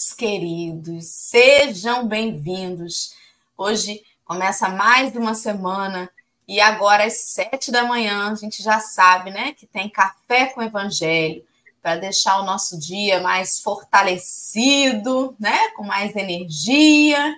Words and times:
meus 0.00 0.14
queridos. 0.14 1.04
Sejam 1.08 2.08
bem-vindos. 2.08 3.12
Hoje 3.54 4.02
começa 4.24 4.66
mais 4.66 5.14
uma 5.14 5.34
semana 5.34 6.08
e 6.48 6.58
agora 6.58 7.04
às 7.04 7.18
sete 7.32 7.70
da 7.70 7.84
manhã 7.84 8.30
a 8.30 8.34
gente 8.34 8.62
já 8.62 8.80
sabe, 8.80 9.30
né, 9.30 9.52
que 9.52 9.66
tem 9.66 9.90
café 9.90 10.46
com 10.46 10.62
evangelho 10.62 11.44
para 11.82 11.96
deixar 11.96 12.40
o 12.40 12.46
nosso 12.46 12.78
dia 12.78 13.20
mais 13.20 13.60
fortalecido, 13.60 15.36
né, 15.38 15.68
com 15.76 15.84
mais 15.84 16.16
energia, 16.16 17.36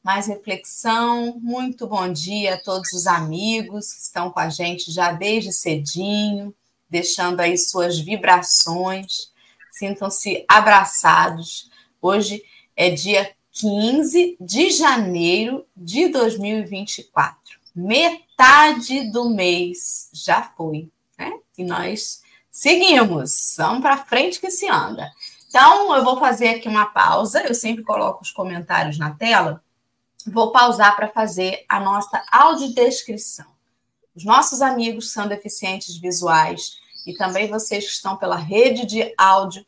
mais 0.00 0.28
reflexão. 0.28 1.36
Muito 1.40 1.84
bom 1.84 2.12
dia 2.12 2.54
a 2.54 2.60
todos 2.60 2.92
os 2.92 3.08
amigos 3.08 3.92
que 3.92 4.02
estão 4.02 4.30
com 4.30 4.38
a 4.38 4.48
gente 4.48 4.92
já 4.92 5.10
desde 5.10 5.52
cedinho, 5.52 6.54
deixando 6.88 7.40
aí 7.40 7.58
suas 7.58 7.98
vibrações 7.98 9.34
sintam-se 9.74 10.44
abraçados. 10.48 11.68
Hoje 12.06 12.44
é 12.76 12.90
dia 12.90 13.34
15 13.52 14.36
de 14.38 14.70
janeiro 14.70 15.66
de 15.74 16.08
2024. 16.08 17.58
Metade 17.74 19.10
do 19.10 19.30
mês 19.30 20.10
já 20.12 20.42
foi, 20.42 20.92
né? 21.18 21.32
E 21.56 21.64
nós 21.64 22.20
seguimos. 22.50 23.54
Vamos 23.56 23.80
para 23.80 24.04
frente 24.04 24.38
que 24.38 24.50
se 24.50 24.68
anda. 24.68 25.10
Então, 25.48 25.96
eu 25.96 26.04
vou 26.04 26.20
fazer 26.20 26.48
aqui 26.48 26.68
uma 26.68 26.84
pausa. 26.84 27.40
Eu 27.40 27.54
sempre 27.54 27.82
coloco 27.82 28.22
os 28.22 28.30
comentários 28.30 28.98
na 28.98 29.14
tela. 29.14 29.64
Vou 30.26 30.52
pausar 30.52 30.94
para 30.96 31.08
fazer 31.08 31.64
a 31.66 31.80
nossa 31.80 32.22
audiodescrição. 32.30 33.46
Os 34.14 34.26
nossos 34.26 34.60
amigos 34.60 35.10
são 35.10 35.26
deficientes 35.26 35.96
visuais 35.96 36.76
e 37.06 37.14
também 37.14 37.48
vocês 37.48 37.86
que 37.86 37.92
estão 37.92 38.14
pela 38.18 38.36
rede 38.36 38.84
de 38.84 39.14
áudio 39.16 39.64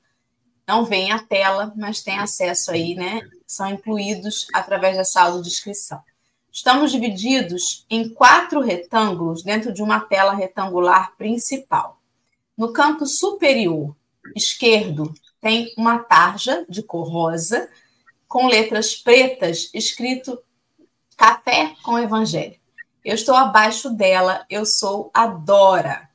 não 0.66 0.84
veem 0.84 1.12
a 1.12 1.18
tela, 1.18 1.72
mas 1.76 2.02
têm 2.02 2.18
acesso 2.18 2.72
aí, 2.72 2.94
né? 2.94 3.22
São 3.46 3.70
incluídos 3.70 4.46
através 4.52 4.96
dessa 4.96 5.22
audiodescrição. 5.22 6.02
Estamos 6.52 6.90
divididos 6.90 7.84
em 7.88 8.08
quatro 8.08 8.60
retângulos 8.60 9.42
dentro 9.42 9.72
de 9.72 9.82
uma 9.82 10.00
tela 10.00 10.34
retangular 10.34 11.14
principal. 11.16 12.00
No 12.56 12.72
canto 12.72 13.06
superior 13.06 13.94
esquerdo 14.34 15.12
tem 15.40 15.72
uma 15.76 15.98
tarja 15.98 16.64
de 16.68 16.82
cor 16.82 17.08
rosa 17.08 17.68
com 18.26 18.48
letras 18.48 18.96
pretas 18.96 19.70
escrito 19.72 20.42
Café 21.16 21.74
com 21.82 21.98
Evangelho. 21.98 22.56
Eu 23.04 23.14
estou 23.14 23.36
abaixo 23.36 23.90
dela, 23.90 24.44
eu 24.50 24.66
sou 24.66 25.10
a 25.14 25.26
Dora. 25.26 26.08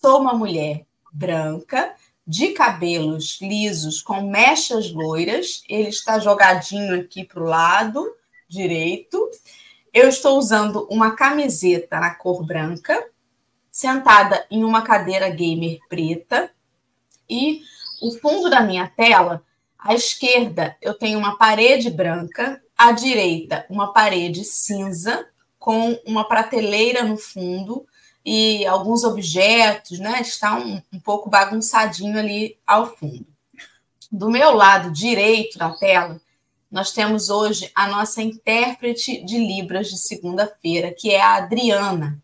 Sou 0.00 0.20
uma 0.20 0.34
mulher 0.34 0.84
branca, 1.12 1.94
de 2.28 2.48
cabelos 2.48 3.38
lisos 3.40 4.02
com 4.02 4.20
mechas 4.20 4.92
loiras. 4.92 5.62
Ele 5.66 5.88
está 5.88 6.18
jogadinho 6.18 7.00
aqui 7.00 7.24
para 7.24 7.42
o 7.42 7.46
lado 7.46 8.06
direito. 8.46 9.30
Eu 9.94 10.10
estou 10.10 10.36
usando 10.36 10.86
uma 10.90 11.16
camiseta 11.16 11.98
na 11.98 12.14
cor 12.14 12.44
branca, 12.44 13.02
sentada 13.70 14.46
em 14.50 14.62
uma 14.62 14.82
cadeira 14.82 15.30
gamer 15.30 15.78
preta. 15.88 16.50
E 17.30 17.62
o 18.02 18.10
fundo 18.10 18.50
da 18.50 18.60
minha 18.60 18.86
tela, 18.86 19.42
à 19.78 19.94
esquerda, 19.94 20.76
eu 20.82 20.92
tenho 20.92 21.18
uma 21.18 21.38
parede 21.38 21.88
branca, 21.88 22.62
à 22.76 22.92
direita, 22.92 23.64
uma 23.70 23.90
parede 23.90 24.44
cinza, 24.44 25.26
com 25.58 25.98
uma 26.04 26.28
prateleira 26.28 27.02
no 27.02 27.16
fundo 27.16 27.86
e 28.24 28.66
alguns 28.66 29.04
objetos, 29.04 29.98
né? 29.98 30.20
Está 30.20 30.56
um, 30.56 30.80
um 30.92 31.00
pouco 31.00 31.30
bagunçadinho 31.30 32.18
ali 32.18 32.58
ao 32.66 32.94
fundo. 32.96 33.26
Do 34.10 34.30
meu 34.30 34.52
lado 34.52 34.90
direito 34.90 35.58
da 35.58 35.70
tela, 35.70 36.20
nós 36.70 36.92
temos 36.92 37.30
hoje 37.30 37.70
a 37.74 37.88
nossa 37.88 38.20
intérprete 38.22 39.24
de 39.24 39.38
Libras 39.38 39.88
de 39.88 39.98
segunda-feira, 39.98 40.94
que 40.96 41.10
é 41.10 41.20
a 41.20 41.36
Adriana. 41.36 42.22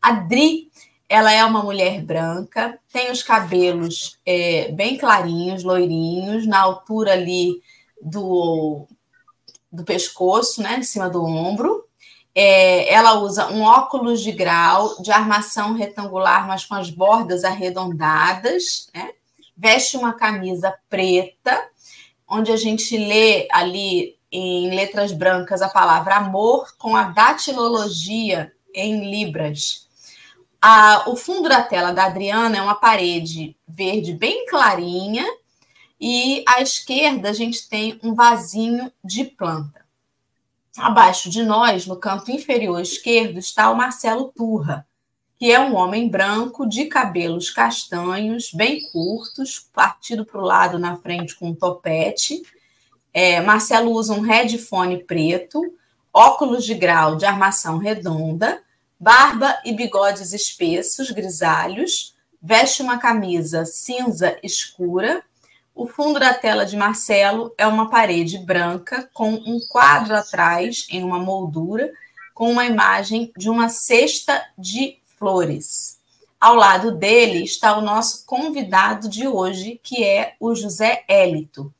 Adri, 0.00 0.70
ela 1.08 1.32
é 1.32 1.44
uma 1.44 1.62
mulher 1.62 2.02
branca, 2.02 2.78
tem 2.92 3.10
os 3.10 3.22
cabelos 3.22 4.18
é, 4.24 4.70
bem 4.72 4.96
clarinhos, 4.96 5.64
loirinhos, 5.64 6.46
na 6.46 6.60
altura 6.60 7.12
ali 7.12 7.60
do, 8.00 8.86
do 9.70 9.84
pescoço, 9.84 10.62
né, 10.62 10.78
em 10.78 10.82
cima 10.82 11.08
do 11.08 11.24
ombro. 11.24 11.85
É, 12.38 12.92
ela 12.92 13.14
usa 13.14 13.48
um 13.48 13.62
óculos 13.62 14.20
de 14.20 14.30
grau 14.30 15.00
de 15.00 15.10
armação 15.10 15.72
retangular, 15.72 16.46
mas 16.46 16.66
com 16.66 16.74
as 16.74 16.90
bordas 16.90 17.44
arredondadas, 17.44 18.90
né? 18.94 19.12
veste 19.56 19.96
uma 19.96 20.12
camisa 20.12 20.74
preta, 20.90 21.66
onde 22.28 22.52
a 22.52 22.56
gente 22.58 22.94
lê 22.98 23.48
ali 23.50 24.18
em 24.30 24.68
letras 24.68 25.12
brancas 25.12 25.62
a 25.62 25.68
palavra 25.70 26.16
amor 26.16 26.76
com 26.76 26.94
a 26.94 27.04
datilologia 27.04 28.52
em 28.74 29.08
libras. 29.08 29.88
A, 30.60 31.04
o 31.08 31.16
fundo 31.16 31.48
da 31.48 31.62
tela 31.62 31.92
da 31.92 32.04
Adriana 32.04 32.58
é 32.58 32.60
uma 32.60 32.74
parede 32.74 33.56
verde 33.66 34.12
bem 34.12 34.44
clarinha 34.44 35.24
e 35.98 36.44
à 36.46 36.60
esquerda 36.60 37.30
a 37.30 37.32
gente 37.32 37.66
tem 37.66 37.98
um 38.02 38.14
vasinho 38.14 38.92
de 39.02 39.24
planta. 39.24 39.85
Abaixo 40.78 41.30
de 41.30 41.42
nós, 41.42 41.86
no 41.86 41.96
canto 41.96 42.30
inferior 42.30 42.80
esquerdo, 42.80 43.38
está 43.38 43.70
o 43.70 43.76
Marcelo 43.76 44.30
Turra, 44.34 44.86
que 45.38 45.50
é 45.50 45.58
um 45.58 45.74
homem 45.74 46.08
branco 46.08 46.68
de 46.68 46.84
cabelos 46.84 47.50
castanhos, 47.50 48.52
bem 48.52 48.82
curtos, 48.90 49.70
partido 49.72 50.26
para 50.26 50.40
o 50.40 50.44
lado 50.44 50.78
na 50.78 50.96
frente 50.96 51.34
com 51.34 51.48
um 51.48 51.54
topete. 51.54 52.42
É, 53.12 53.40
Marcelo 53.40 53.90
usa 53.92 54.12
um 54.12 54.20
headphone 54.20 55.02
preto, 55.02 55.62
óculos 56.12 56.64
de 56.64 56.74
grau 56.74 57.16
de 57.16 57.24
armação 57.24 57.78
redonda, 57.78 58.62
barba 59.00 59.58
e 59.64 59.72
bigodes 59.72 60.34
espessos, 60.34 61.10
grisalhos, 61.10 62.14
veste 62.42 62.82
uma 62.82 62.98
camisa 62.98 63.64
cinza 63.64 64.38
escura 64.42 65.22
o 65.76 65.86
fundo 65.86 66.18
da 66.18 66.32
tela 66.32 66.64
de 66.64 66.74
Marcelo 66.74 67.54
é 67.58 67.66
uma 67.66 67.90
parede 67.90 68.38
branca 68.38 69.08
com 69.12 69.34
um 69.34 69.60
quadro 69.68 70.16
atrás, 70.16 70.86
em 70.90 71.04
uma 71.04 71.18
moldura, 71.18 71.92
com 72.34 72.50
uma 72.50 72.64
imagem 72.64 73.30
de 73.36 73.50
uma 73.50 73.68
cesta 73.68 74.42
de 74.56 74.98
flores. 75.18 76.00
Ao 76.40 76.54
lado 76.54 76.92
dele 76.92 77.44
está 77.44 77.76
o 77.76 77.82
nosso 77.82 78.24
convidado 78.24 79.06
de 79.06 79.28
hoje, 79.28 79.78
que 79.82 80.02
é 80.02 80.34
o 80.40 80.54
José 80.54 81.04
Élito. 81.06 81.72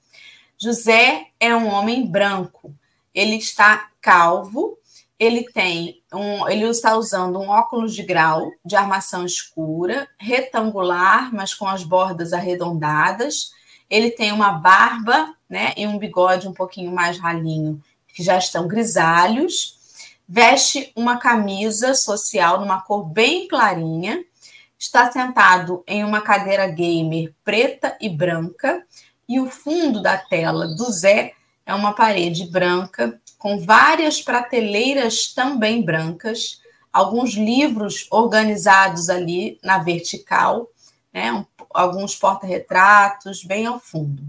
José 0.58 1.28
é 1.40 1.56
um 1.56 1.66
homem 1.68 2.06
branco. 2.06 2.74
Ele 3.14 3.36
está 3.36 3.88
calvo, 4.02 4.78
ele 5.18 5.44
tem 5.44 6.02
um, 6.12 6.46
ele 6.46 6.64
está 6.68 6.98
usando 6.98 7.38
um 7.38 7.48
óculos 7.48 7.94
de 7.94 8.02
grau 8.02 8.50
de 8.62 8.76
armação 8.76 9.24
escura, 9.24 10.06
retangular, 10.18 11.34
mas 11.34 11.54
com 11.54 11.66
as 11.66 11.82
bordas 11.82 12.34
arredondadas 12.34 13.56
ele 13.88 14.10
tem 14.10 14.32
uma 14.32 14.52
barba 14.52 15.34
né, 15.48 15.72
e 15.76 15.86
um 15.86 15.98
bigode 15.98 16.48
um 16.48 16.52
pouquinho 16.52 16.92
mais 16.92 17.18
ralinho, 17.18 17.82
que 18.08 18.22
já 18.22 18.38
estão 18.38 18.66
grisalhos. 18.66 19.76
Veste 20.28 20.92
uma 20.96 21.18
camisa 21.18 21.94
social 21.94 22.60
numa 22.60 22.80
cor 22.80 23.04
bem 23.04 23.46
clarinha. 23.46 24.24
Está 24.78 25.10
sentado 25.10 25.84
em 25.86 26.04
uma 26.04 26.20
cadeira 26.20 26.66
gamer 26.66 27.32
preta 27.44 27.96
e 28.00 28.08
branca. 28.08 28.84
E 29.28 29.40
o 29.40 29.48
fundo 29.48 30.02
da 30.02 30.16
tela 30.16 30.68
do 30.68 30.90
Zé 30.90 31.32
é 31.64 31.74
uma 31.74 31.92
parede 31.92 32.46
branca 32.46 33.20
com 33.38 33.58
várias 33.58 34.20
prateleiras 34.22 35.32
também 35.32 35.82
brancas, 35.82 36.60
alguns 36.92 37.34
livros 37.34 38.06
organizados 38.10 39.08
ali 39.10 39.58
na 39.62 39.78
vertical, 39.78 40.68
né, 41.12 41.44
alguns 41.76 42.16
porta-retratos 42.16 43.44
bem 43.44 43.66
ao 43.66 43.78
fundo. 43.78 44.22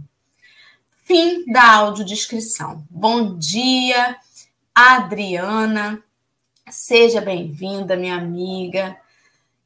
Fim 1.05 1.45
da 1.51 1.75
audiodescrição. 1.75 2.85
Bom 2.89 3.37
dia, 3.37 4.17
Adriana. 4.75 6.03
Seja 6.69 7.21
bem-vinda, 7.21 7.95
minha 7.95 8.17
amiga. 8.17 8.97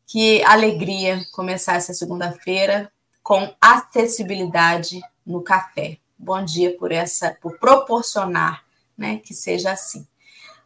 Que 0.05 0.43
alegria 0.43 1.25
começar 1.31 1.73
essa 1.73 1.93
segunda-feira 1.93 2.91
com 3.23 3.53
acessibilidade 3.59 5.01
no 5.25 5.41
café. 5.41 5.97
Bom 6.17 6.45
dia 6.45 6.77
por 6.77 6.91
essa, 6.91 7.35
por 7.41 7.57
proporcionar, 7.57 8.63
né, 8.95 9.17
que 9.17 9.33
seja 9.33 9.71
assim. 9.71 10.05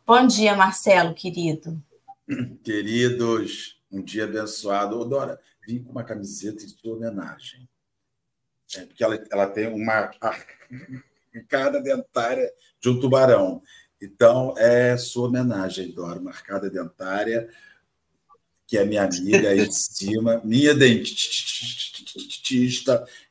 Bom 0.05 0.27
dia, 0.27 0.55
Marcelo, 0.55 1.13
querido. 1.13 1.81
Queridos, 2.63 3.77
um 3.89 4.01
dia 4.01 4.25
abençoado. 4.25 4.99
Ô, 4.99 5.05
Dora, 5.05 5.39
vim 5.65 5.83
com 5.83 5.91
uma 5.91 6.03
camiseta 6.03 6.65
sua 6.67 6.95
homenagem. 6.95 7.67
É, 8.75 8.85
porque 8.85 9.03
ela, 9.03 9.23
ela 9.31 9.47
tem 9.47 9.67
uma 9.67 10.11
arcada 11.33 11.81
dentária 11.81 12.51
de 12.79 12.89
um 12.89 12.99
tubarão. 12.99 13.61
Então, 14.01 14.53
é 14.57 14.97
sua 14.97 15.27
homenagem, 15.27 15.91
Dora, 15.91 16.19
marcada 16.19 16.69
dentária, 16.69 17.49
que 18.67 18.77
é 18.77 18.85
minha 18.85 19.03
amiga 19.03 19.49
aí 19.49 19.67
de 19.67 19.75
cima, 19.75 20.41
minha 20.43 20.73
dentista, 20.73 21.15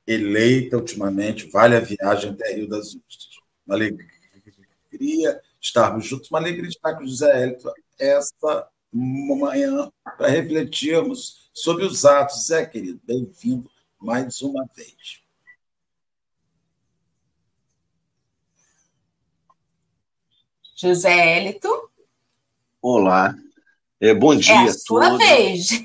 eleita 0.07 0.77
ultimamente, 0.77 1.51
vale 1.51 1.77
a 1.77 1.81
viagem 1.81 2.31
até 2.31 2.55
Rio 2.55 2.69
das 2.69 2.89
Ostras. 2.89 3.35
Uma 3.67 3.75
alegria 3.77 4.15
estarmos 5.61 6.07
juntos, 6.07 6.31
uma 6.31 6.39
alegria 6.39 6.69
de 6.69 6.77
estar 6.77 6.95
com 6.95 7.03
o 7.03 7.09
José 7.09 7.43
Hélito 7.43 7.73
essa 7.99 8.69
manhã 8.93 9.91
para 10.17 10.29
refletirmos 10.29 11.44
sobre 11.55 11.85
os 11.85 12.05
atos. 12.05 12.47
Zé, 12.47 12.67
querido, 12.67 13.01
bem-vindo 13.05 13.71
mais 14.01 14.43
uma 14.43 14.69
vez. 14.77 15.23
José 20.77 21.39
Hélito. 21.39 21.69
Olá. 22.83 23.35
É, 24.01 24.13
bom 24.13 24.35
dia 24.35 24.53
é 24.53 24.59
a, 24.59 24.65
a 24.65 24.73
sua 24.73 25.11
todos. 25.11 25.27
vez. 25.27 25.69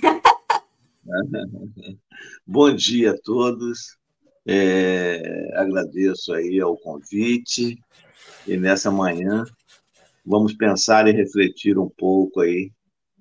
bom 2.46 2.76
dia 2.76 3.12
a 3.12 3.22
todos. 3.22 3.98
É, 4.46 5.52
agradeço 5.56 6.34
aí 6.34 6.60
ao 6.60 6.76
convite 6.76 7.80
e 8.48 8.58
nessa 8.58 8.90
manhã 8.90 9.46
vamos 10.26 10.54
pensar 10.54 11.08
e 11.08 11.12
refletir 11.12 11.78
um 11.78 11.88
pouco 11.88 12.42
aí 12.42 12.72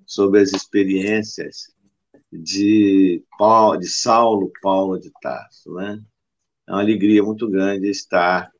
sobre 0.07 0.41
as 0.41 0.51
experiências 0.51 1.71
de, 2.31 3.23
Paulo, 3.37 3.77
de 3.77 3.87
Saulo 3.87 4.51
Paulo 4.61 4.99
de 4.99 5.11
Tarso, 5.21 5.73
né? 5.73 5.99
É 6.67 6.71
uma 6.71 6.81
alegria 6.81 7.23
muito 7.23 7.49
grande 7.49 7.89
estar 7.89 8.51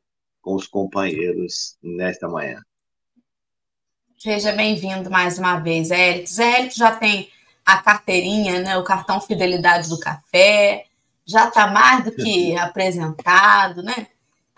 com 0.42 0.54
os 0.54 0.66
companheiros 0.66 1.76
nesta 1.82 2.28
manhã. 2.28 2.60
Seja 4.18 4.52
bem-vindo 4.52 5.10
mais 5.10 5.38
uma 5.38 5.58
vez, 5.58 5.90
Érito. 5.90 6.42
Érito 6.42 6.76
já 6.76 6.94
tem 6.94 7.30
a 7.64 7.78
carteirinha, 7.78 8.60
né, 8.60 8.76
o 8.76 8.84
cartão 8.84 9.20
fidelidade 9.20 9.88
do 9.88 9.98
café, 10.00 10.86
já 11.24 11.46
está 11.46 11.68
mais 11.68 12.04
do 12.04 12.12
que 12.12 12.56
apresentado, 12.56 13.82
né? 13.82 14.08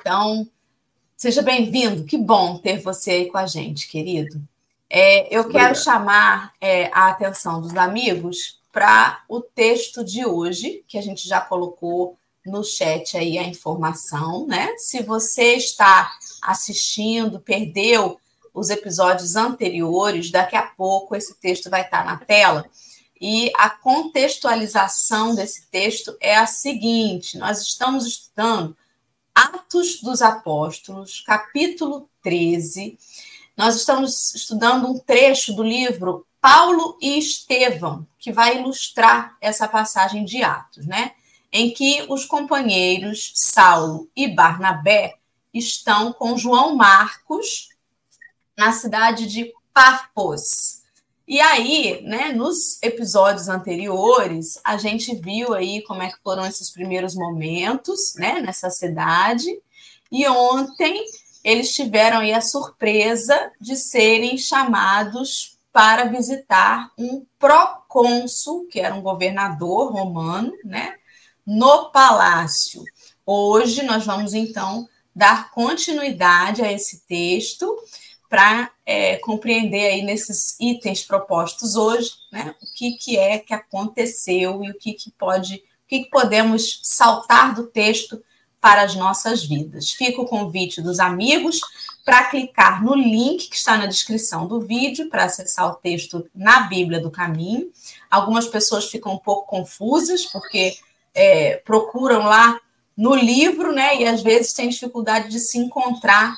Então, 0.01 0.49
seja 1.17 1.43
bem-vindo. 1.43 2.05
Que 2.05 2.17
bom 2.17 2.57
ter 2.57 2.81
você 2.81 3.11
aí 3.11 3.31
com 3.31 3.37
a 3.37 3.47
gente, 3.47 3.89
querido. 3.89 4.43
É, 4.89 5.35
eu 5.35 5.43
Obrigado. 5.43 5.69
quero 5.69 5.79
chamar 5.79 6.53
é, 6.61 6.87
a 6.87 7.09
atenção 7.09 7.61
dos 7.61 7.77
amigos 7.77 8.62
para 8.73 9.23
o 9.29 9.41
texto 9.41 10.03
de 10.03 10.25
hoje, 10.25 10.83
que 10.89 10.97
a 10.97 11.03
gente 11.03 11.29
já 11.29 11.41
colocou 11.41 12.19
no 12.45 12.65
chat 12.65 13.17
aí 13.17 13.39
a 13.39 13.45
informação, 13.45 14.47
né? 14.47 14.75
Se 14.79 15.03
você 15.03 15.55
está 15.55 16.11
assistindo, 16.43 17.39
perdeu 17.39 18.19
os 18.53 18.71
episódios 18.71 19.37
anteriores, 19.37 20.31
daqui 20.31 20.57
a 20.57 20.63
pouco 20.63 21.15
esse 21.15 21.35
texto 21.39 21.71
vai 21.71 21.83
estar 21.83 22.05
na 22.05 22.17
tela. 22.17 22.65
E 23.21 23.53
a 23.57 23.71
contextualização 23.71 25.35
desse 25.35 25.69
texto 25.69 26.17
é 26.21 26.37
a 26.37 26.47
seguinte: 26.47 27.39
nós 27.39 27.61
estamos 27.61 28.07
estudando 28.07 28.77
Atos 29.35 30.01
dos 30.03 30.21
Apóstolos, 30.21 31.21
capítulo 31.21 32.09
13. 32.23 32.99
Nós 33.57 33.77
estamos 33.77 34.35
estudando 34.35 34.89
um 34.89 34.99
trecho 34.99 35.53
do 35.53 35.63
livro 35.63 36.27
Paulo 36.43 36.99
e 37.01 37.19
Estevão, 37.19 38.05
que 38.19 38.33
vai 38.33 38.59
ilustrar 38.59 39.37
essa 39.41 39.69
passagem 39.69 40.25
de 40.25 40.43
Atos, 40.43 40.85
né? 40.89 41.13
Em 41.53 41.71
que 41.71 42.05
os 42.09 42.25
companheiros 42.25 43.31
Saulo 43.37 44.11
e 44.17 44.27
Barnabé 44.27 45.15
estão 45.55 46.13
com 46.13 46.37
João 46.37 46.75
Marcos 46.75 47.69
na 48.59 48.73
cidade 48.73 49.29
de 49.29 49.53
Pafos. 49.73 50.83
E 51.29 51.41
aí, 51.41 52.03
né, 52.03 52.33
nos 52.33 52.83
episódios 52.83 53.49
anteriores, 53.49 54.59
a 54.65 54.77
gente 54.77 55.15
viu 55.15 55.55
aí 55.55 55.81
como 55.85 56.03
é 56.03 56.11
que 56.11 56.21
foram 56.25 56.45
esses 56.45 56.71
primeiros 56.71 57.15
momentos, 57.15 58.15
né, 58.17 58.41
nessa 58.41 58.69
cidade. 58.69 59.47
E 60.11 60.27
ontem 60.27 61.05
eles 61.45 61.73
tiveram 61.73 62.19
aí 62.19 62.33
a 62.33 62.41
surpresa 62.41 63.53
de 63.61 63.77
serem 63.77 64.37
chamados 64.37 65.52
para 65.73 66.05
visitar 66.05 66.91
um 66.99 67.25
procônsul, 67.39 68.67
que 68.67 68.79
era 68.79 68.95
um 68.95 69.01
governador 69.01 69.91
romano, 69.91 70.53
né, 70.65 70.97
no 71.47 71.91
palácio. 71.91 72.83
Hoje 73.25 73.83
nós 73.83 74.05
vamos 74.05 74.35
então 74.35 74.87
dar 75.15 75.51
continuidade 75.51 76.63
a 76.63 76.71
esse 76.71 77.07
texto 77.07 77.75
para 78.29 78.71
é, 78.87 79.17
compreender 79.19 79.87
aí 79.87 80.03
nesses 80.03 80.59
itens 80.59 81.03
propostos 81.03 81.77
hoje, 81.77 82.13
né, 82.31 82.55
o 82.63 82.75
que, 82.75 82.93
que 82.93 83.19
é 83.19 83.39
que 83.39 83.53
aconteceu 83.53 84.63
e 84.65 84.71
o 84.71 84.79
que, 84.79 84.93
que 84.95 85.11
pode, 85.13 85.57
o 85.57 85.89
que, 85.89 86.05
que 86.05 86.11
podemos 86.11 86.81
saltar 86.83 87.55
do 87.55 87.67
texto 87.67 88.23
para 88.61 88.83
as 88.83 88.95
nossas 88.95 89.45
vidas. 89.45 89.91
Fica 89.91 90.21
o 90.21 90.27
convite 90.27 90.81
dos 90.81 91.01
amigos 91.01 91.61
para 92.05 92.25
clicar 92.25 92.83
no 92.83 92.95
link 92.95 93.49
que 93.49 93.57
está 93.57 93.77
na 93.77 93.87
descrição 93.87 94.47
do 94.47 94.61
vídeo 94.61 95.09
para 95.09 95.25
acessar 95.25 95.69
o 95.69 95.75
texto 95.75 96.29
na 96.35 96.61
Bíblia 96.61 97.01
do 97.01 97.11
Caminho. 97.11 97.71
Algumas 98.11 98.47
pessoas 98.47 98.91
ficam 98.91 99.15
um 99.15 99.19
pouco 99.19 99.47
confusas 99.47 100.27
porque 100.27 100.77
é, 101.15 101.57
procuram 101.59 102.25
lá 102.25 102.61
no 102.97 103.15
livro, 103.15 103.73
né, 103.73 103.97
e 104.01 104.07
às 104.07 104.23
vezes 104.23 104.53
têm 104.53 104.69
dificuldade 104.69 105.29
de 105.29 105.41
se 105.41 105.59
encontrar 105.59 106.37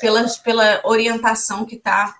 pelas, 0.00 0.38
pela 0.38 0.80
orientação 0.84 1.64
que 1.64 1.76
está 1.76 2.16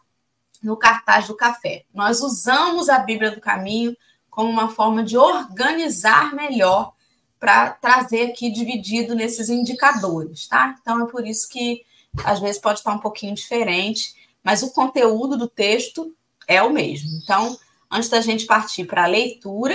no 0.62 0.76
cartaz 0.76 1.26
do 1.28 1.36
café. 1.36 1.84
Nós 1.94 2.20
usamos 2.20 2.88
a 2.88 2.98
Bíblia 2.98 3.30
do 3.30 3.40
Caminho 3.40 3.96
como 4.30 4.50
uma 4.50 4.68
forma 4.68 5.02
de 5.04 5.16
organizar 5.16 6.34
melhor 6.34 6.92
para 7.38 7.70
trazer 7.70 8.30
aqui 8.30 8.50
dividido 8.50 9.14
nesses 9.14 9.48
indicadores, 9.48 10.48
tá? 10.48 10.74
Então 10.80 11.04
é 11.04 11.10
por 11.10 11.26
isso 11.26 11.48
que 11.48 11.82
às 12.24 12.40
vezes 12.40 12.60
pode 12.60 12.80
estar 12.80 12.92
um 12.92 13.00
pouquinho 13.00 13.34
diferente, 13.34 14.14
mas 14.42 14.62
o 14.62 14.72
conteúdo 14.72 15.36
do 15.36 15.48
texto 15.48 16.14
é 16.46 16.62
o 16.62 16.72
mesmo. 16.72 17.10
Então, 17.22 17.58
antes 17.90 18.08
da 18.08 18.20
gente 18.20 18.46
partir 18.46 18.84
para 18.84 19.04
a 19.04 19.08
leitura, 19.08 19.74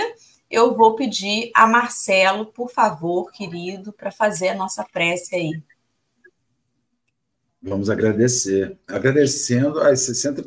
eu 0.50 0.76
vou 0.76 0.94
pedir 0.94 1.50
a 1.54 1.66
Marcelo, 1.66 2.46
por 2.46 2.70
favor, 2.70 3.30
querido, 3.32 3.92
para 3.92 4.10
fazer 4.10 4.48
a 4.48 4.54
nossa 4.54 4.84
prece 4.84 5.34
aí. 5.34 5.62
Vamos 7.62 7.88
agradecer. 7.88 8.76
Agradecendo 8.88 9.80
às 9.80 10.00
60 10.00 10.44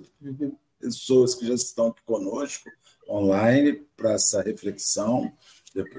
pessoas 0.80 1.34
que 1.34 1.48
já 1.48 1.54
estão 1.54 1.88
aqui 1.88 2.02
conosco 2.06 2.70
online 3.10 3.74
para 3.96 4.14
essa 4.14 4.42
reflexão. 4.42 5.32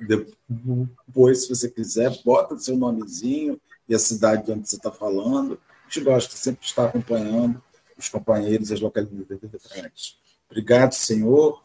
Depois, 0.06 1.42
se 1.42 1.48
você 1.48 1.68
quiser, 1.68 2.16
bota 2.24 2.58
seu 2.58 2.76
nomezinho 2.76 3.60
e 3.88 3.94
a 3.94 3.98
cidade 3.98 4.46
de 4.46 4.52
onde 4.52 4.68
você 4.68 4.76
está 4.76 4.92
falando. 4.92 5.60
A 5.86 5.90
gente 5.90 6.04
gosta 6.04 6.36
sempre 6.36 6.60
de 6.60 6.66
estar 6.66 6.86
acompanhando 6.86 7.62
os 7.96 8.08
companheiros 8.08 8.70
e 8.70 8.74
as 8.74 8.80
localidades. 8.80 10.16
Obrigado, 10.50 10.92
Senhor, 10.92 11.62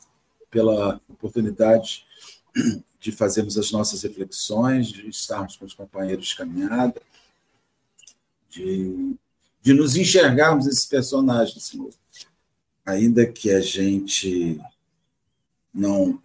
pela 0.50 1.02
oportunidade 1.10 2.06
de 3.00 3.12
fazermos 3.12 3.58
as 3.58 3.72
nossas 3.72 4.02
reflexões, 4.04 4.88
de 4.88 5.10
estarmos 5.10 5.56
com 5.56 5.66
os 5.66 5.74
companheiros 5.74 6.28
de 6.28 6.36
caminhada, 6.36 7.02
de 8.50 9.18
de 9.62 9.74
nos 9.74 9.96
enxergarmos 9.96 10.66
esses 10.66 10.86
personagens, 10.86 11.66
Senhor. 11.66 11.92
Ainda 12.86 13.26
que 13.26 13.52
a 13.52 13.62
gente 13.62 14.60
não 15.74 16.20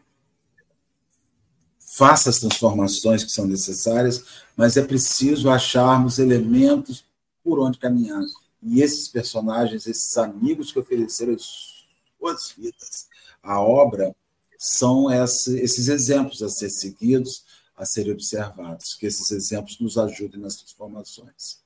faça 1.78 2.30
as 2.30 2.40
transformações 2.40 3.22
que 3.22 3.30
são 3.30 3.46
necessárias, 3.46 4.24
mas 4.56 4.76
é 4.76 4.82
preciso 4.82 5.50
acharmos 5.50 6.18
elementos 6.18 7.04
por 7.46 7.60
onde 7.60 7.78
caminhar. 7.78 8.24
E 8.60 8.82
esses 8.82 9.06
personagens, 9.06 9.86
esses 9.86 10.16
amigos 10.16 10.72
que 10.72 10.80
ofereceram 10.80 11.34
as 11.34 11.84
suas 12.18 12.50
vidas, 12.50 13.06
a 13.40 13.60
obra, 13.60 14.16
são 14.58 15.08
esses 15.08 15.86
exemplos 15.86 16.42
a 16.42 16.48
ser 16.48 16.70
seguidos, 16.70 17.44
a 17.76 17.86
serem 17.86 18.12
observados. 18.12 18.96
Que 18.96 19.06
esses 19.06 19.30
exemplos 19.30 19.78
nos 19.78 19.96
ajudem 19.96 20.40
nas 20.40 20.56
transformações 20.56 21.64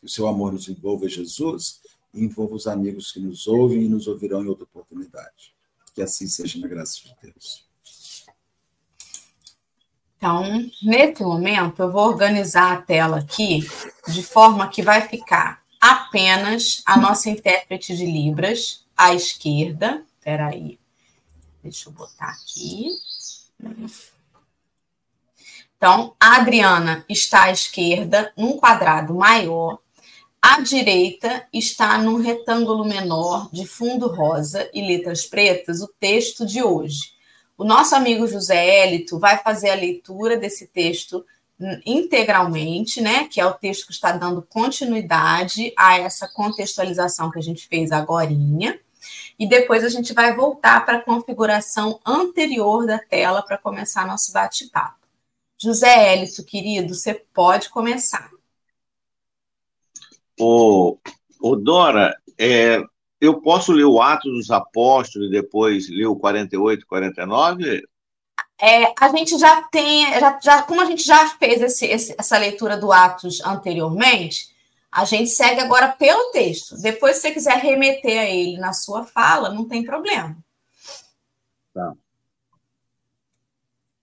que 0.00 0.06
o 0.06 0.08
seu 0.08 0.26
amor 0.26 0.52
nos 0.52 0.68
envolva, 0.68 1.08
Jesus, 1.08 1.80
e 2.12 2.24
envolva 2.24 2.56
os 2.56 2.66
amigos 2.66 3.12
que 3.12 3.20
nos 3.20 3.46
ouvem 3.46 3.84
e 3.84 3.88
nos 3.88 4.08
ouvirão 4.08 4.42
em 4.42 4.48
outra 4.48 4.64
oportunidade. 4.64 5.54
Que 5.94 6.02
assim 6.02 6.26
seja 6.26 6.58
na 6.58 6.66
graça 6.66 6.98
de 7.04 7.14
Deus. 7.22 7.64
Então, 10.22 10.70
nesse 10.80 11.20
momento, 11.24 11.82
eu 11.82 11.90
vou 11.90 12.06
organizar 12.06 12.74
a 12.74 12.80
tela 12.80 13.18
aqui 13.18 13.68
de 14.06 14.22
forma 14.22 14.68
que 14.68 14.80
vai 14.80 15.00
ficar 15.00 15.60
apenas 15.80 16.80
a 16.86 16.96
nossa 16.96 17.28
intérprete 17.28 17.96
de 17.96 18.06
Libras 18.06 18.86
à 18.96 19.12
esquerda. 19.12 20.04
Espera 20.16 20.46
aí. 20.46 20.78
Deixa 21.60 21.88
eu 21.88 21.92
botar 21.92 22.28
aqui. 22.28 22.86
Então, 25.76 26.14
a 26.20 26.36
Adriana 26.36 27.04
está 27.08 27.46
à 27.46 27.50
esquerda, 27.50 28.32
num 28.36 28.56
quadrado 28.56 29.12
maior, 29.16 29.80
à 30.40 30.60
direita 30.60 31.48
está 31.52 31.98
num 31.98 32.22
retângulo 32.22 32.84
menor 32.84 33.50
de 33.52 33.66
fundo 33.66 34.06
rosa 34.06 34.70
e 34.72 34.86
letras 34.86 35.26
pretas 35.26 35.80
o 35.80 35.88
texto 35.98 36.46
de 36.46 36.62
hoje. 36.62 37.11
O 37.62 37.64
nosso 37.64 37.94
amigo 37.94 38.26
José 38.26 38.56
Hélito 38.56 39.20
vai 39.20 39.38
fazer 39.38 39.70
a 39.70 39.76
leitura 39.76 40.36
desse 40.36 40.66
texto 40.66 41.24
integralmente, 41.86 43.00
né? 43.00 43.28
Que 43.28 43.40
é 43.40 43.46
o 43.46 43.54
texto 43.54 43.86
que 43.86 43.92
está 43.92 44.10
dando 44.10 44.42
continuidade 44.42 45.72
a 45.78 45.96
essa 45.96 46.26
contextualização 46.26 47.30
que 47.30 47.38
a 47.38 47.42
gente 47.42 47.68
fez 47.68 47.92
agora. 47.92 48.32
E 49.38 49.48
depois 49.48 49.84
a 49.84 49.88
gente 49.88 50.12
vai 50.12 50.34
voltar 50.34 50.84
para 50.84 50.98
a 50.98 51.02
configuração 51.02 52.00
anterior 52.04 52.84
da 52.84 52.98
tela 52.98 53.40
para 53.42 53.56
começar 53.56 54.08
nosso 54.08 54.32
bate-papo. 54.32 54.98
José 55.56 56.14
Hélito, 56.14 56.44
querido, 56.44 56.92
você 56.92 57.14
pode 57.14 57.70
começar. 57.70 58.28
Ô, 60.36 60.98
ô 61.40 61.54
Dora, 61.54 62.20
é, 62.36 62.82
eu 63.22 63.40
posso 63.40 63.70
ler 63.70 63.84
o 63.84 64.02
Atos 64.02 64.32
dos 64.32 64.50
Apóstolos 64.50 65.28
e 65.28 65.30
depois 65.30 65.88
ler 65.88 66.06
o 66.06 66.16
48 66.16 66.82
e 66.82 66.86
49? 66.86 67.88
É, 68.60 68.92
a 68.98 69.08
gente 69.10 69.38
já 69.38 69.62
tem, 69.62 70.12
já, 70.18 70.40
já, 70.42 70.62
como 70.64 70.80
a 70.80 70.84
gente 70.86 71.04
já 71.04 71.28
fez 71.38 71.62
esse, 71.62 71.86
esse, 71.86 72.16
essa 72.18 72.36
leitura 72.36 72.76
do 72.76 72.90
Atos 72.90 73.40
anteriormente, 73.42 74.48
a 74.90 75.04
gente 75.04 75.30
segue 75.30 75.60
agora 75.60 75.92
pelo 75.92 76.32
texto. 76.32 76.76
Depois, 76.82 77.14
se 77.14 77.22
você 77.22 77.30
quiser 77.30 77.58
remeter 77.58 78.20
a 78.20 78.28
ele 78.28 78.58
na 78.58 78.72
sua 78.72 79.04
fala, 79.04 79.50
não 79.50 79.68
tem 79.68 79.84
problema. 79.84 80.36
Tá. 81.72 81.92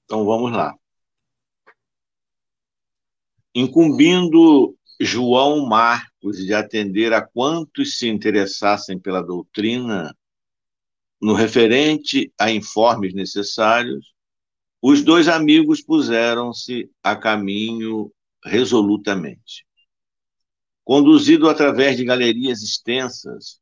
Então 0.06 0.24
vamos 0.24 0.54
lá. 0.54 0.74
Incumbindo 3.54 4.74
João 4.98 5.66
De 6.22 6.54
atender 6.54 7.14
a 7.14 7.26
quantos 7.26 7.98
se 7.98 8.08
interessassem 8.08 9.00
pela 9.00 9.22
doutrina, 9.22 10.14
no 11.22 11.34
referente 11.34 12.32
a 12.38 12.52
informes 12.52 13.14
necessários, 13.14 14.14
os 14.82 15.04
dois 15.04 15.28
amigos 15.28 15.82
puseram-se 15.82 16.90
a 17.04 17.16
caminho 17.16 18.12
resolutamente. 18.44 19.66
Conduzido 20.84 21.50
através 21.50 21.98
de 21.98 22.06
galerias 22.06 22.62
extensas, 22.62 23.60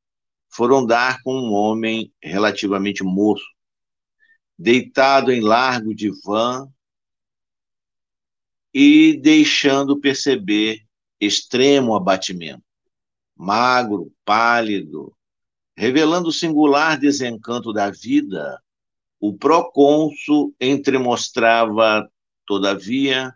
foram 0.49 0.85
dar 0.85 1.21
com 1.21 1.33
um 1.33 1.51
homem 1.51 2.11
relativamente 2.21 3.03
moço, 3.03 3.45
deitado 4.57 5.31
em 5.31 5.41
largo 5.41 5.93
divã 5.93 6.67
e 8.73 9.19
deixando 9.21 9.99
perceber 9.99 10.87
extremo 11.19 11.95
abatimento. 11.95 12.63
Magro, 13.36 14.12
pálido, 14.25 15.13
revelando 15.75 16.29
o 16.29 16.33
singular 16.33 17.00
desencanto 17.00 17.71
da 17.71 17.91
vida, 17.91 18.59
o 19.19 19.36
procônsul 19.38 20.53
entremostrava, 20.59 22.07
todavia, 22.45 23.33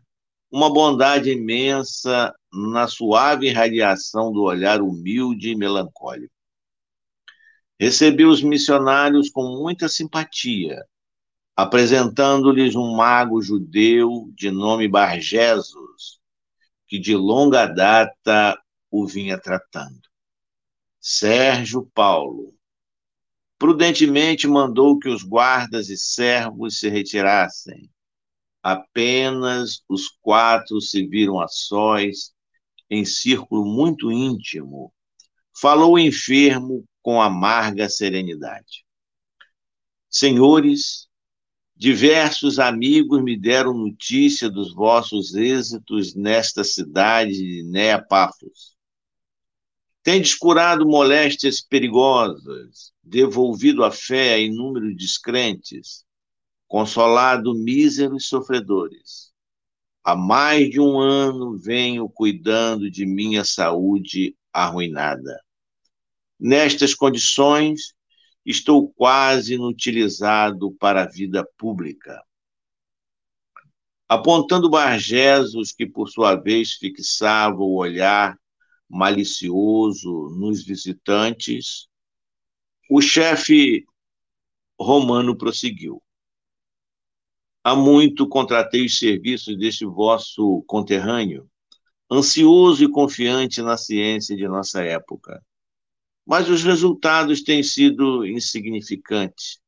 uma 0.51 0.71
bondade 0.71 1.29
imensa 1.31 2.33
na 2.51 2.87
suave 2.87 3.47
irradiação 3.47 4.31
do 4.31 4.43
olhar 4.43 4.81
humilde 4.81 5.49
e 5.49 5.55
melancólico. 5.55 6.33
Recebeu 7.79 8.29
os 8.29 8.43
missionários 8.43 9.29
com 9.29 9.43
muita 9.43 9.89
simpatia, 9.89 10.83
apresentando-lhes 11.55 12.75
um 12.75 12.95
mago 12.95 13.41
judeu 13.41 14.31
de 14.35 14.51
nome 14.51 14.87
Bargesos, 14.87 16.20
que 16.91 16.99
de 16.99 17.15
longa 17.15 17.67
data 17.67 18.61
o 18.91 19.07
vinha 19.07 19.39
tratando. 19.39 20.01
Sérgio 20.99 21.89
Paulo, 21.93 22.53
prudentemente 23.57 24.45
mandou 24.45 24.99
que 24.99 25.07
os 25.07 25.23
guardas 25.23 25.87
e 25.87 25.95
servos 25.95 26.79
se 26.79 26.89
retirassem. 26.89 27.89
Apenas 28.61 29.81
os 29.87 30.09
quatro 30.21 30.81
se 30.81 31.07
viram 31.07 31.39
a 31.39 31.47
sós, 31.47 32.33
em 32.89 33.05
círculo 33.05 33.63
muito 33.65 34.11
íntimo. 34.11 34.93
Falou 35.61 35.93
o 35.93 35.99
enfermo 35.99 36.83
com 37.01 37.21
amarga 37.21 37.87
serenidade. 37.87 38.85
Senhores, 40.09 41.07
diversos 41.81 42.59
amigos 42.59 43.23
me 43.23 43.35
deram 43.35 43.73
notícia 43.73 44.47
dos 44.51 44.71
vossos 44.71 45.33
êxitos 45.33 46.13
nesta 46.13 46.63
cidade 46.63 47.33
de 47.33 47.63
Neapafos 47.63 48.77
Tendes 50.03 50.35
curado 50.35 50.85
moléstias 50.87 51.59
perigosas, 51.59 52.93
devolvido 53.03 53.83
a 53.83 53.89
fé 53.89 54.35
a 54.35 54.37
inúmeros 54.37 54.95
descrentes, 54.95 56.05
consolado 56.67 57.55
míseros 57.55 58.27
sofredores. 58.27 59.31
Há 60.03 60.15
mais 60.15 60.69
de 60.69 60.79
um 60.79 60.99
ano 60.99 61.57
venho 61.57 62.07
cuidando 62.07 62.91
de 62.91 63.07
minha 63.07 63.43
saúde 63.43 64.35
arruinada. 64.53 65.41
Nestas 66.39 66.93
condições, 66.93 67.95
estou 68.45 68.91
quase 68.93 69.55
inutilizado 69.55 70.71
para 70.73 71.03
a 71.03 71.07
vida 71.07 71.47
pública. 71.57 72.21
Apontando 74.07 74.69
Bargesos, 74.69 75.71
que 75.71 75.85
por 75.85 76.09
sua 76.09 76.35
vez 76.35 76.73
fixava 76.73 77.61
o 77.61 77.75
olhar 77.75 78.37
malicioso 78.89 80.29
nos 80.37 80.63
visitantes, 80.65 81.87
o 82.89 83.01
chefe 83.01 83.85
romano 84.77 85.37
prosseguiu. 85.37 86.03
Há 87.63 87.75
muito 87.75 88.27
contratei 88.27 88.85
os 88.85 88.97
serviços 88.97 89.57
deste 89.57 89.85
vosso 89.85 90.63
conterrâneo, 90.67 91.49
ansioso 92.11 92.83
e 92.83 92.91
confiante 92.91 93.61
na 93.61 93.77
ciência 93.77 94.35
de 94.35 94.47
nossa 94.47 94.83
época. 94.83 95.41
Mas 96.31 96.47
os 96.47 96.63
resultados 96.63 97.43
têm 97.43 97.61
sido 97.61 98.25
insignificantes. 98.25 99.59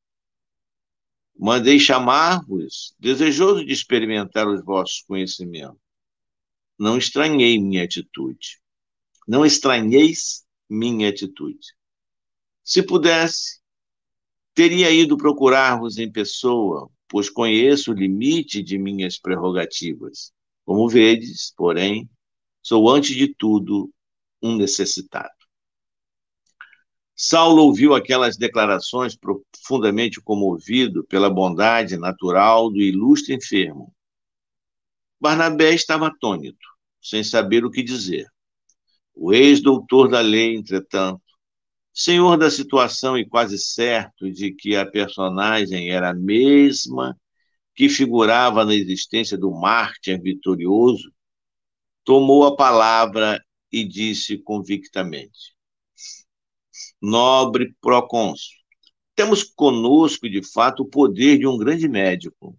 Mandei 1.37 1.77
chamar-vos, 1.77 2.95
desejoso 2.97 3.65
de 3.65 3.73
experimentar 3.73 4.47
os 4.47 4.63
vossos 4.63 5.01
conhecimentos. 5.01 5.81
Não 6.79 6.97
estranhei 6.97 7.59
minha 7.59 7.83
atitude. 7.83 8.61
Não 9.27 9.45
estranheis 9.45 10.45
minha 10.69 11.09
atitude. 11.09 11.75
Se 12.63 12.81
pudesse, 12.81 13.59
teria 14.55 14.89
ido 14.89 15.17
procurar-vos 15.17 15.97
em 15.97 16.09
pessoa, 16.09 16.89
pois 17.09 17.29
conheço 17.29 17.91
o 17.91 17.93
limite 17.93 18.63
de 18.63 18.77
minhas 18.77 19.19
prerrogativas. 19.19 20.31
Como 20.63 20.87
vedes, 20.87 21.53
porém, 21.57 22.09
sou 22.61 22.89
antes 22.89 23.13
de 23.17 23.35
tudo 23.35 23.93
um 24.41 24.55
necessitado. 24.55 25.42
Saulo 27.15 27.63
ouviu 27.63 27.93
aquelas 27.93 28.37
declarações 28.37 29.15
profundamente 29.15 30.19
comovido 30.19 31.03
pela 31.05 31.29
bondade 31.29 31.97
natural 31.97 32.71
do 32.71 32.81
ilustre 32.81 33.35
enfermo. 33.35 33.93
Barnabé 35.19 35.73
estava 35.73 36.07
atônito, 36.07 36.67
sem 37.01 37.23
saber 37.23 37.63
o 37.63 37.71
que 37.71 37.83
dizer. 37.83 38.25
O 39.13 39.31
ex-doutor 39.31 40.09
da 40.09 40.21
lei, 40.21 40.55
entretanto, 40.55 41.21
senhor 41.93 42.35
da 42.35 42.49
situação 42.49 43.17
e 43.17 43.27
quase 43.27 43.59
certo 43.59 44.31
de 44.31 44.51
que 44.51 44.75
a 44.75 44.89
personagem 44.89 45.91
era 45.91 46.09
a 46.09 46.15
mesma 46.15 47.15
que 47.75 47.89
figurava 47.89 48.65
na 48.65 48.73
existência 48.73 49.37
do 49.37 49.51
mártir 49.51 50.19
vitorioso, 50.21 51.13
tomou 52.03 52.45
a 52.45 52.55
palavra 52.55 53.43
e 53.71 53.83
disse 53.83 54.37
convictamente: 54.37 55.55
Nobre 57.01 57.75
procônsul, 57.81 58.55
temos 59.15 59.43
conosco, 59.43 60.29
de 60.29 60.41
fato, 60.41 60.83
o 60.83 60.89
poder 60.89 61.37
de 61.37 61.45
um 61.45 61.57
grande 61.57 61.87
médico. 61.87 62.57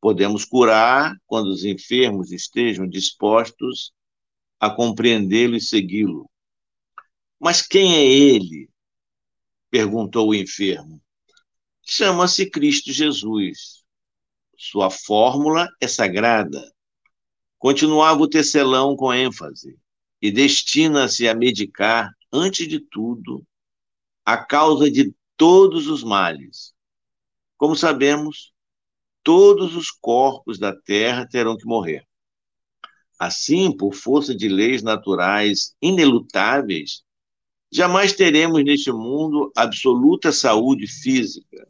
Podemos 0.00 0.44
curar 0.44 1.16
quando 1.26 1.46
os 1.46 1.64
enfermos 1.64 2.30
estejam 2.30 2.86
dispostos 2.86 3.92
a 4.60 4.68
compreendê-lo 4.68 5.56
e 5.56 5.60
segui-lo. 5.60 6.30
Mas 7.40 7.62
quem 7.62 7.94
é 7.96 8.04
ele? 8.04 8.68
perguntou 9.70 10.28
o 10.28 10.34
enfermo. 10.34 11.02
Chama-se 11.82 12.48
Cristo 12.48 12.92
Jesus. 12.92 13.82
Sua 14.56 14.88
fórmula 14.88 15.68
é 15.80 15.88
sagrada. 15.88 16.72
Continuava 17.58 18.22
o 18.22 18.28
tecelão 18.28 18.94
com 18.94 19.12
ênfase 19.12 19.76
e 20.22 20.30
destina-se 20.30 21.26
a 21.26 21.34
medicar, 21.34 22.10
antes 22.34 22.66
de 22.66 22.80
tudo, 22.80 23.46
a 24.24 24.36
causa 24.36 24.90
de 24.90 25.14
todos 25.36 25.86
os 25.86 26.02
males. 26.02 26.74
Como 27.56 27.76
sabemos, 27.76 28.52
todos 29.22 29.76
os 29.76 29.92
corpos 29.92 30.58
da 30.58 30.74
terra 30.74 31.28
terão 31.28 31.56
que 31.56 31.64
morrer. 31.64 32.04
Assim, 33.20 33.74
por 33.74 33.94
força 33.94 34.34
de 34.34 34.48
leis 34.48 34.82
naturais 34.82 35.76
inelutáveis, 35.80 37.04
jamais 37.70 38.12
teremos 38.12 38.64
neste 38.64 38.90
mundo 38.90 39.52
absoluta 39.56 40.32
saúde 40.32 40.88
física. 40.88 41.68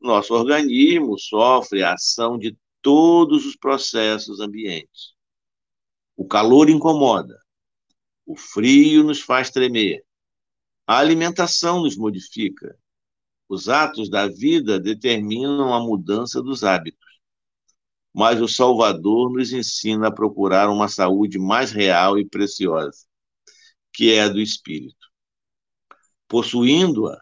Nosso 0.00 0.34
organismo 0.34 1.16
sofre 1.16 1.84
a 1.84 1.94
ação 1.94 2.36
de 2.36 2.58
todos 2.82 3.46
os 3.46 3.54
processos 3.56 4.40
ambientes. 4.40 5.14
O 6.16 6.26
calor 6.26 6.68
incomoda, 6.68 7.38
o 8.26 8.36
frio 8.36 9.04
nos 9.04 9.20
faz 9.20 9.50
tremer, 9.50 10.04
a 10.86 10.98
alimentação 10.98 11.82
nos 11.82 11.96
modifica, 11.96 12.76
os 13.48 13.68
atos 13.68 14.10
da 14.10 14.26
vida 14.26 14.80
determinam 14.80 15.72
a 15.72 15.80
mudança 15.80 16.42
dos 16.42 16.64
hábitos. 16.64 17.06
Mas 18.12 18.40
o 18.40 18.48
Salvador 18.48 19.30
nos 19.30 19.52
ensina 19.52 20.08
a 20.08 20.12
procurar 20.12 20.68
uma 20.68 20.88
saúde 20.88 21.38
mais 21.38 21.70
real 21.70 22.18
e 22.18 22.28
preciosa, 22.28 23.06
que 23.92 24.12
é 24.12 24.22
a 24.22 24.28
do 24.28 24.40
espírito. 24.40 25.06
Possuindo-a, 26.26 27.20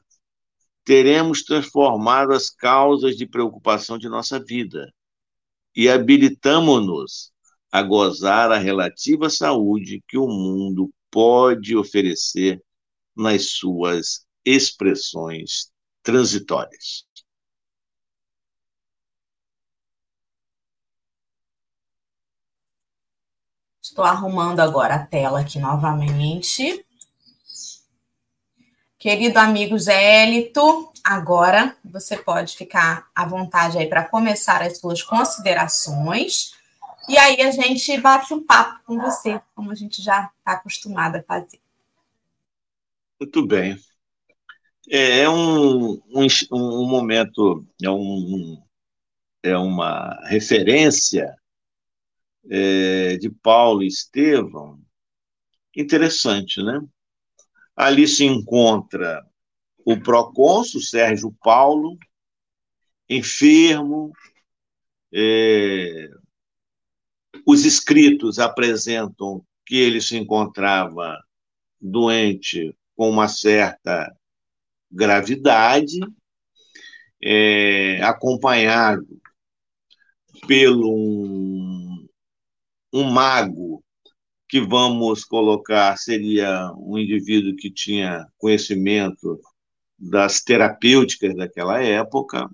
teremos 0.84 1.42
transformado 1.42 2.32
as 2.32 2.48
causas 2.48 3.16
de 3.16 3.26
preocupação 3.26 3.98
de 3.98 4.08
nossa 4.08 4.42
vida 4.42 4.90
e 5.74 5.88
habilitamos-nos 5.88 7.33
a 7.74 7.82
gozar 7.82 8.52
a 8.52 8.56
relativa 8.56 9.28
saúde 9.28 10.00
que 10.06 10.16
o 10.16 10.28
mundo 10.28 10.94
pode 11.10 11.76
oferecer 11.76 12.62
nas 13.16 13.50
suas 13.50 14.24
expressões 14.44 15.72
transitórias. 16.00 17.04
Estou 23.82 24.04
arrumando 24.04 24.60
agora 24.60 24.94
a 24.94 25.04
tela 25.04 25.40
aqui 25.40 25.58
novamente. 25.58 26.86
Querido 28.96 29.40
amigo 29.40 29.76
Zélito, 29.76 30.92
agora 31.02 31.76
você 31.84 32.16
pode 32.16 32.56
ficar 32.56 33.10
à 33.12 33.26
vontade 33.26 33.78
aí 33.78 33.88
para 33.88 34.04
começar 34.04 34.62
as 34.62 34.78
suas 34.78 35.02
considerações. 35.02 36.54
E 37.08 37.18
aí 37.18 37.40
a 37.42 37.50
gente 37.50 38.00
bate 38.00 38.32
um 38.32 38.44
papo 38.44 38.82
com 38.84 38.98
você, 38.98 39.40
como 39.54 39.70
a 39.70 39.74
gente 39.74 40.02
já 40.02 40.30
está 40.38 40.52
acostumado 40.52 41.16
a 41.16 41.22
fazer. 41.22 41.60
Muito 43.20 43.46
bem. 43.46 43.76
É, 44.88 45.20
é 45.20 45.30
um, 45.30 45.92
um, 45.92 46.26
um 46.52 46.88
momento, 46.88 47.66
é, 47.82 47.90
um, 47.90 48.62
é 49.42 49.56
uma 49.56 50.18
referência 50.26 51.34
é, 52.50 53.16
de 53.16 53.30
Paulo 53.30 53.82
e 53.82 53.86
Estevão 53.86 54.84
interessante, 55.76 56.62
né? 56.62 56.80
Ali 57.76 58.06
se 58.06 58.24
encontra 58.24 59.26
o 59.84 59.98
procônsul 59.98 60.80
Sérgio 60.80 61.34
Paulo, 61.42 61.98
enfermo, 63.08 64.12
é, 65.12 66.08
os 67.46 67.64
escritos 67.64 68.38
apresentam 68.38 69.44
que 69.66 69.76
ele 69.76 70.00
se 70.00 70.16
encontrava 70.16 71.16
doente 71.80 72.76
com 72.96 73.10
uma 73.10 73.28
certa 73.28 74.14
gravidade, 74.90 75.98
é, 77.22 78.00
acompanhado 78.02 79.06
pelo 80.46 80.94
um, 80.94 82.06
um 82.92 83.04
mago 83.10 83.82
que 84.48 84.60
vamos 84.60 85.24
colocar 85.24 85.96
seria 85.96 86.70
um 86.76 86.98
indivíduo 86.98 87.56
que 87.56 87.70
tinha 87.70 88.26
conhecimento 88.38 89.40
das 89.98 90.42
terapêuticas 90.42 91.34
daquela 91.34 91.82
época. 91.82 92.48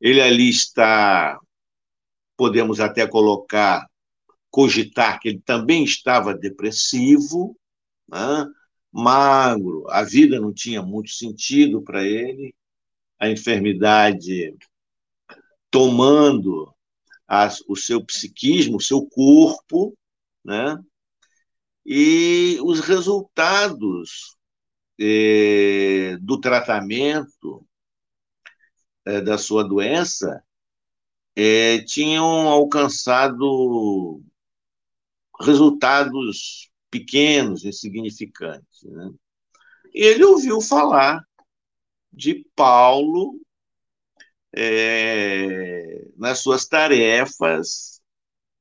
Ele 0.00 0.20
ali 0.20 0.50
está, 0.50 1.38
podemos 2.36 2.80
até 2.80 3.06
colocar, 3.06 3.86
cogitar 4.50 5.18
que 5.20 5.28
ele 5.28 5.40
também 5.44 5.84
estava 5.84 6.34
depressivo, 6.34 7.56
né? 8.08 8.46
magro, 8.92 9.84
a 9.90 10.02
vida 10.02 10.40
não 10.40 10.52
tinha 10.52 10.82
muito 10.82 11.10
sentido 11.10 11.82
para 11.82 12.04
ele, 12.04 12.54
a 13.18 13.28
enfermidade 13.28 14.56
tomando 15.70 16.74
o 17.68 17.76
seu 17.76 18.04
psiquismo, 18.04 18.76
o 18.76 18.80
seu 18.80 19.04
corpo, 19.06 19.96
né? 20.44 20.78
E 21.84 22.58
os 22.62 22.80
resultados 22.80 24.36
eh, 24.98 26.16
do 26.20 26.40
tratamento 26.40 27.66
eh, 29.04 29.20
da 29.20 29.36
sua 29.38 29.62
doença 29.62 30.42
eh, 31.36 31.82
tinham 31.84 32.48
alcançado 32.48 34.22
resultados 35.40 36.70
pequenos, 36.90 37.64
insignificantes. 37.64 38.82
Né? 38.84 39.10
E 39.94 40.04
ele 40.04 40.24
ouviu 40.24 40.60
falar 40.60 41.22
de 42.12 42.46
Paulo 42.56 43.38
é, 44.54 46.08
nas 46.16 46.38
suas 46.38 46.66
tarefas 46.66 48.00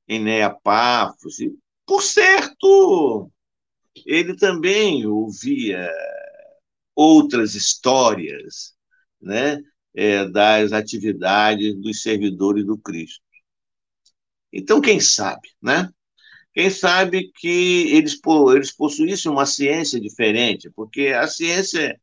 em 0.07 0.19
Neapafos. 0.19 1.39
E, 1.39 1.57
por 1.85 2.01
certo, 2.01 3.31
ele 4.05 4.35
também 4.35 5.05
ouvia 5.05 5.89
outras 6.93 7.55
histórias 7.55 8.75
né, 9.21 9.61
é, 9.95 10.27
das 10.27 10.73
atividades 10.73 11.75
dos 11.75 12.01
servidores 12.01 12.65
do 12.65 12.77
Cristo. 12.77 13.23
Então, 14.51 14.81
quem 14.81 14.99
sabe, 14.99 15.49
né? 15.61 15.89
Quem 16.53 16.69
sabe 16.69 17.31
que 17.35 17.89
eles, 17.91 18.19
eles 18.53 18.71
possuíssem 18.71 19.31
uma 19.31 19.45
ciência 19.45 19.99
diferente, 19.99 20.69
porque 20.75 21.07
a 21.07 21.27
ciência 21.27 21.99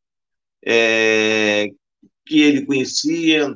é, 0.64 1.68
que 2.26 2.40
ele 2.40 2.66
conhecia, 2.66 3.54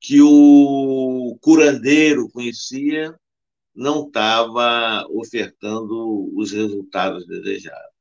que 0.00 0.20
o 0.22 1.36
curandeiro 1.40 2.28
conhecia, 2.30 3.14
não 3.74 4.06
estava 4.06 5.06
ofertando 5.10 6.32
os 6.36 6.52
resultados 6.52 7.26
desejados. 7.26 7.92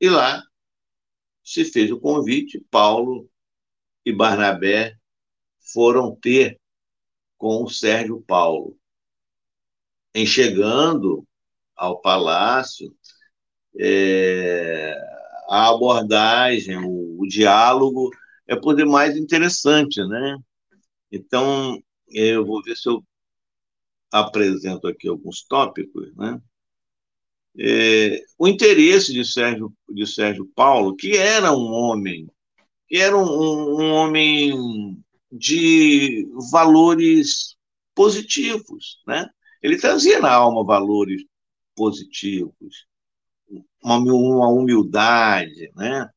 E 0.00 0.08
lá 0.08 0.42
se 1.44 1.64
fez 1.64 1.90
o 1.90 2.00
convite, 2.00 2.64
Paulo 2.70 3.29
e 4.04 4.12
Barnabé 4.12 4.96
foram 5.72 6.14
ter 6.14 6.58
com 7.36 7.64
o 7.64 7.70
Sérgio 7.70 8.22
Paulo 8.22 8.78
em 10.14 10.26
chegando 10.26 11.26
ao 11.76 12.00
palácio, 12.00 12.94
é, 13.78 14.94
a 15.48 15.70
abordagem, 15.70 16.76
o, 16.78 17.20
o, 17.20 17.26
diálogo 17.26 18.10
é 18.46 18.56
por 18.56 18.74
demais 18.76 19.16
interessante, 19.16 20.04
né? 20.06 20.36
Então, 21.10 21.82
eu 22.08 22.44
vou 22.44 22.62
ver 22.62 22.76
se 22.76 22.88
eu 22.88 23.02
apresento 24.12 24.86
aqui 24.86 25.08
alguns 25.08 25.42
tópicos, 25.42 26.14
né? 26.16 26.40
É, 27.58 28.24
o 28.38 28.46
interesse 28.46 29.12
de 29.12 29.24
Sérgio, 29.24 29.72
de 29.88 30.06
Sérgio 30.06 30.46
Paulo, 30.54 30.96
que 30.96 31.16
era 31.16 31.52
um 31.52 31.72
homem, 31.72 32.28
era 32.98 33.16
um, 33.16 33.80
um 33.80 33.92
homem 33.92 35.02
de 35.30 36.28
valores 36.50 37.56
positivos, 37.94 39.00
né? 39.06 39.28
Ele 39.62 39.76
trazia 39.78 40.20
na 40.20 40.32
alma 40.32 40.64
valores 40.64 41.22
positivos, 41.76 42.86
uma, 43.82 43.96
uma 43.98 44.48
humildade, 44.48 45.70
né? 45.76 46.08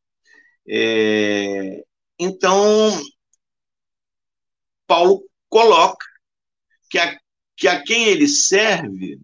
É, 0.67 1.83
então, 2.17 2.57
Paulo 4.87 5.23
coloca 5.49 6.05
que 6.89 6.97
a, 6.97 7.17
que 7.55 7.67
a 7.67 7.81
quem 7.83 8.05
ele 8.07 8.27
serve 8.27 9.19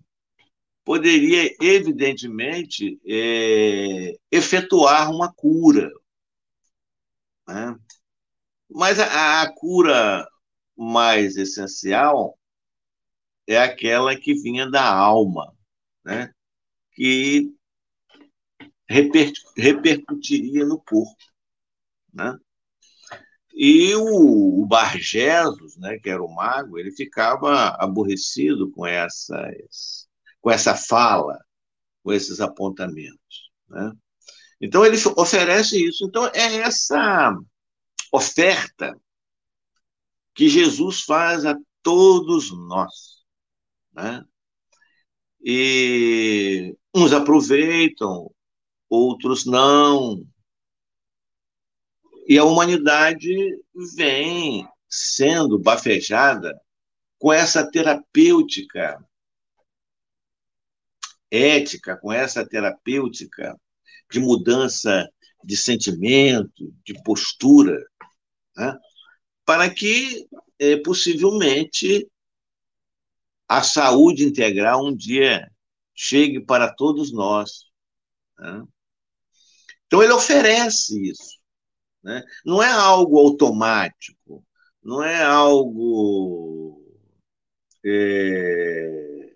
poderia, 0.83 1.55
evidentemente, 1.61 2.99
é, 3.05 4.17
efetuar 4.31 5.11
uma 5.11 5.31
cura. 5.31 5.89
Né? 7.49 7.75
Mas 8.69 8.99
a, 8.99 9.41
a 9.41 9.53
cura 9.55 10.27
mais 10.77 11.35
essencial 11.35 12.37
é 13.47 13.57
aquela 13.57 14.15
que 14.15 14.35
vinha 14.35 14.69
da 14.69 14.87
alma, 14.87 15.51
né? 16.05 16.31
que 16.93 17.51
reper, 18.87 19.31
repercutiria 19.57 20.63
no 20.63 20.79
corpo. 20.79 21.17
Né? 22.13 22.37
E 23.51 23.95
o, 23.95 24.61
o 24.61 24.65
Bargesos, 24.67 25.75
né, 25.77 25.97
que 25.97 26.09
era 26.09 26.23
o 26.23 26.33
mago, 26.33 26.77
ele 26.77 26.91
ficava 26.91 27.69
aborrecido 27.79 28.71
com 28.71 28.85
essas, 28.85 30.07
com 30.39 30.51
essa 30.51 30.75
fala, 30.75 31.43
com 32.03 32.13
esses 32.13 32.39
apontamentos. 32.39 33.51
Né? 33.67 33.91
Então 34.59 34.85
ele 34.85 34.97
oferece 35.15 35.83
isso. 35.83 36.05
Então 36.05 36.25
é 36.27 36.57
essa 36.57 37.35
oferta 38.11 38.99
que 40.33 40.49
Jesus 40.49 41.01
faz 41.01 41.45
a 41.45 41.55
todos 41.81 42.51
nós. 42.51 43.23
Né? 43.93 44.23
E 45.41 46.75
uns 46.93 47.13
aproveitam, 47.13 48.29
outros 48.89 49.45
não. 49.45 50.25
E 52.27 52.37
a 52.37 52.43
humanidade 52.43 53.33
vem 53.95 54.67
sendo 54.89 55.57
bafejada 55.57 56.59
com 57.17 57.31
essa 57.31 57.69
terapêutica 57.69 59.03
ética, 61.31 61.97
com 61.97 62.11
essa 62.11 62.47
terapêutica 62.47 63.59
de 64.11 64.19
mudança 64.19 65.07
de 65.43 65.55
sentimento, 65.55 66.73
de 66.83 67.01
postura, 67.03 67.77
né? 68.55 68.77
para 69.45 69.69
que, 69.69 70.27
é, 70.59 70.77
possivelmente, 70.77 72.09
a 73.47 73.63
saúde 73.63 74.25
integral 74.25 74.85
um 74.85 74.95
dia 74.95 75.49
chegue 75.95 76.39
para 76.39 76.73
todos 76.73 77.11
nós. 77.11 77.65
Né? 78.37 78.63
Então, 79.87 80.03
ele 80.03 80.13
oferece 80.13 81.01
isso. 81.09 81.39
Né? 82.03 82.23
Não 82.45 82.61
é 82.61 82.71
algo 82.71 83.19
automático, 83.19 84.45
não 84.83 85.03
é 85.03 85.23
algo 85.23 86.81
é, 87.85 89.33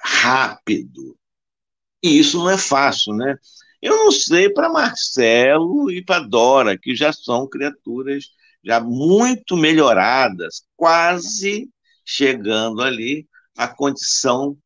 rápido. 0.00 1.18
E 2.02 2.18
isso 2.18 2.38
não 2.38 2.50
é 2.50 2.58
fácil, 2.58 3.14
né? 3.14 3.38
Eu 3.84 3.98
não 3.98 4.10
sei 4.10 4.48
para 4.48 4.72
Marcelo 4.72 5.90
e 5.90 6.02
para 6.02 6.26
Dora, 6.26 6.78
que 6.78 6.96
já 6.96 7.12
são 7.12 7.46
criaturas 7.46 8.30
já 8.64 8.80
muito 8.80 9.58
melhoradas, 9.58 10.62
quase 10.74 11.68
chegando 12.02 12.80
ali 12.80 13.28
à 13.54 13.68
condição 13.68 14.56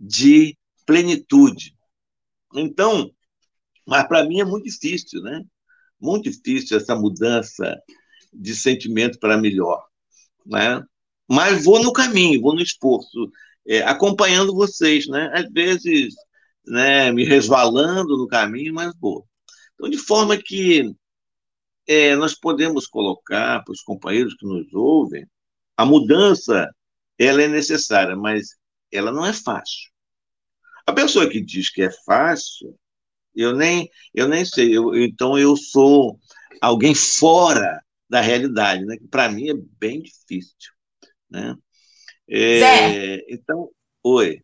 de 0.00 0.58
plenitude. 0.84 1.76
Então, 2.56 3.08
mas 3.86 4.08
para 4.08 4.24
mim 4.24 4.40
é 4.40 4.44
muito 4.44 4.64
difícil, 4.64 5.22
né? 5.22 5.44
Muito 6.00 6.28
difícil 6.28 6.76
essa 6.76 6.96
mudança 6.96 7.80
de 8.32 8.52
sentimento 8.52 9.20
para 9.20 9.38
melhor, 9.38 9.86
né? 10.44 10.82
Mas 11.28 11.64
vou 11.64 11.80
no 11.80 11.92
caminho, 11.92 12.40
vou 12.40 12.52
no 12.52 12.62
esforço, 12.62 13.30
é, 13.64 13.82
acompanhando 13.82 14.56
vocês, 14.56 15.06
né? 15.06 15.30
Às 15.32 15.48
vezes, 15.52 16.16
né, 16.66 17.10
me 17.12 17.24
resvalando 17.24 18.16
no 18.16 18.26
caminho, 18.26 18.74
mas 18.74 18.92
vou. 19.00 19.26
Então, 19.74 19.88
de 19.90 19.98
forma 19.98 20.36
que 20.36 20.90
é, 21.86 22.16
nós 22.16 22.34
podemos 22.34 22.86
colocar 22.86 23.62
para 23.62 23.72
os 23.72 23.82
companheiros 23.82 24.34
que 24.34 24.46
nos 24.46 24.72
ouvem, 24.74 25.26
a 25.76 25.84
mudança 25.84 26.68
ela 27.18 27.42
é 27.42 27.48
necessária, 27.48 28.16
mas 28.16 28.56
ela 28.90 29.12
não 29.12 29.24
é 29.24 29.32
fácil. 29.32 29.90
A 30.86 30.92
pessoa 30.92 31.28
que 31.28 31.40
diz 31.40 31.70
que 31.70 31.82
é 31.82 31.90
fácil, 32.04 32.78
eu 33.34 33.54
nem, 33.54 33.90
eu 34.14 34.28
nem 34.28 34.44
sei. 34.44 34.76
Eu, 34.76 34.94
então, 34.94 35.38
eu 35.38 35.56
sou 35.56 36.18
alguém 36.60 36.94
fora 36.94 37.82
da 38.08 38.20
realidade, 38.20 38.84
né? 38.84 38.96
que 38.96 39.08
para 39.08 39.28
mim 39.28 39.50
é 39.50 39.54
bem 39.78 40.00
difícil. 40.00 40.72
Né? 41.28 41.54
É, 42.28 42.58
Zé, 42.58 43.24
então, 43.28 43.70
oi. 44.02 44.42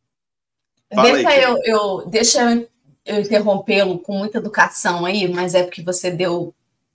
Deixa, 0.94 1.28
aí, 1.28 1.42
eu, 1.42 1.59
eu, 1.64 2.07
deixa 2.07 2.68
eu 3.05 3.20
interrompê-lo 3.20 3.98
com 3.98 4.18
muita 4.18 4.38
educação 4.38 5.05
aí, 5.05 5.28
mas 5.28 5.55
é 5.55 5.62
porque 5.62 5.83
você 5.83 6.11
deu 6.11 6.55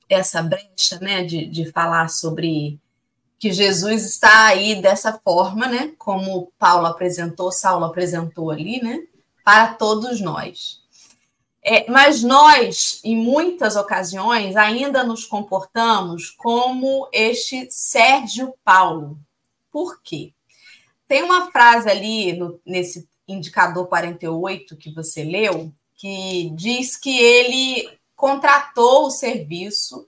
essa 0.10 0.42
brecha 0.42 1.00
né, 1.02 1.24
de, 1.24 1.46
de 1.46 1.72
falar 1.72 2.10
sobre 2.10 2.80
que 3.40 3.52
Jesus 3.52 4.04
está 4.04 4.48
aí 4.48 4.82
dessa 4.82 5.14
forma, 5.24 5.68
né? 5.68 5.94
Como 5.98 6.52
Paulo 6.58 6.88
apresentou, 6.88 7.52
Saulo 7.52 7.86
apresentou 7.86 8.50
ali, 8.50 8.82
né? 8.82 9.04
Para 9.44 9.74
todos 9.74 10.20
nós. 10.20 10.82
É, 11.64 11.90
mas 11.92 12.24
nós, 12.24 13.02
em 13.04 13.16
muitas 13.16 13.76
ocasiões, 13.76 14.56
ainda 14.56 15.04
nos 15.04 15.26
comportamos 15.26 16.32
como 16.32 17.08
este 17.12 17.68
Sérgio 17.70 18.54
Paulo. 18.64 19.20
Por 19.72 20.02
quê? 20.02 20.34
Tem 21.08 21.24
uma 21.24 21.52
frase 21.52 21.90
ali 21.90 22.34
no, 22.34 22.60
nesse 22.66 23.08
indicador 23.28 23.88
48 23.88 24.78
que 24.78 24.94
você 24.94 25.24
leu, 25.24 25.72
que 25.96 26.52
diz 26.56 26.96
que 26.96 27.20
ele 27.20 27.90
contratou 28.16 29.08
o 29.08 29.12
serviço 29.12 30.08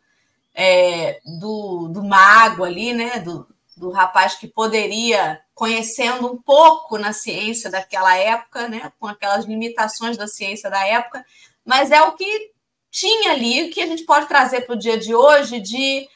é, 0.54 1.20
do, 1.40 1.88
do 1.88 2.04
mago 2.04 2.64
ali, 2.64 2.94
né? 2.94 3.20
Do, 3.20 3.48
do 3.76 3.92
rapaz 3.92 4.36
que 4.36 4.48
poderia, 4.48 5.40
conhecendo 5.54 6.28
um 6.28 6.42
pouco 6.42 6.98
na 6.98 7.14
ciência 7.14 7.70
daquela 7.70 8.16
época, 8.16 8.68
né? 8.68 8.92
Com 9.00 9.08
aquelas 9.08 9.46
limitações 9.46 10.18
da 10.18 10.28
ciência 10.28 10.70
da 10.70 10.86
época, 10.86 11.26
mas 11.66 11.92
é 11.92 12.02
o 12.02 12.14
que 12.14 12.52
tinha 12.92 13.32
ali, 13.32 13.70
que 13.70 13.82
a 13.82 13.88
gente 13.88 14.04
pode 14.04 14.28
trazer 14.28 14.62
para 14.62 14.76
o 14.76 14.80
dia 14.80 14.98
de 14.98 15.14
hoje, 15.14 15.60
de 15.60 16.08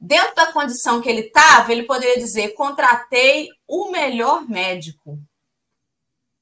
dentro 0.00 0.34
da 0.34 0.52
condição 0.52 1.00
que 1.00 1.08
ele 1.08 1.22
estava, 1.22 1.72
ele 1.72 1.84
poderia 1.84 2.18
dizer: 2.18 2.54
contratei 2.54 3.48
o 3.66 3.90
melhor 3.90 4.48
médico, 4.48 5.18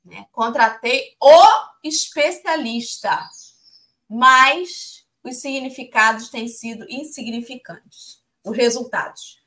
né? 0.05 0.27
contratei 0.33 1.15
o 1.21 1.43
especialista, 1.85 3.19
mas 4.09 5.07
os 5.23 5.37
significados 5.37 6.29
têm 6.29 6.49
sido 6.49 6.87
insignificantes, 6.89 8.23
os 8.45 8.57
resultados. 8.57 9.41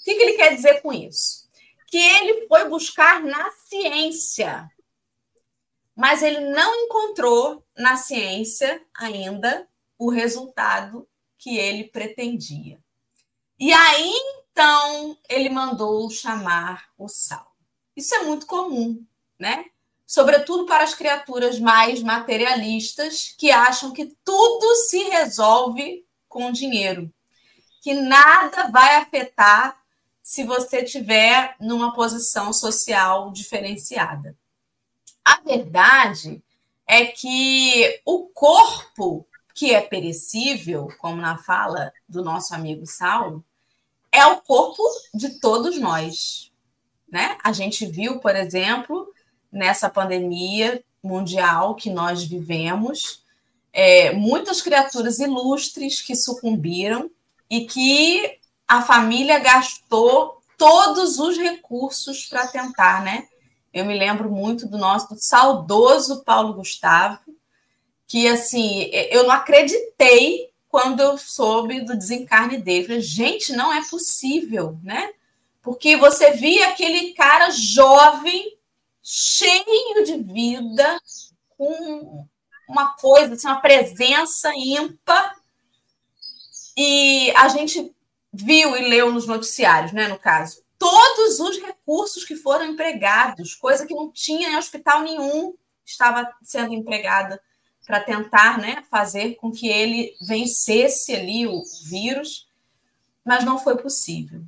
O 0.00 0.04
que, 0.04 0.14
que 0.14 0.22
ele 0.22 0.36
quer 0.36 0.54
dizer 0.54 0.82
com 0.82 0.92
isso? 0.92 1.48
Que 1.86 1.98
ele 1.98 2.46
foi 2.46 2.68
buscar 2.68 3.22
na 3.22 3.50
ciência 3.52 4.70
mas 5.94 6.22
ele 6.22 6.40
não 6.40 6.74
encontrou 6.84 7.64
na 7.76 7.96
ciência 7.96 8.84
ainda 8.94 9.68
o 9.98 10.10
resultado 10.10 11.08
que 11.38 11.58
ele 11.58 11.84
pretendia. 11.84 12.82
E 13.58 13.72
aí 13.72 14.12
então 14.50 15.16
ele 15.28 15.48
mandou 15.48 16.10
chamar 16.10 16.88
o 16.98 17.08
sal. 17.08 17.54
Isso 17.94 18.14
é 18.14 18.22
muito 18.22 18.46
comum, 18.46 19.04
né? 19.38 19.66
Sobretudo 20.12 20.66
para 20.66 20.84
as 20.84 20.92
criaturas 20.92 21.58
mais 21.58 22.02
materialistas 22.02 23.34
que 23.38 23.50
acham 23.50 23.94
que 23.94 24.14
tudo 24.22 24.76
se 24.90 25.04
resolve 25.04 26.04
com 26.28 26.52
dinheiro, 26.52 27.10
que 27.80 27.94
nada 27.94 28.68
vai 28.68 28.96
afetar 28.96 29.82
se 30.22 30.44
você 30.44 30.84
tiver 30.84 31.56
numa 31.58 31.94
posição 31.94 32.52
social 32.52 33.32
diferenciada. 33.32 34.36
A 35.24 35.40
verdade 35.40 36.42
é 36.86 37.06
que 37.06 38.02
o 38.04 38.26
corpo 38.26 39.26
que 39.54 39.72
é 39.72 39.80
perecível, 39.80 40.92
como 40.98 41.22
na 41.22 41.38
fala 41.38 41.90
do 42.06 42.22
nosso 42.22 42.54
amigo 42.54 42.84
Saulo, 42.84 43.42
é 44.12 44.26
o 44.26 44.42
corpo 44.42 44.82
de 45.14 45.40
todos 45.40 45.78
nós. 45.78 46.52
Né? 47.10 47.38
A 47.42 47.50
gente 47.50 47.86
viu, 47.86 48.18
por 48.18 48.36
exemplo, 48.36 49.10
nessa 49.52 49.88
pandemia 49.90 50.82
mundial 51.02 51.74
que 51.74 51.90
nós 51.90 52.24
vivemos, 52.24 53.22
é, 53.72 54.12
muitas 54.12 54.62
criaturas 54.62 55.18
ilustres 55.18 56.00
que 56.00 56.14
sucumbiram 56.14 57.10
e 57.50 57.66
que 57.66 58.38
a 58.66 58.80
família 58.82 59.38
gastou 59.38 60.40
todos 60.56 61.18
os 61.18 61.36
recursos 61.36 62.26
para 62.26 62.46
tentar 62.46 63.02
né, 63.02 63.26
eu 63.72 63.86
me 63.86 63.98
lembro 63.98 64.30
muito 64.30 64.68
do 64.68 64.76
nosso 64.76 65.14
do 65.14 65.20
saudoso 65.20 66.22
Paulo 66.24 66.54
Gustavo, 66.54 67.20
que 68.06 68.28
assim, 68.28 68.90
eu 69.10 69.24
não 69.24 69.30
acreditei 69.30 70.50
quando 70.68 71.00
eu 71.00 71.16
soube 71.16 71.80
do 71.80 71.96
desencarne 71.96 72.58
dele. 72.58 72.84
Falei, 72.84 73.00
gente, 73.00 73.52
não 73.52 73.72
é 73.72 73.82
possível, 73.88 74.78
né? 74.82 75.12
Porque 75.62 75.96
você 75.96 76.32
via 76.32 76.68
aquele 76.68 77.14
cara 77.14 77.50
jovem, 77.50 78.56
cheio 79.02 80.04
de 80.04 80.22
vida, 80.22 81.00
com 81.56 82.26
uma 82.68 82.94
coisa, 82.96 83.34
assim, 83.34 83.46
uma 83.46 83.60
presença 83.60 84.52
ímpar, 84.56 85.36
e 86.76 87.30
a 87.32 87.48
gente 87.48 87.94
viu 88.32 88.76
e 88.76 88.88
leu 88.88 89.12
nos 89.12 89.26
noticiários, 89.26 89.92
né, 89.92 90.08
no 90.08 90.18
caso, 90.18 90.62
todos 90.78 91.38
os 91.38 91.58
recursos 91.58 92.24
que 92.24 92.34
foram 92.34 92.64
empregados, 92.64 93.54
coisa 93.54 93.86
que 93.86 93.94
não 93.94 94.10
tinha 94.10 94.48
em 94.48 94.56
hospital 94.56 95.02
nenhum, 95.02 95.54
estava 95.84 96.32
sendo 96.42 96.72
empregada 96.72 97.40
para 97.86 98.00
tentar 98.00 98.58
né, 98.58 98.82
fazer 98.90 99.34
com 99.36 99.50
que 99.50 99.68
ele 99.68 100.16
vencesse 100.26 101.14
ali 101.14 101.46
o 101.46 101.62
vírus, 101.84 102.48
mas 103.24 103.44
não 103.44 103.58
foi 103.58 103.76
possível. 103.76 104.42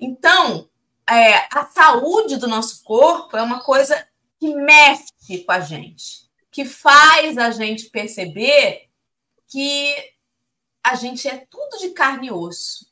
Então, 0.00 0.68
é, 1.08 1.48
a 1.56 1.66
saúde 1.66 2.36
do 2.36 2.48
nosso 2.48 2.82
corpo 2.82 3.36
é 3.36 3.42
uma 3.42 3.62
coisa 3.62 4.06
que 4.38 4.54
mexe 4.54 5.44
com 5.44 5.52
a 5.52 5.60
gente, 5.60 6.28
que 6.50 6.64
faz 6.64 7.38
a 7.38 7.50
gente 7.50 7.90
perceber 7.90 8.90
que 9.48 9.94
a 10.82 10.94
gente 10.94 11.28
é 11.28 11.46
tudo 11.46 11.78
de 11.78 11.90
carne 11.90 12.28
e 12.28 12.32
osso, 12.32 12.86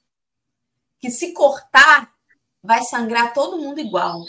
que 0.98 1.10
se 1.10 1.32
cortar 1.32 2.12
vai 2.62 2.82
sangrar 2.82 3.34
todo 3.34 3.58
mundo 3.58 3.80
igual. 3.80 4.24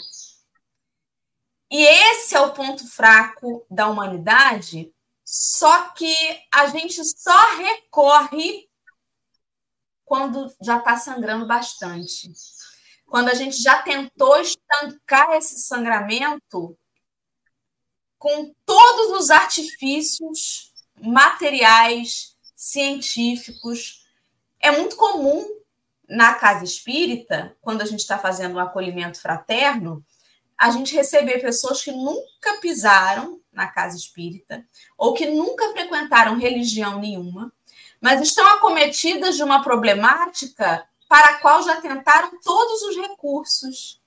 E 1.70 1.82
esse 1.82 2.36
é 2.36 2.40
o 2.40 2.52
ponto 2.52 2.86
fraco 2.88 3.66
da 3.70 3.88
humanidade, 3.88 4.92
só 5.24 5.90
que 5.90 6.14
a 6.52 6.66
gente 6.68 7.02
só 7.04 7.56
recorre 7.56 8.68
quando 10.04 10.54
já 10.62 10.78
está 10.78 10.96
sangrando 10.96 11.46
bastante. 11.46 12.32
Quando 13.06 13.28
a 13.28 13.34
gente 13.34 13.56
já 13.62 13.82
tentou 13.82 14.36
estancar 14.38 15.32
esse 15.32 15.58
sangramento 15.60 16.76
com 18.18 18.52
todos 18.64 19.20
os 19.20 19.30
artifícios 19.30 20.72
materiais, 21.00 22.36
científicos. 22.56 24.04
É 24.58 24.70
muito 24.72 24.96
comum 24.96 25.46
na 26.08 26.34
casa 26.34 26.64
espírita, 26.64 27.56
quando 27.60 27.82
a 27.82 27.84
gente 27.84 28.00
está 28.00 28.18
fazendo 28.18 28.56
um 28.56 28.60
acolhimento 28.60 29.20
fraterno, 29.20 30.04
a 30.56 30.70
gente 30.70 30.94
receber 30.94 31.40
pessoas 31.40 31.82
que 31.82 31.92
nunca 31.92 32.58
pisaram 32.60 33.40
na 33.52 33.66
casa 33.66 33.96
espírita 33.96 34.64
ou 34.96 35.12
que 35.12 35.26
nunca 35.26 35.70
frequentaram 35.72 36.38
religião 36.38 36.98
nenhuma, 36.98 37.52
mas 38.00 38.22
estão 38.22 38.46
acometidas 38.48 39.36
de 39.36 39.42
uma 39.42 39.62
problemática 39.62 40.86
para 41.08 41.30
a 41.30 41.38
qual 41.38 41.62
já 41.62 41.80
tentaram 41.80 42.38
todos 42.40 42.82
os 42.82 42.96
recursos 42.96 44.00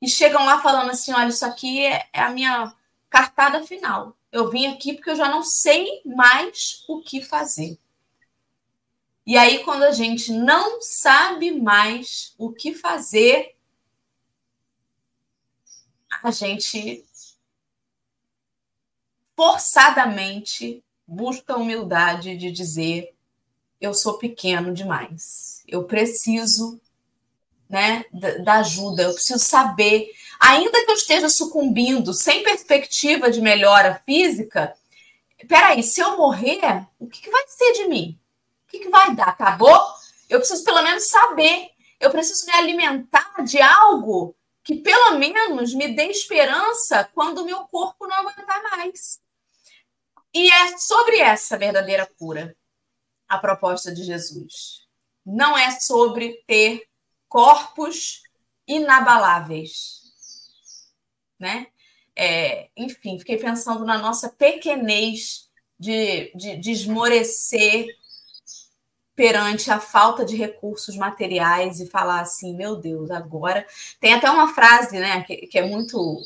e 0.00 0.08
chegam 0.08 0.44
lá 0.44 0.60
falando 0.60 0.90
assim: 0.90 1.12
olha, 1.12 1.28
isso 1.28 1.44
aqui 1.44 1.84
é, 1.84 2.08
é 2.12 2.20
a 2.20 2.30
minha 2.30 2.74
cartada 3.10 3.64
final. 3.64 4.16
Eu 4.30 4.50
vim 4.50 4.66
aqui 4.66 4.94
porque 4.94 5.10
eu 5.10 5.16
já 5.16 5.28
não 5.28 5.42
sei 5.42 6.02
mais 6.04 6.84
o 6.88 7.00
que 7.00 7.22
fazer. 7.22 7.78
E 9.26 9.36
aí, 9.36 9.62
quando 9.62 9.82
a 9.82 9.92
gente 9.92 10.32
não 10.32 10.80
sabe 10.80 11.50
mais 11.50 12.34
o 12.38 12.52
que 12.52 12.74
fazer, 12.74 13.56
a 16.22 16.30
gente 16.30 17.04
forçadamente 19.36 20.82
busca 21.06 21.54
a 21.54 21.56
humildade 21.56 22.36
de 22.36 22.50
dizer: 22.50 23.14
eu 23.80 23.94
sou 23.94 24.18
pequeno 24.18 24.72
demais, 24.72 25.62
eu 25.66 25.84
preciso 25.84 26.80
né, 27.68 28.04
da 28.42 28.54
ajuda, 28.54 29.02
eu 29.02 29.12
preciso 29.12 29.38
saber. 29.38 30.10
Ainda 30.40 30.84
que 30.84 30.90
eu 30.90 30.94
esteja 30.94 31.28
sucumbindo 31.28 32.14
sem 32.14 32.42
perspectiva 32.42 33.30
de 33.30 33.40
melhora 33.40 34.02
física, 34.06 34.74
peraí, 35.46 35.82
se 35.82 36.00
eu 36.00 36.16
morrer, 36.16 36.86
o 36.98 37.06
que, 37.06 37.20
que 37.20 37.30
vai 37.30 37.44
ser 37.46 37.72
de 37.74 37.88
mim? 37.88 38.18
O 38.66 38.70
que, 38.70 38.78
que 38.80 38.88
vai 38.88 39.14
dar? 39.14 39.28
Acabou? 39.28 39.78
Eu 40.28 40.38
preciso 40.38 40.64
pelo 40.64 40.82
menos 40.82 41.08
saber. 41.08 41.68
Eu 42.00 42.10
preciso 42.10 42.46
me 42.46 42.52
alimentar 42.52 43.42
de 43.44 43.60
algo 43.60 44.34
que 44.62 44.76
pelo 44.76 45.18
menos 45.18 45.74
me 45.74 45.94
dê 45.94 46.04
esperança 46.04 47.08
quando 47.14 47.38
o 47.38 47.44
meu 47.44 47.60
corpo 47.64 48.06
não 48.06 48.16
aguentar 48.16 48.62
mais. 48.62 49.18
E 50.32 50.50
é 50.50 50.76
sobre 50.76 51.18
essa 51.18 51.56
verdadeira 51.56 52.06
cura 52.18 52.54
a 53.28 53.38
proposta 53.38 53.92
de 53.92 54.02
Jesus. 54.02 54.86
Não 55.24 55.56
é 55.56 55.70
sobre 55.72 56.42
ter 56.46 56.84
corpos 57.28 58.22
inabaláveis, 58.66 60.02
né? 61.38 61.68
É, 62.16 62.68
enfim, 62.76 63.18
fiquei 63.18 63.36
pensando 63.36 63.84
na 63.84 63.98
nossa 63.98 64.28
pequenez 64.28 65.48
de, 65.78 66.32
de, 66.34 66.56
de 66.56 66.70
esmorecer 66.72 67.86
perante 69.14 69.70
a 69.70 69.80
falta 69.80 70.24
de 70.24 70.36
recursos 70.36 70.96
materiais 70.96 71.80
e 71.80 71.90
falar 71.90 72.20
assim, 72.20 72.56
meu 72.56 72.76
Deus, 72.76 73.10
agora 73.10 73.66
tem 74.00 74.14
até 74.14 74.30
uma 74.30 74.54
frase, 74.54 74.98
né, 74.98 75.22
que, 75.22 75.46
que 75.48 75.58
é 75.58 75.66
muito, 75.66 76.20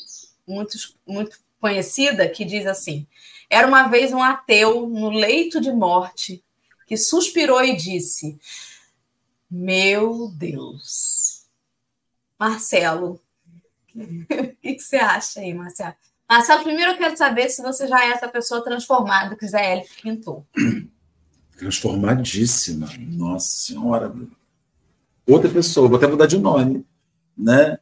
muito, 0.47 0.77
muito 1.07 1.39
conhecida 1.61 2.29
que 2.29 2.45
diz 2.45 2.67
assim: 2.67 3.07
era 3.49 3.67
uma 3.67 3.85
vez 3.89 4.13
um 4.13 4.23
ateu 4.23 4.89
no 4.89 5.11
leito 5.11 5.61
de 5.61 5.73
morte 5.73 6.43
que 6.87 6.97
suspirou 6.97 7.63
e 7.63 7.77
disse: 7.77 8.39
Meu 9.51 10.29
Deus. 10.29 11.43
Marcelo, 12.39 13.21
o 13.95 14.57
que, 14.61 14.79
você 14.79 14.97
acha 14.97 15.41
aí, 15.41 15.55
Marcelo? 15.55 15.95
Marcelo, 16.29 16.65
primeiro 16.65 16.93
eu 16.93 16.99
quero 16.99 17.17
saber 17.17 17.49
se 17.51 17.63
você 17.63 17.87
já 17.87 18.05
é 18.05 18.11
essa 18.11 18.27
pessoa 18.27 18.65
transformada 18.65 19.37
que 19.37 19.47
Zé 19.47 19.73
Hélio 19.73 19.87
pintou. 20.03 20.47
Transformadíssima, 21.57 22.89
nossa 23.11 23.49
senhora. 23.49 24.13
Outra 25.27 25.49
pessoa, 25.49 25.89
vou 25.89 25.99
até 25.99 26.09
mudar 26.09 26.27
de 26.27 26.39
nome, 26.39 26.85
né? 27.37 27.79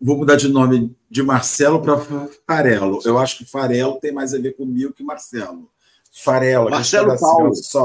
Vou 0.00 0.16
mudar 0.16 0.36
de 0.36 0.48
nome 0.48 0.96
de 1.08 1.22
Marcelo 1.22 1.80
para 1.80 1.98
Farelo. 2.46 3.00
Eu 3.04 3.18
acho 3.18 3.38
que 3.38 3.44
Farelo 3.44 4.00
tem 4.00 4.12
mais 4.12 4.34
a 4.34 4.38
ver 4.38 4.56
comigo 4.56 4.92
que 4.92 5.04
Marcelo. 5.04 5.70
Farelo, 6.16 6.70
Marcelo 6.70 7.18
Paulo. 7.18 7.54
Só. 7.54 7.84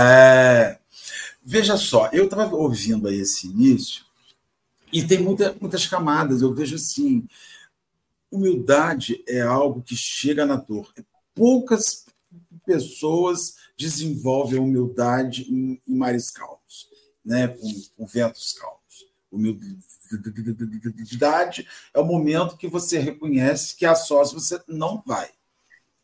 É... 0.00 0.78
Veja 1.42 1.76
só, 1.76 2.08
eu 2.10 2.24
estava 2.24 2.56
ouvindo 2.56 3.06
aí 3.06 3.20
esse 3.20 3.46
início 3.46 4.02
e 4.90 5.06
tem 5.06 5.20
muita, 5.20 5.54
muitas 5.60 5.86
camadas. 5.86 6.40
Eu 6.40 6.54
vejo 6.54 6.76
assim, 6.76 7.28
humildade 8.30 9.22
é 9.28 9.42
algo 9.42 9.82
que 9.82 9.94
chega 9.94 10.46
na 10.46 10.56
dor. 10.56 10.90
Poucas 11.34 12.06
pessoas 12.64 13.56
desenvolvem 13.76 14.58
humildade 14.58 15.42
em, 15.52 15.78
em 15.86 15.94
mares 15.94 16.30
calmos, 16.30 16.88
né? 17.22 17.48
com, 17.48 17.82
com 17.96 18.06
ventos 18.06 18.54
calmos. 18.54 19.06
Humildade 19.30 21.68
é 21.92 22.00
o 22.00 22.06
momento 22.06 22.56
que 22.56 22.68
você 22.68 22.98
reconhece 22.98 23.76
que 23.76 23.84
a 23.84 23.94
sós 23.94 24.32
você 24.32 24.58
não 24.66 25.02
vai 25.04 25.28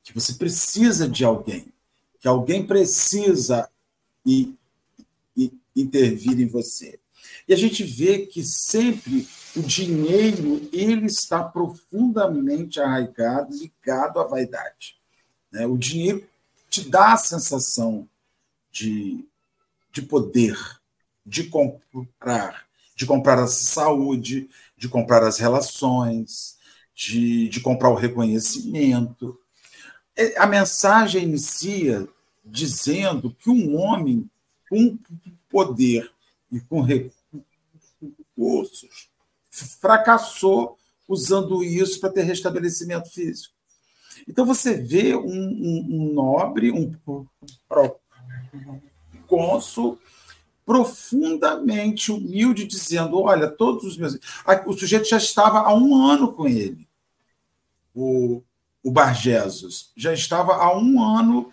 que 0.03 0.13
você 0.13 0.35
precisa 0.35 1.09
de 1.09 1.25
alguém, 1.25 1.73
que 2.21 2.29
alguém 2.29 2.67
precisa 2.67 3.69
e, 4.25 4.55
e, 5.37 5.53
intervir 5.75 6.41
em 6.41 6.47
você. 6.47 6.99
E 7.47 7.55
a 7.55 7.57
gente 7.57 7.83
vê 7.85 8.27
que 8.27 8.43
sempre 8.45 9.27
o 9.57 9.63
dinheiro 9.63 10.69
ele 10.73 11.07
está 11.07 11.43
profundamente 11.43 12.81
arraigado, 12.81 13.57
ligado 13.57 14.21
à 14.21 14.25
vaidade. 14.25 14.97
Né? 15.51 15.67
O 15.67 15.77
dinheiro 15.77 16.25
te 16.69 16.89
dá 16.89 17.15
a 17.15 17.17
sensação 17.17 18.09
de, 18.71 19.25
de 19.93 20.03
poder, 20.03 20.57
de 21.27 21.45
comprar, 21.45 22.67
de 22.95 23.07
comprar 23.07 23.39
a 23.39 23.49
saúde, 23.49 24.49
de 24.77 24.89
comprar 24.89 25.25
as 25.25 25.39
relações, 25.39 26.57
de, 26.95 27.49
de 27.49 27.61
comprar 27.61 27.91
o 27.91 27.97
reconhecimento. 27.97 29.39
É, 30.20 30.38
a 30.38 30.46
mensagem 30.46 31.22
inicia 31.22 32.06
dizendo 32.44 33.30
que 33.30 33.48
um 33.48 33.74
homem 33.74 34.28
com 34.68 34.98
poder 35.48 36.12
e 36.52 36.61
com 36.61 36.83
recursos 36.83 37.09
fracassou 39.80 40.78
usando 41.09 41.64
isso 41.64 41.98
para 42.00 42.11
ter 42.11 42.24
restabelecimento 42.24 43.09
físico. 43.09 43.54
Então 44.28 44.44
você 44.44 44.74
vê 44.74 45.16
um, 45.16 45.24
um, 45.24 45.87
um 45.88 46.12
nobre, 46.12 46.70
um 46.70 46.94
cônsul 49.26 49.98
profundamente 50.66 52.12
humilde, 52.12 52.66
dizendo: 52.66 53.20
Olha, 53.20 53.48
todos 53.48 53.85
os 53.85 53.96
meus. 53.96 54.18
O 54.66 54.74
sujeito 54.74 55.09
já 55.09 55.16
estava 55.16 55.61
há 55.61 55.74
um 55.74 56.04
ano 56.04 56.35
com 56.35 56.46
ele. 56.46 56.87
O, 57.94 58.42
o 58.83 58.90
Bargesos 58.90 59.90
já 59.97 60.12
estava 60.12 60.55
há 60.55 60.77
um 60.77 61.03
ano 61.03 61.53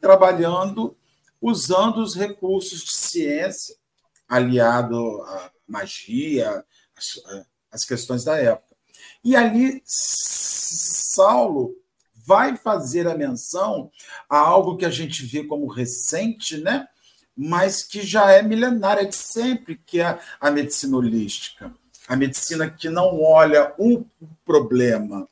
trabalhando 0.00 0.96
usando 1.40 1.98
os 1.98 2.14
recursos 2.14 2.82
de 2.84 2.96
ciência, 2.96 3.76
aliado 4.28 5.22
à 5.22 5.50
magia, 5.66 6.64
às 7.70 7.84
questões 7.84 8.24
da 8.24 8.36
época. 8.36 8.76
E 9.24 9.36
ali, 9.36 9.82
Saulo 9.84 11.76
vai 12.14 12.56
fazer 12.56 13.06
a 13.06 13.16
menção 13.16 13.90
a 14.28 14.38
algo 14.38 14.76
que 14.76 14.84
a 14.84 14.90
gente 14.90 15.24
vê 15.24 15.44
como 15.44 15.66
recente, 15.66 16.58
né? 16.58 16.86
mas 17.40 17.84
que 17.84 18.02
já 18.02 18.32
é 18.32 18.42
milenária 18.42 19.06
de 19.06 19.14
sempre, 19.14 19.80
que 19.86 20.00
é 20.00 20.18
a 20.40 20.50
medicina 20.50 20.96
holística. 20.96 21.72
A 22.08 22.16
medicina 22.16 22.68
que 22.68 22.88
não 22.88 23.22
olha 23.22 23.72
o 23.78 24.04
problema, 24.44 25.28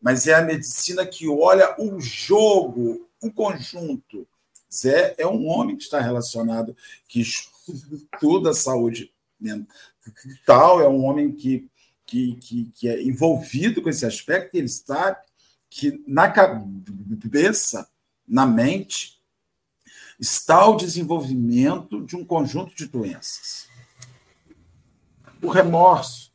mas 0.00 0.26
é 0.26 0.34
a 0.34 0.42
medicina 0.42 1.04
que 1.04 1.28
olha 1.28 1.74
o 1.78 2.00
jogo, 2.00 3.08
o 3.20 3.32
conjunto. 3.32 4.26
Zé 4.72 5.14
é 5.18 5.26
um 5.26 5.46
homem 5.46 5.76
que 5.76 5.82
está 5.82 6.00
relacionado, 6.00 6.76
que 7.08 7.20
estuda 7.20 8.50
a 8.50 8.54
saúde 8.54 9.12
mental, 9.40 10.80
é 10.80 10.88
um 10.88 11.04
homem 11.04 11.32
que, 11.32 11.68
que, 12.06 12.34
que, 12.34 12.64
que 12.74 12.88
é 12.88 13.02
envolvido 13.02 13.82
com 13.82 13.88
esse 13.88 14.04
aspecto, 14.04 14.54
e 14.54 14.58
ele 14.58 14.68
sabe 14.68 15.16
que 15.70 16.02
na 16.06 16.30
cabeça, 16.30 17.88
na 18.26 18.46
mente, 18.46 19.18
está 20.18 20.66
o 20.66 20.76
desenvolvimento 20.76 22.04
de 22.04 22.16
um 22.16 22.24
conjunto 22.24 22.74
de 22.74 22.86
doenças. 22.86 23.68
O 25.40 25.48
remorso, 25.48 26.32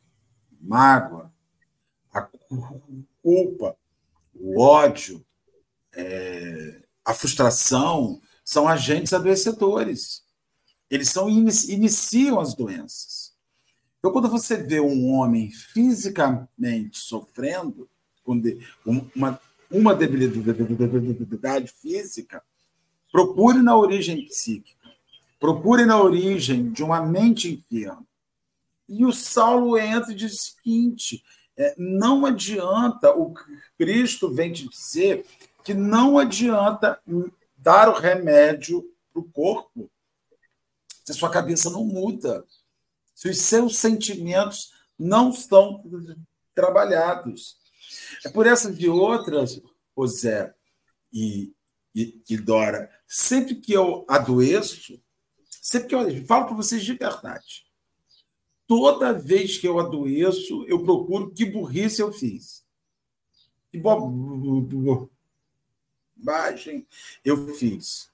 mágoa, 0.60 1.30
a 2.12 2.22
culpa, 3.24 3.74
o 4.34 4.60
ódio, 4.60 5.24
é, 5.94 6.82
a 7.02 7.14
frustração 7.14 8.20
são 8.44 8.68
agentes 8.68 9.14
adoecedores. 9.14 10.22
Eles 10.90 11.08
são 11.08 11.30
iniciam 11.30 12.38
as 12.38 12.54
doenças. 12.54 13.32
Então, 13.98 14.12
quando 14.12 14.28
você 14.28 14.58
vê 14.58 14.78
um 14.78 15.08
homem 15.08 15.50
fisicamente 15.50 16.98
sofrendo, 16.98 17.88
com 18.22 18.40
uma, 19.16 19.40
uma 19.70 19.94
debilidade 19.94 21.72
física, 21.72 22.42
procure 23.10 23.62
na 23.62 23.76
origem 23.76 24.26
psíquica, 24.26 24.90
procure 25.40 25.86
na 25.86 25.98
origem 26.00 26.70
de 26.70 26.82
uma 26.82 27.00
mente 27.04 27.50
enferma. 27.50 28.04
E 28.86 29.06
o 29.06 29.12
Saulo 29.12 29.78
entra 29.78 30.12
e 30.12 30.14
diz 30.14 30.34
o 30.34 30.36
seguinte: 30.36 31.24
não 31.76 32.26
adianta, 32.26 33.16
o 33.16 33.34
Cristo 33.78 34.32
vem 34.32 34.52
te 34.52 34.68
dizer 34.68 35.24
que 35.62 35.72
não 35.72 36.18
adianta 36.18 37.00
dar 37.56 37.88
o 37.88 37.98
remédio 37.98 38.84
para 39.12 39.20
o 39.20 39.30
corpo 39.30 39.90
se 41.04 41.12
a 41.12 41.14
sua 41.14 41.30
cabeça 41.30 41.68
não 41.70 41.84
muda, 41.84 42.44
se 43.14 43.28
os 43.28 43.38
seus 43.38 43.76
sentimentos 43.76 44.72
não 44.98 45.30
estão 45.30 45.82
trabalhados. 46.54 47.56
É 48.24 48.30
por 48.30 48.46
essas 48.46 48.78
e 48.78 48.88
outras, 48.88 49.60
José 49.96 50.54
e, 51.12 51.52
e, 51.94 52.20
e 52.28 52.36
Dora, 52.38 52.90
sempre 53.06 53.54
que 53.56 53.72
eu 53.72 54.04
adoeço, 54.08 54.98
sempre 55.50 55.88
que 55.88 55.94
eu 55.94 56.26
falo 56.26 56.46
para 56.46 56.56
vocês 56.56 56.82
de 56.82 56.94
verdade, 56.94 57.63
toda 58.66 59.12
vez 59.12 59.58
que 59.58 59.68
eu 59.68 59.78
adoeço, 59.78 60.64
eu 60.66 60.82
procuro 60.82 61.30
que 61.30 61.44
burrice 61.44 62.00
eu 62.00 62.10
fiz. 62.12 62.64
Que 63.70 63.78
bobagem 63.78 65.10
eu 67.24 67.54
fiz. 67.54 68.10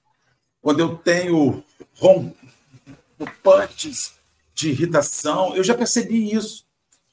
Quando 0.61 0.79
eu 0.79 0.95
tenho 0.97 1.63
rompantes 1.97 2.45
de 4.53 4.69
irritação, 4.69 5.55
eu 5.55 5.63
já 5.63 5.73
percebi 5.75 6.33
isso. 6.33 6.65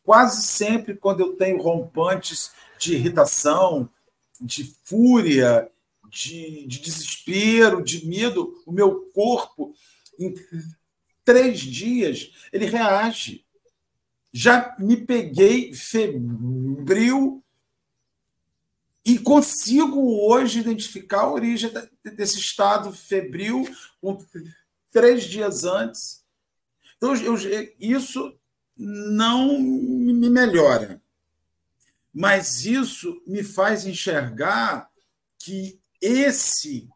Quase 0.04 0.46
sempre, 0.46 0.94
quando 0.94 1.20
eu 1.20 1.34
tenho 1.36 1.60
rompantes 1.60 2.52
de 2.78 2.94
irritação, 2.94 3.90
de 4.40 4.74
fúria, 4.84 5.68
de, 6.08 6.66
de 6.66 6.80
desespero, 6.80 7.82
de 7.82 8.06
medo, 8.06 8.62
o 8.66 8.72
meu 8.72 9.10
corpo, 9.12 9.74
três 11.28 11.60
dias, 11.60 12.32
ele 12.50 12.64
reage. 12.64 13.44
Já 14.32 14.74
me 14.78 14.96
peguei 14.96 15.74
febril 15.74 17.44
e 19.04 19.18
consigo 19.18 20.26
hoje 20.26 20.60
identificar 20.60 21.20
a 21.20 21.30
origem 21.30 21.70
desse 22.02 22.38
estado 22.38 22.94
febril 22.94 23.68
três 24.90 25.24
dias 25.24 25.64
antes. 25.64 26.24
Então, 26.96 27.14
eu, 27.16 27.36
isso 27.78 28.34
não 28.74 29.60
me 29.60 30.30
melhora. 30.30 30.98
Mas 32.10 32.64
isso 32.64 33.22
me 33.26 33.42
faz 33.42 33.84
enxergar 33.84 34.90
que 35.38 35.78
esse 36.00 36.88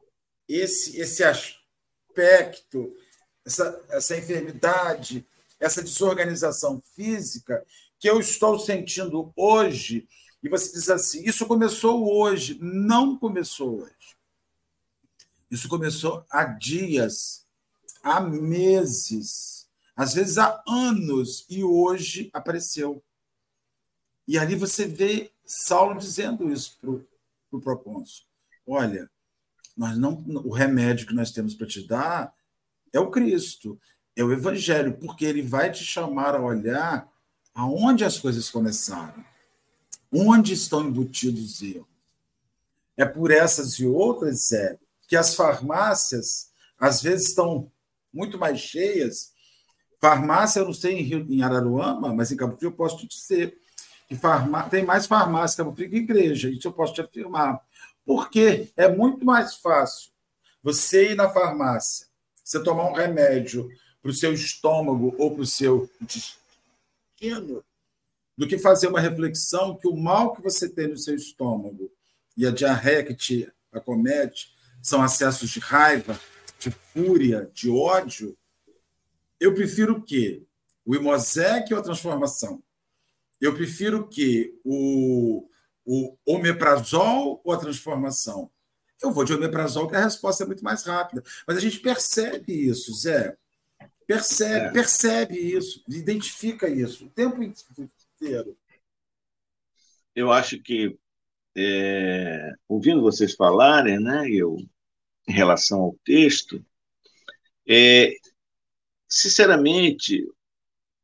esse 0.49 0.99
esse 0.99 1.23
aspecto, 1.23 2.97
essa, 3.44 3.85
essa 3.90 4.16
enfermidade, 4.16 5.26
essa 5.59 5.83
desorganização 5.83 6.83
física 6.94 7.64
que 7.98 8.09
eu 8.09 8.18
estou 8.18 8.59
sentindo 8.59 9.33
hoje, 9.37 10.09
e 10.42 10.48
você 10.48 10.72
diz 10.72 10.90
assim: 10.90 11.22
isso 11.24 11.46
começou 11.46 12.12
hoje. 12.12 12.59
Não 12.61 13.16
começou 13.16 13.83
hoje. 13.83 14.16
Isso 15.50 15.68
começou 15.68 16.24
há 16.31 16.44
dias, 16.44 17.44
há 18.02 18.20
meses, 18.20 19.68
às 19.94 20.14
vezes 20.14 20.38
há 20.38 20.62
anos, 20.66 21.44
e 21.48 21.62
hoje 21.62 22.31
apareceu. 22.33 23.02
E 24.26 24.38
ali 24.38 24.57
você 24.57 24.87
vê 24.87 25.31
Saulo 25.44 25.98
dizendo 25.98 26.50
isso 26.50 26.78
para 26.81 26.90
o 27.59 27.61
procônsul. 27.61 28.24
Olha, 28.66 29.11
nós 29.76 29.98
não, 29.98 30.24
o 30.44 30.50
remédio 30.50 31.07
que 31.07 31.14
nós 31.14 31.31
temos 31.31 31.55
para 31.55 31.66
te 31.66 31.87
dar 31.87 32.33
é 32.92 33.00
o 33.00 33.11
Cristo, 33.11 33.78
é 34.14 34.22
o 34.22 34.33
Evangelho, 34.33 34.96
porque 34.98 35.24
ele 35.24 35.42
vai 35.42 35.70
te 35.70 35.85
chamar 35.85 36.35
a 36.35 36.40
olhar 36.40 37.09
aonde 37.55 38.05
as 38.05 38.18
coisas 38.18 38.50
começaram, 38.50 39.24
onde 40.12 40.52
estão 40.52 40.83
embutidos 40.83 41.55
os 41.55 41.62
erros. 41.62 41.87
É 42.96 43.05
por 43.05 43.31
essas 43.31 43.78
e 43.78 43.87
outras, 43.87 44.48
Zé, 44.48 44.78
que 45.09 45.16
as 45.16 45.35
farmácias 45.35 46.50
às 46.78 47.00
vezes 47.00 47.28
estão 47.28 47.70
muito 48.12 48.38
mais 48.38 48.59
cheias. 48.59 49.33
Farmácia, 50.00 50.61
eu 50.61 50.66
não 50.66 50.74
sei 50.74 50.98
em, 50.98 51.02
Rio, 51.02 51.26
em 51.31 51.42
Araruama, 51.42 52.12
mas 52.12 52.31
em 52.31 52.37
Cabo 52.37 52.57
Frio 52.57 52.68
eu 52.68 52.72
posso 52.72 52.98
te 52.98 53.07
dizer 53.07 53.57
que 54.09 54.18
tem 54.68 54.85
mais 54.85 55.07
farmácia 55.07 55.55
em 55.55 55.64
Cabo 55.64 55.76
Frio 55.76 55.88
que 55.88 55.96
igreja, 55.96 56.50
isso 56.50 56.66
eu 56.68 56.72
posso 56.72 56.92
te 56.92 57.00
afirmar. 57.00 57.61
Porque 58.05 58.70
é 58.76 58.88
muito 58.88 59.24
mais 59.24 59.55
fácil 59.55 60.11
você 60.62 61.12
ir 61.12 61.14
na 61.14 61.31
farmácia, 61.31 62.07
você 62.44 62.62
tomar 62.62 62.90
um 62.90 62.94
remédio 62.94 63.68
para 64.00 64.11
o 64.11 64.14
seu 64.14 64.33
estômago 64.33 65.14
ou 65.18 65.33
para 65.33 65.42
o 65.42 65.46
seu 65.46 65.88
intestino, 66.00 67.64
do 68.37 68.46
que 68.46 68.59
fazer 68.59 68.88
uma 68.88 69.00
reflexão 69.00 69.76
que 69.76 69.87
o 69.87 69.96
mal 69.96 70.35
que 70.35 70.42
você 70.42 70.68
tem 70.68 70.88
no 70.88 70.96
seu 70.96 71.14
estômago 71.14 71.90
e 72.37 72.46
a 72.46 72.50
diarreia 72.50 73.05
que 73.05 73.14
te 73.14 73.52
acomete 73.72 74.52
são 74.83 75.02
acessos 75.02 75.50
de 75.50 75.61
raiva, 75.61 76.18
de 76.59 76.70
fúria, 76.70 77.50
de 77.55 77.70
ódio. 77.70 78.37
Eu 79.38 79.55
prefiro 79.55 79.98
o 79.98 80.02
quê? 80.02 80.42
O 80.85 80.96
imosec 80.96 81.72
ou 81.72 81.78
a 81.78 81.83
transformação? 81.83 82.62
Eu 83.40 83.55
prefiro 83.55 84.09
que 84.09 84.59
o 84.64 85.48
o 85.85 86.16
omeprazol 86.26 87.40
ou 87.44 87.52
a 87.52 87.59
transformação? 87.59 88.50
Eu 89.02 89.12
vou 89.12 89.24
de 89.24 89.34
omeprazol, 89.34 89.88
que 89.88 89.96
a 89.96 90.04
resposta 90.04 90.44
é 90.44 90.46
muito 90.46 90.62
mais 90.62 90.84
rápida. 90.84 91.22
Mas 91.46 91.56
a 91.56 91.60
gente 91.60 91.80
percebe 91.80 92.52
isso, 92.52 92.94
Zé. 92.94 93.36
Percebe, 94.06 94.66
é. 94.66 94.70
percebe 94.70 95.38
isso, 95.38 95.82
identifica 95.88 96.68
isso 96.68 97.06
o 97.06 97.10
tempo 97.10 97.42
inteiro. 97.42 98.56
Eu 100.14 100.30
acho 100.30 100.60
que, 100.60 100.98
é, 101.56 102.52
ouvindo 102.68 103.00
vocês 103.00 103.34
falarem, 103.34 103.98
né, 103.98 104.28
eu, 104.28 104.56
em 105.26 105.32
relação 105.32 105.80
ao 105.80 105.96
texto, 106.04 106.64
é, 107.66 108.12
sinceramente, 109.08 110.26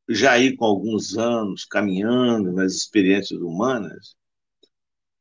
já 0.07 0.33
aí 0.33 0.55
com 0.55 0.65
alguns 0.65 1.17
anos 1.17 1.65
caminhando 1.65 2.51
nas 2.51 2.73
experiências 2.73 3.39
humanas, 3.41 4.15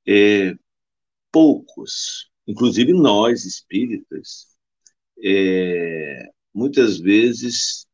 é, 0.07 0.55
poucos, 1.31 2.28
inclusive 2.49 2.93
nós 2.95 3.45
espíritas, 3.45 4.47
é, 5.23 6.31
muitas 6.53 6.99
vezes 6.99 7.87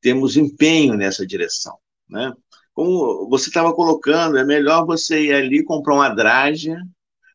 temos 0.00 0.36
empenho 0.36 0.94
nessa 0.94 1.26
direção, 1.26 1.76
né? 2.08 2.32
Como 2.72 3.28
você 3.28 3.48
estava 3.48 3.72
colocando, 3.72 4.36
é 4.36 4.44
melhor 4.44 4.84
você 4.84 5.26
ir 5.26 5.32
ali 5.32 5.62
comprar 5.62 5.94
uma 5.94 6.08
drágia 6.08 6.76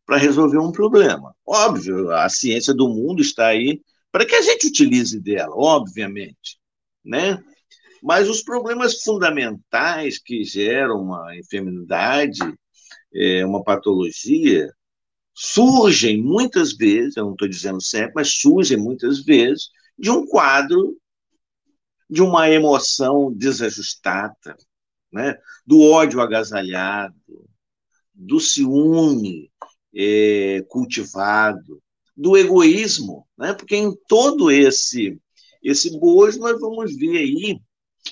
para 0.06 0.18
resolver 0.18 0.58
um 0.58 0.72
problema. 0.72 1.34
Óbvio, 1.45 2.12
a 2.12 2.28
ciência 2.28 2.74
do 2.74 2.89
mundo 2.89 3.22
está 3.22 3.47
aí 3.47 3.82
para 4.12 4.26
que 4.26 4.36
a 4.36 4.41
gente 4.41 4.68
utilize 4.68 5.20
dela, 5.22 5.54
obviamente, 5.56 6.60
né? 7.06 7.41
Mas 8.02 8.28
os 8.28 8.41
problemas 8.41 9.02
fundamentais 9.02 10.18
que 10.18 10.43
geram 10.43 11.04
uma 11.04 11.38
enfermidade 11.38 12.39
é, 13.14 13.45
uma 13.45 13.64
patologia, 13.64 14.72
surgem 15.41 16.21
muitas 16.21 16.73
vezes, 16.73 17.15
eu 17.15 17.23
não 17.23 17.31
estou 17.31 17.47
dizendo 17.47 17.81
sempre, 17.81 18.11
mas 18.15 18.33
surgem 18.41 18.75
muitas 18.75 19.23
vezes 19.23 19.69
de 19.97 20.11
um 20.11 20.25
quadro 20.25 20.99
de 22.09 22.21
uma 22.21 22.49
emoção 22.49 23.31
desajustada, 23.31 24.57
né? 25.09 25.37
do 25.65 25.81
ódio 25.81 26.19
agasalhado, 26.19 27.15
do 28.13 28.37
ciúme 28.37 29.49
é, 29.95 30.61
cultivado, 30.67 31.81
do 32.17 32.35
egoísmo, 32.35 33.25
né? 33.37 33.53
porque 33.53 33.77
em 33.77 33.95
todo 34.09 34.51
esse 34.51 35.17
esse 35.63 35.97
bojo 35.97 36.39
nós 36.39 36.59
vamos 36.59 36.97
ver 36.97 37.17
aí 37.17 37.61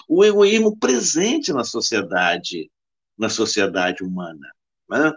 o 0.07 0.23
egoísmo 0.23 0.77
presente 0.77 1.51
na 1.51 1.65
sociedade, 1.65 2.71
na 3.17 3.27
sociedade 3.27 4.01
humana. 4.01 4.49
Né? 4.89 5.11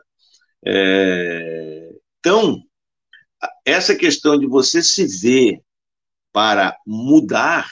É, 0.64 1.89
então, 2.20 2.62
essa 3.64 3.96
questão 3.96 4.38
de 4.38 4.46
você 4.46 4.82
se 4.82 5.06
ver 5.06 5.60
para 6.32 6.76
mudar 6.86 7.68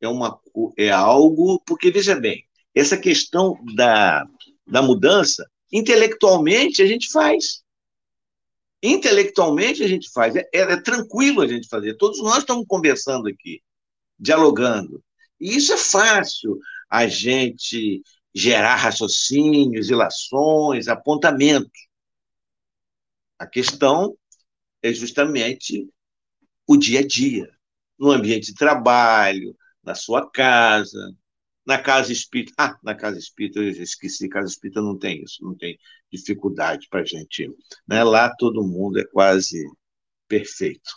é, 0.00 0.08
uma, 0.08 0.38
é 0.76 0.90
algo, 0.90 1.60
porque 1.66 1.90
veja 1.90 2.14
bem, 2.14 2.44
essa 2.74 2.96
questão 2.96 3.56
da, 3.74 4.26
da 4.66 4.82
mudança, 4.82 5.48
intelectualmente 5.72 6.82
a 6.82 6.86
gente 6.86 7.10
faz. 7.10 7.62
Intelectualmente 8.82 9.82
a 9.82 9.88
gente 9.88 10.10
faz. 10.12 10.34
É, 10.36 10.44
é, 10.52 10.76
tranquilo 10.76 11.40
a 11.40 11.46
gente 11.46 11.68
fazer. 11.68 11.96
Todos 11.96 12.20
nós 12.20 12.38
estamos 12.38 12.66
conversando 12.66 13.28
aqui, 13.28 13.62
dialogando. 14.18 15.02
E 15.40 15.56
isso 15.56 15.72
é 15.72 15.78
fácil 15.78 16.58
a 16.90 17.06
gente 17.06 18.02
gerar 18.34 18.74
raciocínios, 18.74 19.88
ilações, 19.88 20.88
apontamentos. 20.88 21.70
A 23.38 23.46
questão 23.46 24.16
é 24.82 24.92
justamente 24.92 25.88
o 26.66 26.76
dia 26.76 27.00
a 27.00 27.06
dia, 27.06 27.48
no 27.98 28.10
ambiente 28.10 28.46
de 28.46 28.54
trabalho, 28.54 29.56
na 29.82 29.94
sua 29.94 30.30
casa, 30.30 31.14
na 31.66 31.78
casa 31.78 32.12
espírita. 32.12 32.52
Ah, 32.58 32.78
na 32.82 32.94
casa 32.94 33.18
espírita, 33.18 33.60
eu 33.60 33.68
esqueci, 33.70 34.28
casa 34.28 34.48
espírita 34.48 34.80
não 34.80 34.98
tem 34.98 35.22
isso, 35.22 35.42
não 35.42 35.54
tem 35.56 35.78
dificuldade 36.12 36.86
para 36.88 37.00
a 37.00 37.04
gente. 37.04 37.50
Né? 37.86 38.02
Lá 38.04 38.34
todo 38.36 38.66
mundo 38.66 38.98
é 38.98 39.04
quase 39.04 39.64
perfeito. 40.28 40.90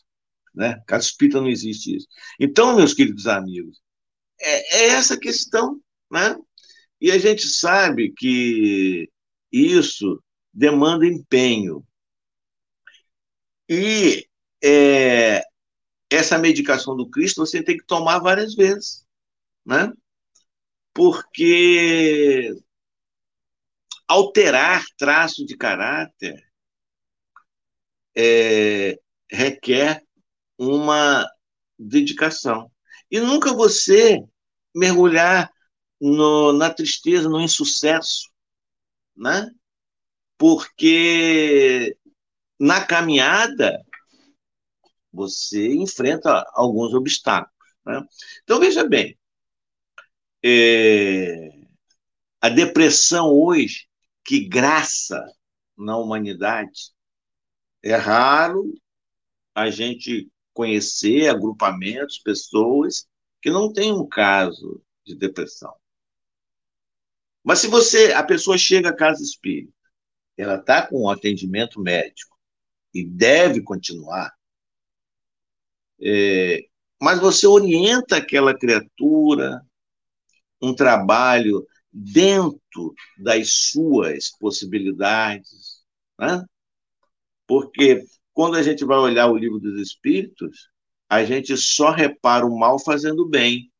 Né? 0.53 0.81
Casa 0.87 1.05
espírita 1.05 1.39
não 1.39 1.49
existe 1.49 1.95
isso. 1.95 2.07
Então, 2.39 2.75
meus 2.75 2.93
queridos 2.93 3.27
amigos, 3.27 3.81
é, 4.39 4.85
é 4.85 4.87
essa 4.89 5.17
questão. 5.19 5.81
Né? 6.11 6.35
E 6.99 7.11
a 7.11 7.17
gente 7.17 7.47
sabe 7.47 8.13
que 8.15 9.09
isso 9.51 10.21
demanda 10.53 11.05
empenho. 11.05 11.85
E 13.69 14.27
é, 14.63 15.43
essa 16.09 16.37
medicação 16.37 16.95
do 16.95 17.09
Cristo 17.09 17.45
você 17.45 17.63
tem 17.63 17.77
que 17.77 17.85
tomar 17.85 18.19
várias 18.19 18.55
vezes, 18.55 19.05
né? 19.65 19.91
Porque 20.93 22.55
alterar 24.07 24.85
traço 24.97 25.45
de 25.45 25.55
caráter 25.57 26.41
é, 28.15 28.97
requer 29.29 30.03
uma 30.57 31.29
dedicação. 31.77 32.71
E 33.11 33.19
nunca 33.19 33.53
você 33.53 34.23
mergulhar 34.75 35.51
no, 35.99 36.53
na 36.53 36.73
tristeza, 36.73 37.29
no 37.29 37.39
insucesso, 37.39 38.29
né? 39.15 39.49
Porque 40.37 41.97
na 42.59 42.83
caminhada 42.83 43.83
você 45.11 45.73
enfrenta 45.75 46.45
alguns 46.53 46.93
obstáculos. 46.93 47.53
Né? 47.85 48.05
Então, 48.43 48.59
veja 48.59 48.87
bem, 48.87 49.17
é, 50.43 51.49
a 52.41 52.49
depressão 52.49 53.29
hoje, 53.29 53.87
que 54.23 54.47
graça 54.47 55.23
na 55.75 55.97
humanidade, 55.97 56.93
é 57.83 57.95
raro 57.95 58.73
a 59.55 59.69
gente 59.69 60.29
conhecer 60.53 61.29
agrupamentos, 61.29 62.19
pessoas 62.19 63.07
que 63.41 63.49
não 63.49 63.71
têm 63.71 63.91
um 63.91 64.07
caso 64.07 64.83
de 65.05 65.15
depressão. 65.15 65.73
Mas 67.43 67.59
se 67.59 67.67
você, 67.67 68.11
a 68.11 68.23
pessoa 68.23 68.57
chega 68.57 68.89
à 68.89 68.95
casa 68.95 69.23
espírita, 69.23 69.73
ela 70.35 70.55
está 70.55 70.85
com 70.85 71.03
um 71.03 71.09
atendimento 71.09 71.79
médico 71.79 72.36
e 72.93 73.05
deve 73.05 73.61
continuar, 73.61 74.31
é, 76.01 76.63
mas 77.01 77.19
você 77.19 77.47
orienta 77.47 78.17
aquela 78.17 78.57
criatura, 78.57 79.61
um 80.61 80.73
trabalho 80.73 81.65
dentro 81.91 82.93
das 83.17 83.51
suas 83.71 84.31
possibilidades, 84.39 85.83
né? 86.19 86.43
porque 87.47 88.03
quando 88.33 88.55
a 88.55 88.63
gente 88.63 88.83
vai 88.85 88.97
olhar 88.97 89.27
o 89.27 89.37
livro 89.37 89.59
dos 89.59 89.79
Espíritos, 89.79 90.69
a 91.09 91.23
gente 91.23 91.55
só 91.55 91.91
repara 91.91 92.45
o 92.45 92.57
mal 92.57 92.77
fazendo 92.79 93.27
bem. 93.27 93.71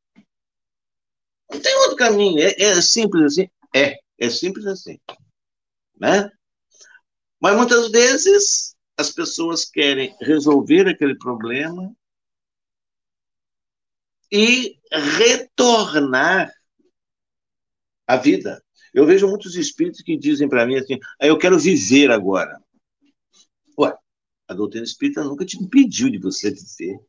Não 1.51 1.59
tem 1.59 1.75
outro 1.79 1.95
caminho, 1.95 2.39
é, 2.39 2.55
é 2.57 2.81
simples 2.81 3.23
assim. 3.23 3.47
É, 3.75 3.97
é 4.17 4.29
simples 4.29 4.65
assim. 4.65 4.99
Né? 5.99 6.29
Mas 7.39 7.55
muitas 7.55 7.91
vezes 7.91 8.76
as 8.97 9.11
pessoas 9.11 9.63
querem 9.63 10.15
resolver 10.19 10.87
aquele 10.87 11.15
problema 11.15 11.95
e 14.31 14.79
retornar 14.91 16.51
à 18.07 18.17
vida. 18.17 18.63
Eu 18.93 19.05
vejo 19.05 19.27
muitos 19.27 19.55
espíritos 19.55 20.01
que 20.01 20.17
dizem 20.17 20.49
para 20.49 20.65
mim 20.65 20.75
assim: 20.75 20.97
ah, 21.19 21.27
eu 21.27 21.37
quero 21.37 21.59
viver 21.59 22.09
agora. 22.09 22.59
Ué, 23.77 23.95
a 24.47 24.53
doutrina 24.53 24.83
espírita 24.83 25.23
nunca 25.23 25.45
te 25.45 25.57
impediu 25.57 26.09
de 26.09 26.17
você 26.17 26.49
viver. 26.49 26.95
O 26.95 27.05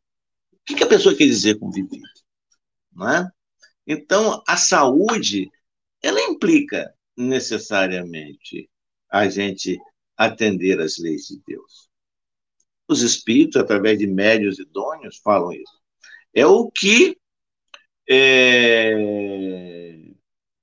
que, 0.65 0.75
que 0.75 0.83
a 0.83 0.87
pessoa 0.87 1.15
quer 1.15 1.25
dizer 1.25 1.57
com 1.57 1.71
viver? 1.71 2.01
Não 2.93 3.09
é? 3.09 3.31
Então, 3.87 4.43
a 4.47 4.55
saúde 4.55 5.49
ela 6.01 6.21
implica 6.21 6.93
necessariamente 7.17 8.69
a 9.09 9.27
gente 9.27 9.79
atender 10.19 10.81
às 10.81 10.97
leis 10.97 11.27
de 11.27 11.41
Deus. 11.47 11.89
Os 12.89 13.01
espíritos, 13.01 13.55
através 13.61 13.97
de 13.97 14.05
médios 14.05 14.59
idôneos, 14.59 15.21
falam 15.23 15.53
isso. 15.53 15.79
É 16.33 16.45
o 16.45 16.69
que 16.69 17.17
é, 18.09 18.95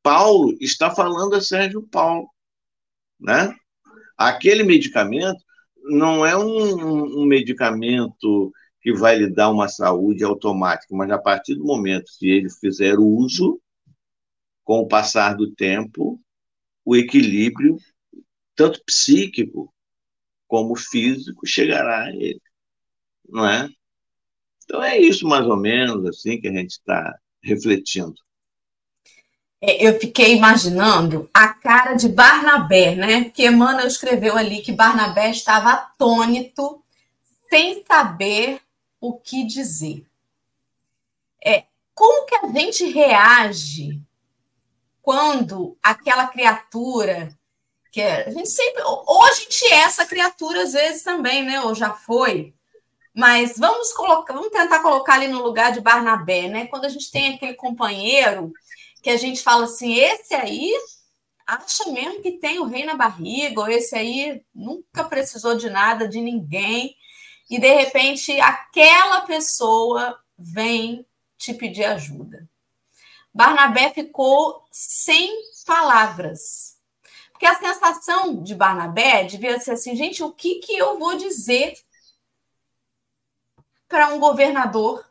Paulo 0.03 0.55
está 0.61 0.91
falando 0.91 1.35
a 1.35 1.41
Sérgio 1.41 1.83
Paulo. 1.83 2.29
Né? 3.19 3.57
Aquele 4.19 4.63
medicamento 4.63 5.43
não 5.85 6.27
é 6.27 6.37
um, 6.37 7.23
um 7.23 7.25
medicamento 7.25 8.53
que 8.83 8.93
vai 8.93 9.17
lhe 9.17 9.31
dar 9.31 9.51
uma 9.51 9.69
saúde 9.69 10.23
automática, 10.23 10.95
mas 10.95 11.11
a 11.11 11.19
partir 11.19 11.55
do 11.55 11.65
momento 11.65 12.13
que 12.19 12.29
ele 12.29 12.51
fizer 12.51 12.99
uso, 12.99 13.59
com 14.63 14.81
o 14.81 14.89
passar 14.89 15.35
do 15.35 15.51
tempo, 15.55 16.21
o 16.85 16.95
equilíbrio, 16.95 17.79
tanto 18.57 18.83
psíquico 18.85 19.73
como 20.49 20.75
físico, 20.75 21.47
chegará 21.47 22.05
a 22.05 22.11
ele. 22.11 22.41
Não 23.29 23.47
é? 23.47 23.69
Então 24.65 24.83
é 24.83 24.99
isso 24.99 25.27
mais 25.27 25.47
ou 25.47 25.57
menos 25.57 26.05
assim 26.07 26.41
que 26.41 26.49
a 26.49 26.53
gente 26.53 26.71
está 26.71 27.17
refletindo. 27.43 28.15
É, 29.61 29.87
eu 29.87 29.99
fiquei 29.99 30.35
imaginando 30.35 31.31
a 31.33 31.49
cara 31.49 31.95
de 31.95 32.09
Barnabé, 32.09 32.95
né? 32.95 33.31
Que 33.31 33.47
Emmanuel 33.47 33.87
escreveu 33.87 34.37
ali 34.37 34.61
que 34.61 34.73
Barnabé 34.73 35.31
estava 35.31 35.71
atônito, 35.71 36.83
sem 37.49 37.85
saber 37.85 38.61
o 39.01 39.19
que 39.19 39.47
dizer. 39.47 40.05
É, 41.45 41.65
como 41.95 42.27
que 42.27 42.35
a 42.35 42.47
gente 42.49 42.85
reage 42.91 44.01
quando 45.01 45.79
aquela 45.83 46.27
criatura 46.27 47.36
que 47.97 48.03
é, 48.03 48.29
a 48.29 48.31
gente 48.31 48.51
sempre 48.51 48.83
ou 48.83 49.23
a 49.25 49.33
gente 49.33 49.65
é 49.65 49.77
essa 49.77 50.05
criatura 50.05 50.65
às 50.65 50.75
vezes 50.75 51.03
também, 51.03 51.43
né? 51.43 51.63
Ou 51.63 51.75
já 51.75 51.95
foi. 51.95 52.53
Mas 53.15 53.57
vamos 53.57 53.91
colocar, 53.95 54.35
vamos 54.35 54.51
tentar 54.51 54.81
colocar 54.81 55.15
ali 55.15 55.29
no 55.29 55.43
lugar 55.43 55.73
de 55.73 55.81
Barnabé, 55.81 56.47
né? 56.47 56.67
Quando 56.67 56.85
a 56.85 56.91
gente 56.91 57.11
tem 57.11 57.35
aquele 57.35 57.55
companheiro 57.55 58.53
que 59.03 59.09
a 59.09 59.17
gente 59.17 59.43
fala 59.43 59.65
assim, 59.65 59.95
esse 59.95 60.35
aí 60.35 60.71
acha 61.47 61.91
mesmo 61.91 62.21
que 62.21 62.33
tem 62.33 62.59
o 62.59 62.67
rei 62.67 62.85
na 62.85 62.95
barriga, 62.95 63.63
ou 63.63 63.69
esse 63.69 63.97
aí 63.97 64.43
nunca 64.55 65.03
precisou 65.03 65.57
de 65.57 65.71
nada 65.71 66.07
de 66.07 66.21
ninguém, 66.21 66.95
e 67.49 67.59
de 67.59 67.73
repente 67.73 68.39
aquela 68.41 69.23
pessoa 69.23 70.21
vem 70.39 71.07
te 71.39 71.55
pedir 71.55 71.85
ajuda. 71.85 72.47
Barnabé 73.33 73.91
ficou 73.91 74.67
sem 74.71 75.35
palavras. 75.65 76.76
Porque 77.37 77.45
a 77.45 77.59
sensação 77.59 78.43
de 78.43 78.55
Barnabé 78.55 79.25
devia 79.25 79.61
ser 79.61 79.73
assim, 79.73 79.95
gente, 79.95 80.23
o 80.23 80.33
que, 80.33 80.55
que 80.55 80.75
eu 80.75 80.99
vou 80.99 81.19
dizer 81.19 81.79
para 83.87 84.09
um 84.09 84.19
governador 84.19 85.05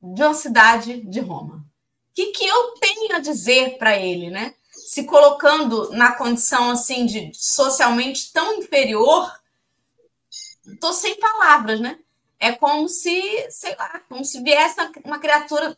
de 0.00 0.22
uma 0.22 0.32
cidade 0.32 1.02
de 1.02 1.20
Roma? 1.20 1.56
O 1.56 2.14
que, 2.14 2.28
que 2.28 2.46
eu 2.46 2.70
tenho 2.80 3.14
a 3.14 3.18
dizer 3.18 3.76
para 3.76 3.98
ele, 3.98 4.30
né? 4.30 4.54
Se 4.70 5.04
colocando 5.04 5.90
na 5.90 6.14
condição 6.16 6.70
assim 6.70 7.04
de 7.04 7.30
socialmente 7.34 8.32
tão 8.32 8.54
inferior, 8.54 9.38
estou 10.66 10.94
sem 10.94 11.20
palavras, 11.20 11.78
né? 11.78 11.98
É 12.40 12.52
como 12.52 12.88
se, 12.88 13.50
sei 13.50 13.76
lá, 13.76 14.00
como 14.08 14.24
se 14.24 14.42
viesse 14.42 14.76
uma 15.04 15.18
criatura 15.18 15.76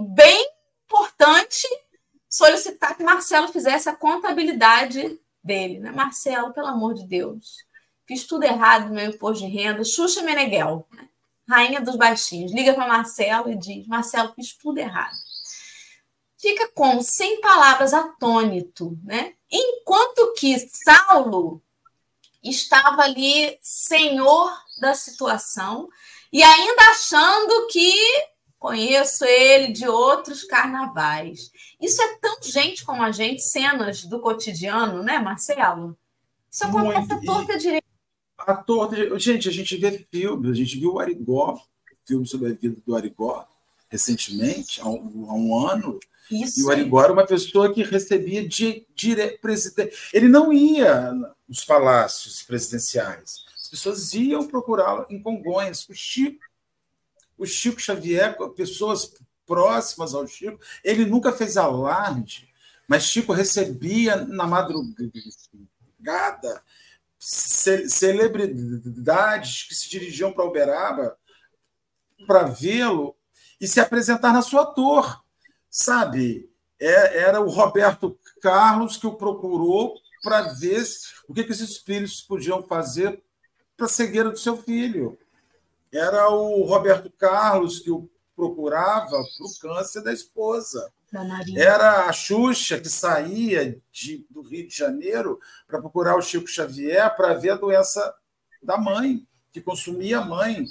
bem 0.00 0.50
importante 0.84 1.68
solicitar 2.30 2.96
que 2.96 3.02
Marcelo 3.02 3.48
fizesse 3.48 3.88
a 3.88 3.96
contabilidade 3.96 5.20
dele. 5.42 5.80
Né? 5.80 5.90
Marcelo, 5.90 6.54
pelo 6.54 6.68
amor 6.68 6.94
de 6.94 7.04
Deus, 7.06 7.56
fiz 8.06 8.24
tudo 8.24 8.44
errado 8.44 8.88
no 8.88 8.94
meu 8.94 9.10
imposto 9.10 9.44
de 9.44 9.50
renda. 9.50 9.84
Xuxa 9.84 10.22
Meneghel, 10.22 10.86
né? 10.92 11.08
rainha 11.48 11.80
dos 11.80 11.96
baixinhos, 11.96 12.52
liga 12.52 12.72
para 12.72 12.86
Marcelo 12.86 13.50
e 13.50 13.58
diz: 13.58 13.86
Marcelo, 13.88 14.32
fiz 14.34 14.56
tudo 14.56 14.78
errado. 14.78 15.16
fica 16.38 16.68
como 16.68 17.02
sem 17.02 17.40
palavras, 17.40 17.92
atônito, 17.92 18.96
né? 19.04 19.34
Enquanto 19.50 20.32
que 20.34 20.56
Saulo 20.58 21.60
estava 22.42 23.02
ali 23.02 23.58
senhor 23.60 24.56
da 24.80 24.94
situação 24.94 25.88
e 26.32 26.42
ainda 26.42 26.82
achando 26.90 27.66
que 27.66 27.92
conheço 28.60 29.24
ele 29.24 29.72
de 29.72 29.88
outros 29.88 30.44
carnavais. 30.44 31.50
Isso 31.80 32.00
é 32.00 32.18
tão 32.18 32.36
gente 32.42 32.84
como 32.84 33.02
a 33.02 33.10
gente, 33.10 33.42
cenas 33.42 34.04
do 34.04 34.20
cotidiano, 34.20 35.02
né, 35.02 35.18
Marcelo? 35.18 35.96
Isso 36.48 36.64
acontece 36.64 37.08
Muito. 37.08 37.30
a 37.30 37.34
torta 37.34 37.58
direita. 37.58 37.86
A 38.38 38.54
torta, 38.54 39.18
gente, 39.18 39.48
a 39.48 39.52
gente 39.52 39.76
vê 39.76 40.06
filmes, 40.12 40.50
a 40.50 40.54
gente 40.54 40.78
viu 40.78 40.94
o 40.94 41.00
Arigó, 41.00 41.58
filme 42.06 42.26
sobre 42.26 42.50
a 42.50 42.54
vida 42.54 42.76
do 42.86 42.94
Arigó, 42.94 43.46
recentemente, 43.88 44.80
há 44.80 44.88
um, 44.88 45.26
há 45.28 45.34
um 45.34 45.66
ano. 45.66 45.98
Isso. 46.30 46.60
E 46.60 46.64
o 46.64 46.70
Arigó 46.70 47.02
era 47.02 47.12
uma 47.12 47.26
pessoa 47.26 47.72
que 47.72 47.82
recebia 47.82 48.46
de, 48.46 48.86
de 48.94 49.16
presidente. 49.38 49.96
Ele 50.12 50.28
não 50.28 50.52
ia 50.52 51.12
nos 51.48 51.64
palácios 51.64 52.42
presidenciais. 52.42 53.36
As 53.56 53.68
pessoas 53.68 54.12
iam 54.12 54.46
procurá-lo 54.46 55.06
em 55.08 55.20
Congonhas. 55.22 55.88
O 55.88 55.94
Chico, 55.94 56.44
o 57.40 57.46
Chico 57.46 57.80
Xavier, 57.80 58.36
pessoas 58.54 59.14
próximas 59.46 60.14
ao 60.14 60.26
Chico, 60.26 60.60
ele 60.84 61.06
nunca 61.06 61.32
fez 61.32 61.56
alarde, 61.56 62.46
mas 62.86 63.04
Chico 63.04 63.32
recebia 63.32 64.16
na 64.16 64.46
madrugada 64.46 64.92
celebridades 67.18 69.62
que 69.64 69.74
se 69.74 69.88
dirigiam 69.88 70.30
para 70.32 70.44
Uberaba 70.44 71.16
para 72.26 72.42
vê-lo 72.42 73.16
e 73.58 73.66
se 73.66 73.80
apresentar 73.80 74.30
na 74.32 74.42
sua 74.42 74.66
torre, 74.66 75.16
sabe? 75.70 76.50
É, 76.78 77.22
era 77.22 77.40
o 77.40 77.48
Roberto 77.48 78.18
Carlos 78.42 78.98
que 78.98 79.06
o 79.06 79.14
procurou 79.14 79.94
para 80.22 80.52
ver 80.52 80.84
o 81.26 81.32
que, 81.32 81.44
que 81.44 81.52
esses 81.52 81.70
espíritos 81.70 82.20
podiam 82.20 82.62
fazer 82.62 83.22
para 83.76 83.86
a 83.86 83.88
cegueira 83.88 84.30
do 84.30 84.38
seu 84.38 84.58
filho. 84.58 85.18
Era 85.92 86.28
o 86.30 86.62
Roberto 86.64 87.10
Carlos 87.10 87.80
que 87.80 87.90
o 87.90 88.08
procurava 88.40 89.10
para 89.10 89.46
o 89.46 89.58
câncer 89.60 90.02
da 90.02 90.12
esposa. 90.12 90.90
Era 91.56 92.06
a 92.06 92.12
Xuxa 92.12 92.80
que 92.80 92.88
saía 92.88 93.78
de, 93.92 94.24
do 94.30 94.40
Rio 94.40 94.66
de 94.66 94.74
Janeiro 94.74 95.38
para 95.66 95.80
procurar 95.80 96.16
o 96.16 96.22
Chico 96.22 96.46
Xavier 96.46 97.14
para 97.16 97.34
ver 97.34 97.50
a 97.50 97.56
doença 97.56 98.14
da 98.62 98.78
mãe, 98.78 99.26
que 99.52 99.60
consumia 99.60 100.18
a 100.18 100.24
mãe. 100.24 100.66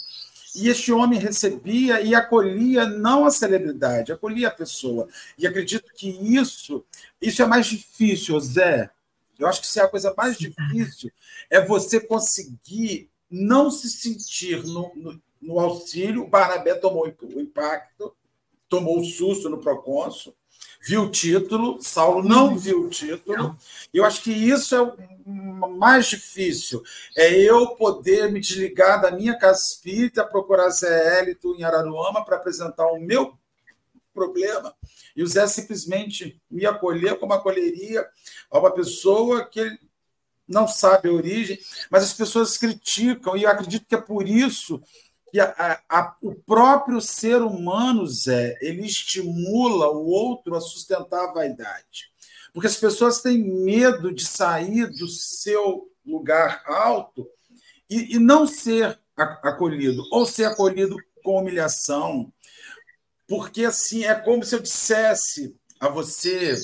E 0.55 0.67
este 0.67 0.91
homem 0.91 1.20
recebia 1.20 2.01
e 2.01 2.15
acolhia 2.15 2.86
não 2.86 3.26
a 3.26 3.32
celebridade, 3.32 4.11
acolhia 4.11 4.47
a 4.47 4.51
pessoa. 4.51 5.07
E 5.38 5.45
acredito 5.45 5.93
que 5.93 6.09
isso, 6.09 6.84
isso 7.22 7.43
é 7.43 7.45
mais 7.45 7.67
difícil, 7.67 8.39
Zé. 8.39 8.89
Eu 9.38 9.47
acho 9.47 9.61
que 9.61 9.67
isso 9.67 9.80
é 9.80 9.84
a 9.84 9.88
coisa 9.88 10.13
mais 10.17 10.38
difícil, 10.38 11.11
é 11.49 11.63
você 11.63 11.99
conseguir 11.99 13.09
não 13.30 13.69
se 13.69 13.89
sentir 13.89 14.63
no, 14.65 14.91
no, 14.95 15.21
no 15.41 15.59
auxílio. 15.59 16.23
O 16.23 16.27
Barnabé 16.27 16.75
tomou 16.75 17.05
o 17.05 17.39
impacto, 17.39 18.15
tomou 18.67 18.99
o 18.99 19.05
susto 19.05 19.49
no 19.49 19.59
procônsul, 19.59 20.36
viu 20.82 21.03
o 21.03 21.11
título, 21.11 21.82
Saulo 21.82 22.23
não 22.23 22.49
uhum. 22.49 22.57
viu 22.57 22.82
o 22.86 22.89
título. 22.89 23.57
Eu 23.93 24.05
acho 24.05 24.23
que 24.23 24.32
isso 24.32 24.75
é 24.75 24.82
o 24.82 25.69
mais 25.77 26.07
difícil, 26.07 26.82
é 27.15 27.34
eu 27.34 27.67
poder 27.75 28.32
me 28.32 28.39
desligar 28.39 29.01
da 29.01 29.11
minha 29.11 29.38
casa 29.38 29.61
espírita, 29.61 30.25
procurar 30.25 30.69
Zé 30.69 31.19
Hélito 31.19 31.55
em 31.55 31.63
Araruama 31.63 32.25
para 32.25 32.38
apresentar 32.38 32.88
o 32.88 32.99
meu 32.99 33.38
problema, 34.13 34.73
e 35.15 35.21
o 35.21 35.27
Zé 35.27 35.45
simplesmente 35.47 36.41
me 36.49 36.65
acolher 36.65 37.17
como 37.19 37.34
acolheria 37.34 38.05
a 38.51 38.59
uma 38.59 38.71
pessoa 38.71 39.45
que 39.45 39.77
não 40.50 40.68
sabe 40.68 41.08
a 41.08 41.14
origem, 41.14 41.60
mas 41.89 42.04
as 42.04 42.14
pessoas 42.14 42.58
criticam, 42.58 43.38
e 43.38 43.43
eu 43.43 43.50
acredito 43.50 43.86
que 43.86 43.95
é 43.95 44.02
por 44.02 44.28
isso 44.28 44.82
que 45.32 45.39
a, 45.39 45.80
a, 45.88 46.16
o 46.24 46.34
próprio 46.34 47.00
ser 47.00 47.41
humano, 47.41 48.08
Zé, 48.08 48.58
ele 48.62 48.86
estimula 48.86 49.89
o 49.91 50.08
outro 50.08 50.56
a 50.56 50.62
sustentar 50.62 51.30
a 51.30 51.34
vaidade. 51.34 52.10
Porque 52.52 52.68
as 52.68 52.78
pessoas 52.78 53.22
têm 53.22 53.38
medo 53.38 54.12
de 54.12 54.26
sair 54.26 54.88
do 54.88 55.08
seu 55.08 55.91
lugar 56.04 56.64
alto 56.66 57.30
e, 57.88 58.16
e 58.16 58.20
não 58.20 58.47
ser 58.47 58.97
acolhido, 59.16 60.04
ou 60.12 60.26
ser 60.26 60.45
acolhido 60.45 60.97
com 61.24 61.38
humilhação. 61.38 62.34
Porque 63.28 63.66
assim 63.66 64.06
é 64.06 64.16
como 64.16 64.43
se 64.43 64.56
eu 64.56 64.60
dissesse 64.60 65.56
a 65.80 65.88
você: 65.88 66.56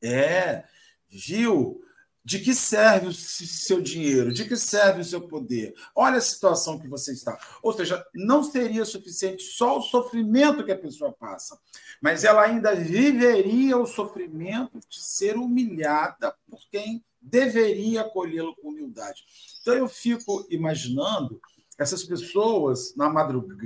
é, 0.00 0.62
viu? 1.10 1.81
De 2.24 2.38
que 2.38 2.54
serve 2.54 3.08
o 3.08 3.12
seu 3.12 3.80
dinheiro? 3.80 4.32
De 4.32 4.44
que 4.44 4.56
serve 4.56 5.00
o 5.00 5.04
seu 5.04 5.20
poder? 5.20 5.74
Olha 5.94 6.18
a 6.18 6.20
situação 6.20 6.78
que 6.78 6.86
você 6.86 7.12
está. 7.12 7.36
Ou 7.62 7.72
seja, 7.72 8.04
não 8.14 8.44
seria 8.44 8.84
suficiente 8.84 9.42
só 9.42 9.78
o 9.78 9.82
sofrimento 9.82 10.64
que 10.64 10.70
a 10.70 10.78
pessoa 10.78 11.12
passa, 11.12 11.58
mas 12.00 12.22
ela 12.22 12.42
ainda 12.42 12.74
viveria 12.76 13.76
o 13.76 13.86
sofrimento 13.86 14.78
de 14.88 15.02
ser 15.02 15.36
humilhada 15.36 16.32
por 16.48 16.60
quem 16.70 17.04
deveria 17.20 18.02
acolhê-lo 18.02 18.54
com 18.56 18.68
humildade. 18.68 19.24
Então 19.60 19.74
eu 19.74 19.88
fico 19.88 20.46
imaginando 20.48 21.40
essas 21.78 22.04
pessoas 22.04 22.94
na 22.96 23.08
madrugada 23.08 23.62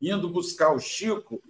indo 0.00 0.28
buscar 0.28 0.72
o 0.72 0.78
Chico 0.78 1.42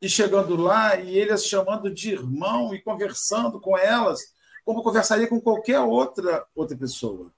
e 0.00 0.08
chegando 0.08 0.56
lá 0.56 0.96
e 0.96 1.16
ele 1.16 1.32
as 1.32 1.44
chamando 1.44 1.90
de 1.90 2.12
irmão 2.12 2.74
e 2.74 2.80
conversando 2.80 3.60
com 3.60 3.76
elas 3.76 4.32
como 4.64 4.82
conversaria 4.82 5.26
com 5.26 5.40
qualquer 5.40 5.80
outra 5.80 6.46
outra 6.54 6.76
pessoa. 6.76 7.32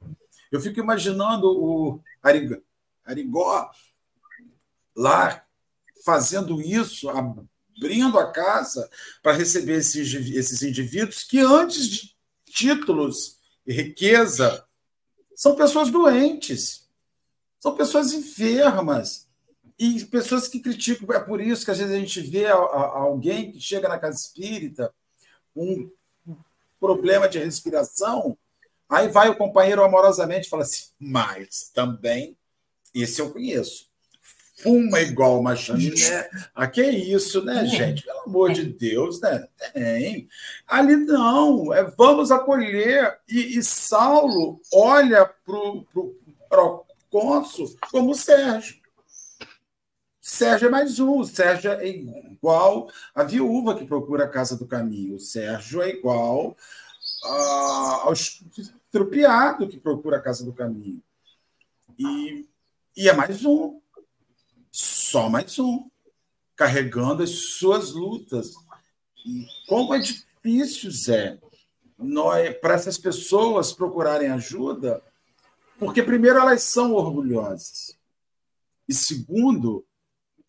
Eu 0.50 0.60
fico 0.60 0.80
imaginando 0.80 1.46
o 1.46 2.00
Arigó 3.04 3.70
lá 4.96 5.44
fazendo 6.04 6.60
isso, 6.60 7.08
abrindo 7.08 8.18
a 8.18 8.30
casa 8.32 8.90
para 9.22 9.32
receber 9.32 9.78
esses, 9.78 10.12
esses 10.12 10.62
indivíduos 10.62 11.22
que 11.22 11.38
antes 11.38 11.86
de 11.86 12.16
títulos 12.46 13.38
e 13.66 13.72
riqueza 13.72 14.64
são 15.34 15.54
pessoas 15.54 15.90
doentes, 15.90 16.86
são 17.58 17.74
pessoas 17.74 18.12
enfermas, 18.12 19.28
e 19.80 20.04
pessoas 20.04 20.46
que 20.46 20.60
criticam, 20.60 21.10
é 21.16 21.18
por 21.18 21.40
isso 21.40 21.64
que 21.64 21.70
às 21.70 21.78
vezes 21.78 21.94
a 21.94 21.98
gente 21.98 22.20
vê 22.20 22.46
alguém 22.46 23.50
que 23.50 23.58
chega 23.58 23.88
na 23.88 23.98
casa 23.98 24.18
espírita 24.18 24.92
com 25.54 25.90
um 26.26 26.36
problema 26.78 27.26
de 27.26 27.38
respiração, 27.38 28.36
aí 28.86 29.08
vai 29.08 29.30
o 29.30 29.36
companheiro 29.36 29.82
amorosamente 29.82 30.46
e 30.46 30.50
fala 30.50 30.64
assim, 30.64 30.84
mas 30.98 31.70
também, 31.72 32.36
esse 32.94 33.22
eu 33.22 33.30
conheço, 33.30 33.88
fuma 34.62 35.00
igual 35.00 35.40
uma 35.40 35.56
chaminé. 35.56 36.28
Ah, 36.54 36.66
que 36.66 36.82
isso, 36.82 37.42
né, 37.42 37.64
gente? 37.64 38.02
Pelo 38.02 38.20
amor 38.20 38.52
de 38.52 38.64
Deus, 38.64 39.18
né? 39.22 39.48
Tem. 39.72 40.28
Ali 40.68 40.96
não, 40.96 41.72
é, 41.72 41.84
vamos 41.96 42.30
acolher. 42.30 43.18
E, 43.26 43.58
e 43.58 43.62
Saulo 43.62 44.60
olha 44.70 45.24
para 45.24 45.56
o 45.56 46.84
cônsul 47.08 47.74
como 47.90 48.14
Sérgio. 48.14 48.79
Sérgio 50.30 50.68
é 50.68 50.70
mais 50.70 51.00
um. 51.00 51.18
O 51.18 51.24
Sérgio 51.24 51.72
é 51.72 51.88
igual 51.88 52.88
a 53.12 53.24
viúva 53.24 53.76
que 53.76 53.84
procura 53.84 54.24
a 54.24 54.28
casa 54.28 54.56
do 54.56 54.64
caminho. 54.64 55.16
O 55.16 55.20
Sérgio 55.20 55.82
é 55.82 55.90
igual 55.90 56.56
a, 57.24 58.02
ao 58.04 58.12
estrupiado 58.12 59.68
que 59.68 59.76
procura 59.76 60.18
a 60.18 60.20
casa 60.20 60.44
do 60.44 60.52
caminho. 60.52 61.02
E, 61.98 62.46
e 62.96 63.08
é 63.08 63.12
mais 63.12 63.44
um. 63.44 63.80
Só 64.70 65.28
mais 65.28 65.58
um. 65.58 65.90
Carregando 66.54 67.24
as 67.24 67.30
suas 67.30 67.90
lutas. 67.90 68.52
E 69.26 69.44
como 69.66 69.92
é 69.94 69.98
difícil, 69.98 70.92
Zé, 70.92 71.40
para 72.62 72.74
essas 72.74 72.96
pessoas 72.96 73.72
procurarem 73.72 74.30
ajuda, 74.30 75.02
porque, 75.76 76.04
primeiro, 76.04 76.38
elas 76.38 76.62
são 76.62 76.92
orgulhosas. 76.92 77.98
E, 78.88 78.94
segundo, 78.94 79.84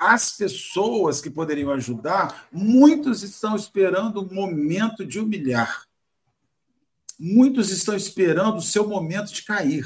as 0.01 0.31
pessoas 0.31 1.21
que 1.21 1.29
poderiam 1.29 1.69
ajudar, 1.73 2.47
muitos 2.51 3.21
estão 3.21 3.55
esperando 3.55 4.21
o 4.21 4.33
momento 4.33 5.05
de 5.05 5.19
humilhar. 5.19 5.85
Muitos 7.19 7.69
estão 7.69 7.95
esperando 7.95 8.57
o 8.57 8.63
seu 8.63 8.87
momento 8.87 9.31
de 9.31 9.43
cair. 9.43 9.85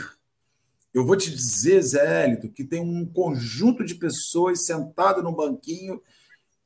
Eu 0.93 1.05
vou 1.05 1.18
te 1.18 1.30
dizer, 1.30 1.82
Zé 1.82 2.24
Hélito, 2.24 2.47
que 2.47 2.63
tem 2.63 2.80
um 2.80 3.05
conjunto 3.05 3.84
de 3.84 3.95
pessoas 3.95 4.66
sentado 4.66 5.22
no 5.22 5.34
banquinho 5.34 6.01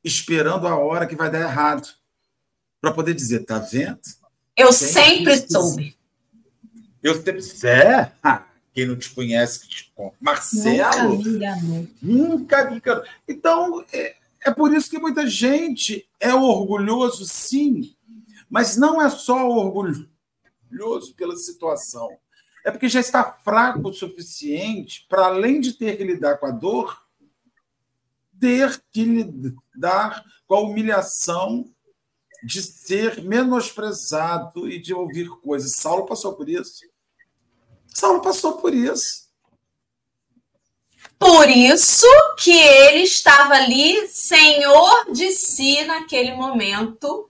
esperando 0.04 0.68
a 0.68 0.76
hora 0.76 1.04
que 1.04 1.16
vai 1.16 1.28
dar 1.28 1.40
errado. 1.40 1.88
Para 2.80 2.92
poder 2.92 3.14
dizer, 3.14 3.44
tá 3.44 3.58
vendo? 3.58 3.98
Eu 4.56 4.72
sempre 4.72 5.36
soube. 5.50 5.98
Eu 7.02 7.16
sempre. 7.16 7.40
Zé? 7.40 8.12
Quem 8.72 8.86
não 8.86 8.96
te 8.96 9.10
conhece, 9.10 9.60
que 9.60 9.68
te 9.68 9.92
conta. 9.94 10.16
Marcelo. 10.20 11.16
Nunca 11.16 11.22
me 11.22 11.36
enganou. 11.36 11.88
Nunca 12.00 12.70
me 12.70 12.76
enganou. 12.76 13.04
Então, 13.26 13.84
é, 13.92 14.16
É 14.42 14.50
por 14.50 14.72
isso 14.72 14.88
que 14.88 14.98
muita 14.98 15.26
gente 15.26 16.08
é 16.18 16.34
orgulhoso, 16.34 17.26
sim, 17.26 17.94
mas 18.48 18.76
não 18.76 19.00
é 19.00 19.10
só 19.10 19.46
orgulhoso 19.46 21.14
pela 21.14 21.36
situação. 21.36 22.08
É 22.64 22.70
porque 22.70 22.88
já 22.88 23.00
está 23.00 23.22
fraco 23.44 23.88
o 23.88 23.92
suficiente 23.92 25.06
para, 25.08 25.26
além 25.26 25.60
de 25.60 25.74
ter 25.74 25.96
que 25.96 26.04
lidar 26.04 26.38
com 26.38 26.46
a 26.46 26.50
dor, 26.50 27.02
ter 28.38 28.82
que 28.90 29.04
lidar 29.04 30.24
com 30.46 30.54
a 30.54 30.60
humilhação 30.60 31.70
de 32.42 32.62
ser 32.62 33.22
menosprezado 33.22 34.66
e 34.66 34.80
de 34.80 34.94
ouvir 34.94 35.28
coisas. 35.42 35.72
Saulo 35.72 36.06
passou 36.06 36.32
por 36.34 36.48
isso. 36.48 36.80
Saulo 37.94 38.20
passou 38.20 38.58
por 38.58 38.74
isso. 38.74 39.28
Por 41.18 41.50
isso 41.50 42.06
que 42.38 42.50
ele 42.50 43.02
estava 43.02 43.54
ali, 43.54 44.08
senhor 44.08 45.12
de 45.12 45.30
si, 45.32 45.84
naquele 45.84 46.32
momento, 46.32 47.28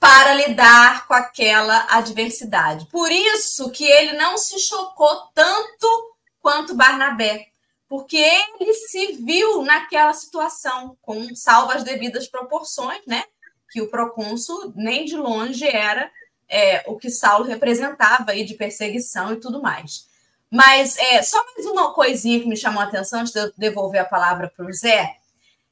para 0.00 0.32
lidar 0.32 1.06
com 1.06 1.12
aquela 1.12 1.86
adversidade. 1.90 2.86
Por 2.90 3.12
isso 3.12 3.70
que 3.70 3.84
ele 3.84 4.12
não 4.12 4.38
se 4.38 4.58
chocou 4.60 5.14
tanto 5.34 6.16
quanto 6.40 6.74
Barnabé, 6.74 7.48
porque 7.86 8.24
ele 8.60 8.72
se 8.72 9.12
viu 9.24 9.62
naquela 9.62 10.14
situação, 10.14 10.96
com 11.02 11.34
salvo 11.34 11.72
as 11.72 11.84
devidas 11.84 12.28
proporções, 12.28 13.02
né? 13.06 13.24
Que 13.70 13.82
o 13.82 13.90
procônsul 13.90 14.72
nem 14.74 15.04
de 15.04 15.16
longe 15.16 15.66
era 15.66 16.10
é, 16.48 16.82
o 16.86 16.96
que 16.96 17.10
Saulo 17.10 17.44
representava 17.44 18.32
aí 18.32 18.44
de 18.44 18.54
perseguição 18.54 19.32
e 19.32 19.40
tudo 19.40 19.60
mais. 19.60 20.06
Mas 20.50 20.96
é, 20.96 21.22
só 21.22 21.44
mais 21.44 21.66
uma 21.66 21.92
coisinha 21.92 22.40
que 22.40 22.48
me 22.48 22.56
chamou 22.56 22.80
a 22.80 22.84
atenção 22.84 23.20
antes 23.20 23.32
de 23.32 23.40
eu 23.40 23.52
devolver 23.56 24.00
a 24.00 24.06
palavra 24.06 24.50
para 24.54 24.66
o 24.66 24.72
Zé. 24.72 25.16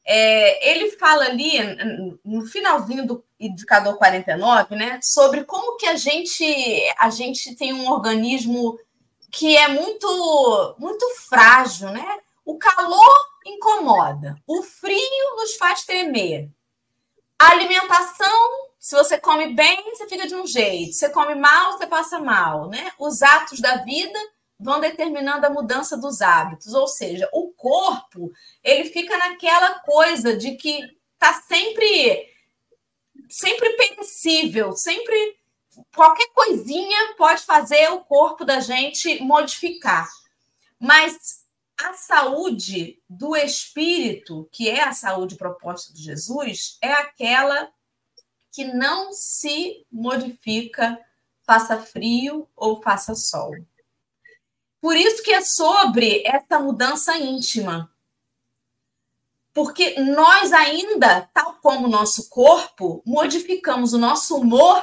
É, 0.05 0.71
ele 0.71 0.93
fala 0.93 1.25
ali 1.25 1.59
no 2.25 2.47
finalzinho 2.47 3.07
do 3.07 3.25
indicador 3.41 3.97
49, 3.97 4.77
né, 4.77 5.01
sobre 5.03 5.45
como 5.45 5.77
que 5.77 5.87
a 5.87 5.97
gente 5.97 6.45
a 6.99 7.11
gente 7.11 7.57
tem 7.57 7.73
um 7.73 7.91
organismo 7.91 8.79
que 9.33 9.57
é 9.57 9.69
muito 9.69 10.77
muito 10.79 11.05
frágil, 11.29 11.91
né? 11.91 12.07
O 12.45 12.57
calor 12.57 13.15
incomoda, 13.45 14.41
o 14.47 14.63
frio 14.63 15.37
nos 15.37 15.57
faz 15.57 15.85
tremer. 15.85 16.49
A 17.39 17.51
alimentação, 17.51 18.51
se 18.87 18.95
você 18.95 19.19
come 19.19 19.53
bem, 19.53 19.83
você 19.91 20.09
fica 20.09 20.29
de 20.29 20.37
um 20.37 20.47
jeito. 20.47 20.93
Se 20.93 21.01
você 21.01 21.11
come 21.11 21.35
mal, 21.35 21.73
você 21.73 21.89
passa 21.89 22.21
mal, 22.21 22.69
né? 22.69 22.93
Os 23.01 23.21
atos 23.21 23.59
da 23.59 23.79
vida 23.79 24.17
vão 24.61 24.79
determinando 24.79 25.45
a 25.45 25.51
mudança 25.51 25.97
dos 25.97 26.23
hábitos, 26.23 26.73
ou 26.73 26.87
seja, 26.87 27.29
o 27.33 27.51
corpo 27.51 28.31
ele 28.63 28.85
fica 28.85 29.19
naquela 29.19 29.81
coisa 29.81 30.37
de 30.37 30.55
que 30.55 30.89
está 31.15 31.35
sempre 31.35 32.33
sempre 33.29 33.71
perecível, 33.71 34.71
sempre 34.77 35.37
qualquer 35.93 36.29
coisinha 36.29 37.17
pode 37.19 37.43
fazer 37.43 37.91
o 37.91 38.05
corpo 38.05 38.45
da 38.45 38.61
gente 38.61 39.21
modificar. 39.21 40.09
Mas 40.79 41.45
a 41.77 41.93
saúde 41.95 43.03
do 43.11 43.35
espírito, 43.35 44.49
que 44.53 44.71
é 44.71 44.85
a 44.85 44.93
saúde 44.93 45.35
proposta 45.35 45.93
de 45.93 46.05
Jesus, 46.05 46.79
é 46.81 46.93
aquela 46.93 47.69
que 48.57 48.65
não 48.65 49.13
se 49.13 49.87
modifica, 49.93 50.99
faça 51.43 51.79
frio 51.79 52.49
ou 52.57 52.83
faça 52.83 53.15
sol. 53.15 53.53
Por 54.81 54.97
isso 54.97 55.23
que 55.23 55.31
é 55.31 55.43
sobre 55.43 56.23
essa 56.25 56.59
mudança 56.59 57.19
íntima. 57.19 57.93
Porque 59.53 60.01
nós 60.01 60.55
ainda, 60.55 61.29
tal 61.35 61.57
como 61.57 61.87
o 61.87 61.91
nosso 61.91 62.31
corpo, 62.31 63.03
modificamos 63.05 63.93
o 63.93 63.99
nosso 63.99 64.35
humor 64.39 64.83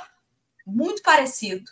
muito 0.67 1.01
parecido. 1.01 1.71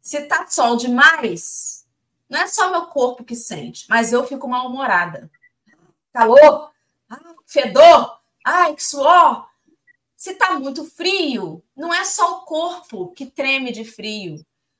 Se 0.00 0.22
tá 0.22 0.46
sol 0.46 0.76
demais, 0.76 1.86
não 2.30 2.40
é 2.40 2.46
só 2.46 2.70
meu 2.70 2.86
corpo 2.86 3.24
que 3.24 3.36
sente, 3.36 3.84
mas 3.90 4.10
eu 4.10 4.26
fico 4.26 4.48
mal-humorada. 4.48 5.30
Calor, 6.14 6.72
ah, 7.10 7.34
fedor, 7.46 8.18
ai, 8.42 8.74
que 8.74 8.82
suor. 8.82 9.51
Se 10.22 10.34
tá 10.34 10.56
muito 10.56 10.84
frio, 10.84 11.64
não 11.76 11.92
é 11.92 12.04
só 12.04 12.36
o 12.36 12.40
corpo 12.44 13.12
que 13.12 13.26
treme 13.26 13.72
de 13.72 13.84
frio, 13.84 14.36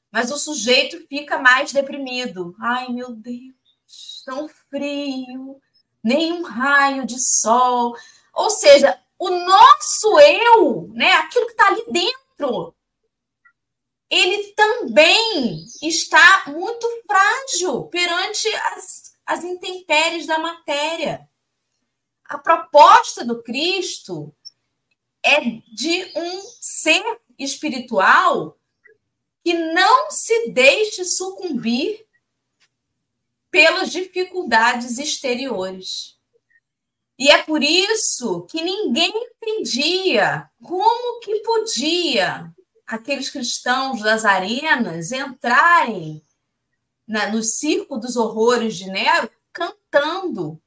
mas 0.09 0.31
o 0.31 0.39
sujeito 0.39 1.05
fica 1.09 1.37
mais 1.37 1.73
deprimido. 1.73 2.55
Ai, 2.61 2.91
meu 2.91 3.13
Deus, 3.13 4.23
tão 4.25 4.49
frio, 4.71 5.61
nenhum 6.01 6.45
raio 6.45 7.05
de 7.05 7.19
sol. 7.19 7.97
Ou 8.33 8.51
seja, 8.51 9.03
o 9.19 9.31
nosso 9.31 10.21
eu, 10.21 10.89
né, 10.95 11.13
aquilo 11.15 11.47
que 11.47 11.53
está 11.55 11.67
ali 11.67 11.87
dentro, 11.89 12.77
ele 14.09 14.53
também 14.53 15.57
está 15.83 16.45
muito 16.53 16.89
frágil 17.05 17.89
perante 17.89 18.47
as, 18.77 19.17
as 19.27 19.43
intempéries 19.43 20.25
da 20.25 20.39
matéria. 20.39 21.29
A 22.27 22.39
proposta 22.39 23.25
do 23.25 23.43
Cristo 23.43 24.33
é 25.25 25.41
de 25.41 26.13
um 26.17 26.41
ser 26.61 27.03
espiritual 27.39 28.59
que 29.45 29.55
não 29.55 30.11
se 30.11 30.51
deixe 30.51 31.05
sucumbir 31.05 32.07
pelas 33.51 33.91
dificuldades 33.91 34.99
exteriores. 34.99 36.19
E 37.19 37.29
é 37.29 37.43
por 37.43 37.63
isso 37.63 38.47
que 38.47 38.63
ninguém 38.63 39.13
entendia 39.15 40.51
como 40.63 41.21
que 41.21 41.41
podia 41.41 42.53
aqueles 42.87 43.31
cristãos 43.31 44.01
das 44.03 44.25
arenas 44.25 45.13
entrarem 45.13 46.23
na, 47.07 47.31
no 47.31 47.43
circo 47.43 47.99
dos 47.99 48.17
horrores 48.17 48.77
de 48.77 48.87
Nero 48.91 49.31
cantando. 49.53 50.61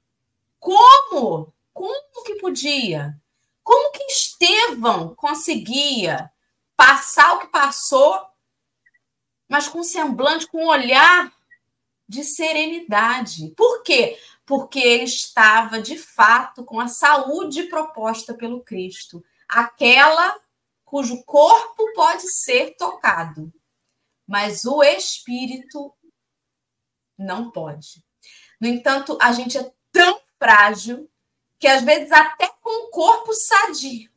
Como? 0.60 1.54
Como 1.74 2.24
que 2.24 2.36
podia? 2.36 3.20
Como 3.66 3.92
que 3.92 4.04
Estevão 4.06 5.14
conseguia 5.14 6.32
passar 6.78 7.34
o 7.34 7.40
que 7.40 7.48
passou 7.48 8.26
mas 9.48 9.68
com 9.68 9.84
semblante, 9.84 10.48
com 10.48 10.66
um 10.66 10.68
olhar 10.68 11.32
de 12.08 12.24
serenidade. 12.24 13.54
Por 13.56 13.84
quê? 13.84 14.20
Porque 14.46 14.80
ele 14.80 15.04
estava, 15.04 15.82
de 15.82 15.98
fato, 15.98 16.64
com 16.64 16.80
a 16.80 16.88
saúde 16.88 17.64
proposta 17.64 18.34
pelo 18.34 18.64
Cristo, 18.64 19.24
aquela 19.48 20.40
cujo 20.84 21.24
corpo 21.24 21.94
pode 21.94 22.30
ser 22.32 22.76
tocado, 22.78 23.52
mas 24.28 24.66
o 24.66 24.84
espírito 24.84 25.94
não 27.18 27.52
pode. 27.52 28.04
No 28.62 28.68
entanto, 28.68 29.18
a 29.22 29.32
gente 29.32 29.58
é 29.58 29.74
tão 29.92 30.22
frágil 30.38 31.10
que 31.66 31.70
às 31.70 31.82
vezes 31.82 32.12
até 32.12 32.48
com 32.62 32.86
o 32.86 32.92
corpo 32.92 33.34
sadio, 33.34 34.08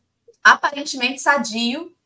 aparentemente 0.45 1.23
sadio, 1.23 1.97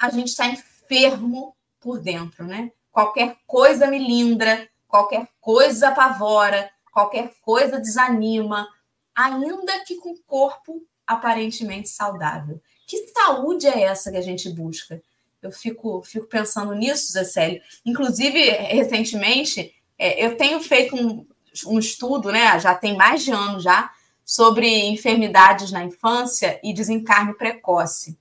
a 0.00 0.08
gente 0.08 0.28
está 0.28 0.46
enfermo 0.46 1.54
por 1.78 2.00
dentro, 2.00 2.46
né? 2.46 2.72
Qualquer 2.90 3.36
coisa 3.46 3.86
me 3.88 3.98
lindra, 3.98 4.66
qualquer 4.88 5.28
coisa 5.38 5.88
apavora, 5.88 6.70
qualquer 6.90 7.30
coisa 7.42 7.78
desanima, 7.78 8.66
ainda 9.14 9.84
que 9.84 9.96
com 9.96 10.12
o 10.12 10.22
corpo 10.22 10.82
aparentemente 11.06 11.90
saudável. 11.90 12.58
Que 12.86 13.06
saúde 13.08 13.66
é 13.66 13.82
essa 13.82 14.10
que 14.10 14.16
a 14.16 14.22
gente 14.22 14.48
busca? 14.48 15.02
Eu 15.42 15.52
fico, 15.52 16.02
fico 16.04 16.26
pensando 16.26 16.74
nisso, 16.74 17.12
Zé 17.12 17.24
Célio. 17.24 17.60
Inclusive, 17.84 18.48
recentemente, 18.48 19.74
é, 19.98 20.24
eu 20.24 20.38
tenho 20.38 20.58
feito 20.58 20.96
um, 20.96 21.26
um 21.66 21.78
estudo, 21.78 22.32
né? 22.32 22.58
Já 22.58 22.74
tem 22.74 22.96
mais 22.96 23.22
de 23.22 23.30
ano 23.30 23.60
já, 23.60 23.92
sobre 24.30 24.86
enfermidades 24.86 25.72
na 25.72 25.82
infância 25.82 26.60
e 26.62 26.72
desencarne 26.72 27.34
precoce. 27.34 28.16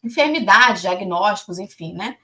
Enfermidades, 0.00 0.82
diagnósticos, 0.82 1.58
enfim, 1.58 1.94
né? 1.94 2.16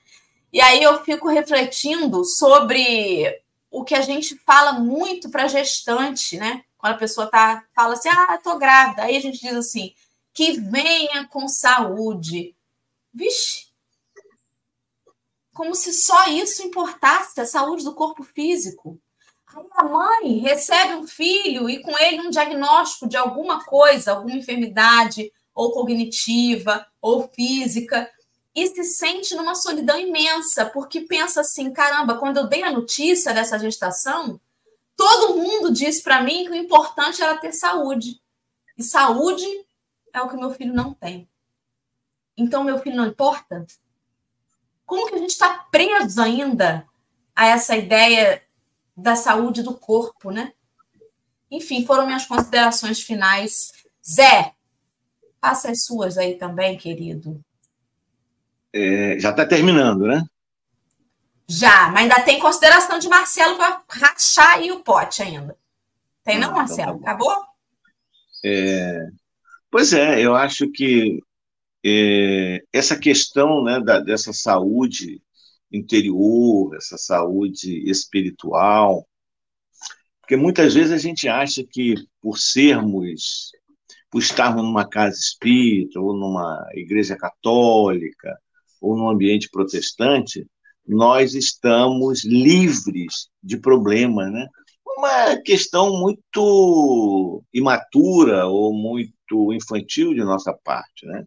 E 0.53 0.61
aí 0.61 0.81
eu 0.81 1.03
fico 1.03 1.29
refletindo 1.29 2.25
sobre 2.25 3.43
o 3.73 3.83
que 3.83 3.97
a 3.97 4.03
gente 4.03 4.37
fala 4.47 4.75
muito 4.75 5.31
para 5.31 5.49
gestante, 5.49 6.37
né? 6.37 6.63
Quando 6.79 6.93
a 6.93 6.99
pessoa 6.99 7.27
tá, 7.27 7.65
fala 7.75 7.95
assim, 7.95 8.09
ah, 8.09 8.39
tô 8.39 8.57
grávida. 8.57 9.03
Aí 9.03 9.17
a 9.17 9.21
gente 9.21 9.41
diz 9.41 9.53
assim, 9.53 9.93
que 10.33 10.53
venha 10.53 11.27
com 11.27 11.49
saúde. 11.49 12.55
Vixe! 13.13 13.67
Como 15.53 15.75
se 15.75 15.93
só 15.93 16.29
isso 16.29 16.63
importasse, 16.63 17.41
a 17.41 17.45
saúde 17.45 17.83
do 17.83 17.97
corpo 17.97 18.23
físico. 18.23 18.97
A 19.73 19.85
mãe 19.85 20.39
recebe 20.39 20.95
um 20.95 21.07
filho 21.07 21.69
e 21.69 21.81
com 21.83 21.97
ele 21.99 22.21
um 22.21 22.31
diagnóstico 22.31 23.09
de 23.09 23.17
alguma 23.17 23.65
coisa, 23.65 24.13
alguma 24.13 24.37
enfermidade, 24.37 25.33
ou 25.55 25.73
cognitiva, 25.73 26.87
ou 27.01 27.29
física 27.29 28.09
e 28.55 28.67
se 28.69 28.83
sente 28.85 29.37
numa 29.37 29.55
solidão 29.55 29.99
imensa, 29.99 30.67
porque 30.67 31.03
pensa 31.03 31.43
assim: 31.43 31.73
caramba, 31.73 32.19
quando 32.19 32.39
eu 32.39 32.49
dei 32.49 32.65
a 32.65 32.73
notícia 32.73 33.33
dessa 33.33 33.59
gestação, 33.59 34.41
todo 34.97 35.37
mundo 35.37 35.73
disse 35.73 36.03
para 36.03 36.23
mim 36.23 36.45
que 36.45 36.51
o 36.51 36.57
importante 36.57 37.23
era 37.23 37.39
ter 37.39 37.53
saúde. 37.53 38.21
E 38.77 38.83
saúde 38.83 39.47
é 40.13 40.21
o 40.21 40.29
que 40.29 40.37
meu 40.37 40.51
filho 40.51 40.75
não 40.75 40.93
tem. 40.93 41.29
Então, 42.37 42.65
meu 42.65 42.79
filho 42.81 42.97
não 42.97 43.07
importa? 43.07 43.65
Como 44.85 45.07
que 45.07 45.15
a 45.15 45.19
gente 45.19 45.31
está 45.31 45.67
preso 45.71 46.21
ainda 46.21 46.85
a 47.35 47.47
essa 47.47 47.77
ideia 47.77 48.43
da 48.99 49.15
saúde 49.15 49.63
do 49.63 49.75
corpo, 49.75 50.31
né? 50.31 50.53
Enfim, 51.51 51.87
foram 51.87 52.05
minhas 52.05 52.27
considerações 52.27 53.01
finais. 53.01 53.73
Zé, 54.07 54.53
faça 55.41 55.71
as 55.71 55.85
suas 55.85 56.19
aí 56.19 56.35
também, 56.35 56.77
querido. 56.77 57.41
É, 58.73 59.19
já 59.19 59.31
está 59.31 59.47
terminando, 59.47 60.07
né? 60.07 60.25
Já, 61.49 61.89
mas 61.91 62.03
ainda 62.03 62.21
tem 62.23 62.39
consideração 62.39 62.99
de 62.99 63.09
Marcelo 63.09 63.57
para 63.57 63.83
rachar 63.89 64.57
aí 64.57 64.71
o 64.71 64.81
pote 64.81 65.23
ainda. 65.23 65.57
Tem 66.23 66.39
não, 66.39 66.51
ah, 66.51 66.57
Marcelo? 66.57 66.97
Então 66.97 67.01
tá 67.01 67.11
Acabou? 67.13 67.43
É, 68.45 69.07
pois 69.71 69.93
é, 69.93 70.21
eu 70.21 70.35
acho 70.35 70.71
que 70.71 71.23
é, 71.85 72.63
essa 72.73 72.99
questão 72.99 73.63
né, 73.65 73.81
da, 73.81 74.01
dessa 74.01 74.33
saúde 74.33 75.23
interior, 75.73 76.75
essa 76.77 76.97
saúde 76.97 77.89
espiritual, 77.91 79.07
porque 80.29 80.37
muitas 80.37 80.75
vezes 80.75 80.93
a 80.93 80.99
gente 80.99 81.27
acha 81.27 81.65
que 81.65 81.95
por 82.21 82.39
sermos, 82.39 83.51
por 84.11 84.21
estarmos 84.21 84.63
numa 84.63 84.87
casa 84.87 85.17
espírita, 85.17 85.99
ou 85.99 86.15
numa 86.15 86.69
igreja 86.75 87.17
católica, 87.17 88.39
ou 88.79 88.95
num 88.95 89.09
ambiente 89.09 89.49
protestante, 89.51 90.47
nós 90.87 91.35
estamos 91.35 92.25
livres 92.25 93.31
de 93.43 93.57
problemas, 93.57 94.31
né? 94.31 94.47
Uma 94.87 95.37
questão 95.37 95.99
muito 95.99 97.43
imatura 97.51 98.47
ou 98.47 98.75
muito 98.75 99.55
infantil 99.55 100.13
de 100.13 100.21
nossa 100.21 100.53
parte, 100.53 101.07
né? 101.07 101.25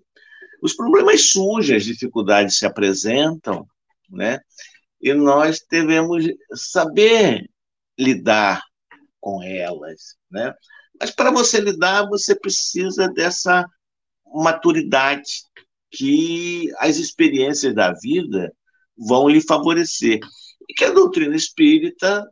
Os 0.62 0.76
problemas 0.76 1.32
surgem, 1.32 1.76
as 1.76 1.86
dificuldades 1.86 2.60
se 2.60 2.68
apresentam, 2.68 3.66
né? 4.12 4.39
E 5.01 5.14
nós 5.14 5.59
devemos 5.70 6.26
saber 6.53 7.49
lidar 7.97 8.62
com 9.20 9.41
elas, 9.43 10.16
né? 10.30 10.53
Mas 10.99 11.12
para 11.12 11.32
você 11.32 11.59
lidar, 11.59 12.07
você 12.07 12.36
precisa 12.36 13.07
dessa 13.09 13.66
maturidade 14.26 15.43
que 15.89 16.70
as 16.78 16.97
experiências 16.97 17.74
da 17.74 17.91
vida 17.93 18.53
vão 18.97 19.28
lhe 19.28 19.41
favorecer. 19.41 20.20
E 20.70 20.74
que 20.74 20.86
a 20.86 20.91
doutrina 20.91 21.36
espírita 21.36 22.26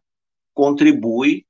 contribui 0.54 1.46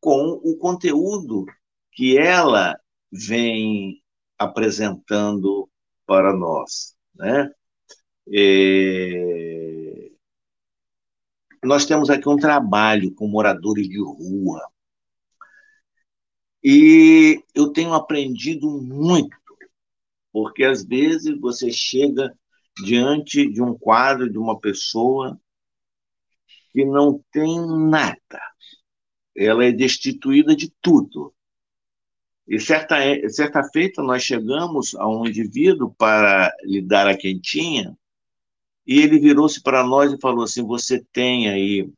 com 0.00 0.40
o 0.44 0.56
conteúdo 0.56 1.44
que 1.92 2.16
ela 2.16 2.78
vem 3.10 4.02
apresentando 4.38 5.68
para 6.06 6.32
nós. 6.32 6.94
Né? 7.14 7.50
É... 8.32 9.49
Nós 11.62 11.84
temos 11.84 12.08
aqui 12.08 12.28
um 12.28 12.36
trabalho 12.36 13.14
com 13.14 13.26
moradores 13.28 13.88
de 13.88 13.98
rua. 13.98 14.60
E 16.62 17.42
eu 17.54 17.72
tenho 17.72 17.92
aprendido 17.92 18.68
muito, 18.82 19.36
porque 20.32 20.64
às 20.64 20.84
vezes 20.84 21.38
você 21.38 21.70
chega 21.70 22.34
diante 22.82 23.50
de 23.50 23.62
um 23.62 23.76
quadro 23.76 24.30
de 24.30 24.38
uma 24.38 24.58
pessoa 24.58 25.38
que 26.72 26.84
não 26.84 27.22
tem 27.32 27.58
nada. 27.88 28.40
Ela 29.36 29.64
é 29.66 29.72
destituída 29.72 30.54
de 30.54 30.72
tudo. 30.80 31.34
E 32.46 32.58
certa, 32.58 32.96
certa 33.28 33.62
feita 33.64 34.02
nós 34.02 34.22
chegamos 34.22 34.94
a 34.96 35.08
um 35.08 35.26
indivíduo 35.26 35.94
para 35.96 36.52
lhe 36.64 36.82
dar 36.82 37.06
a 37.06 37.16
quentinha, 37.16 37.96
e 38.90 38.98
ele 38.98 39.20
virou-se 39.20 39.62
para 39.62 39.84
nós 39.84 40.12
e 40.12 40.18
falou 40.18 40.42
assim: 40.42 40.66
Você 40.66 41.00
tem 41.12 41.48
aí 41.48 41.88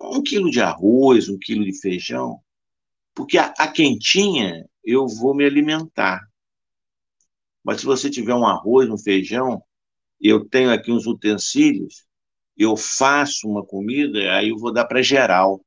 um 0.00 0.22
quilo 0.22 0.50
de 0.50 0.62
arroz, 0.62 1.28
um 1.28 1.38
quilo 1.38 1.62
de 1.62 1.78
feijão, 1.78 2.40
porque 3.14 3.36
a, 3.36 3.52
a 3.58 3.70
quentinha 3.70 4.66
eu 4.82 5.06
vou 5.06 5.34
me 5.34 5.44
alimentar. 5.44 6.26
Mas 7.62 7.80
se 7.80 7.86
você 7.86 8.08
tiver 8.08 8.34
um 8.34 8.46
arroz, 8.46 8.88
um 8.88 8.96
feijão, 8.96 9.62
eu 10.18 10.48
tenho 10.48 10.72
aqui 10.72 10.90
uns 10.90 11.06
utensílios, 11.06 12.06
eu 12.56 12.78
faço 12.78 13.46
uma 13.46 13.64
comida, 13.64 14.18
aí 14.34 14.48
eu 14.48 14.58
vou 14.58 14.72
dar 14.72 14.86
para 14.86 15.02
geral. 15.02 15.62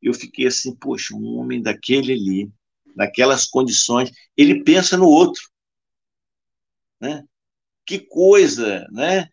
Eu 0.00 0.12
fiquei 0.12 0.48
assim, 0.48 0.74
poxa, 0.74 1.14
um 1.14 1.36
homem 1.38 1.62
daquele 1.62 2.12
ali, 2.12 2.52
naquelas 2.96 3.46
condições, 3.46 4.10
ele 4.36 4.64
pensa 4.64 4.96
no 4.96 5.06
outro. 5.06 5.40
Né? 7.00 7.24
Que 7.86 8.00
coisa, 8.00 8.84
né? 8.90 9.28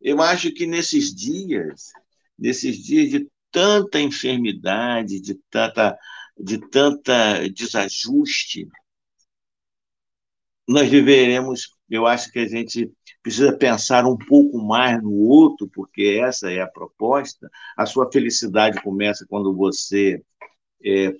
Eu 0.00 0.20
acho 0.22 0.52
que 0.52 0.66
nesses 0.66 1.14
dias, 1.14 1.90
nesses 2.38 2.78
dias 2.78 3.10
de 3.10 3.28
tanta 3.50 4.00
enfermidade, 4.00 5.20
de 5.20 5.34
tanta, 5.50 5.98
de 6.38 6.58
tanta 6.70 7.48
desajuste, 7.50 8.68
nós 10.66 10.90
deveremos, 10.90 11.68
eu 11.88 12.06
acho 12.06 12.30
que 12.30 12.38
a 12.38 12.48
gente 12.48 12.90
precisa 13.22 13.56
pensar 13.56 14.06
um 14.06 14.16
pouco 14.16 14.58
mais 14.58 15.02
no 15.02 15.12
outro, 15.12 15.68
porque 15.68 16.20
essa 16.22 16.50
é 16.50 16.60
a 16.60 16.66
proposta. 16.66 17.50
A 17.76 17.84
sua 17.86 18.10
felicidade 18.10 18.80
começa 18.82 19.26
quando 19.28 19.54
você 19.54 20.22
é, 20.84 21.12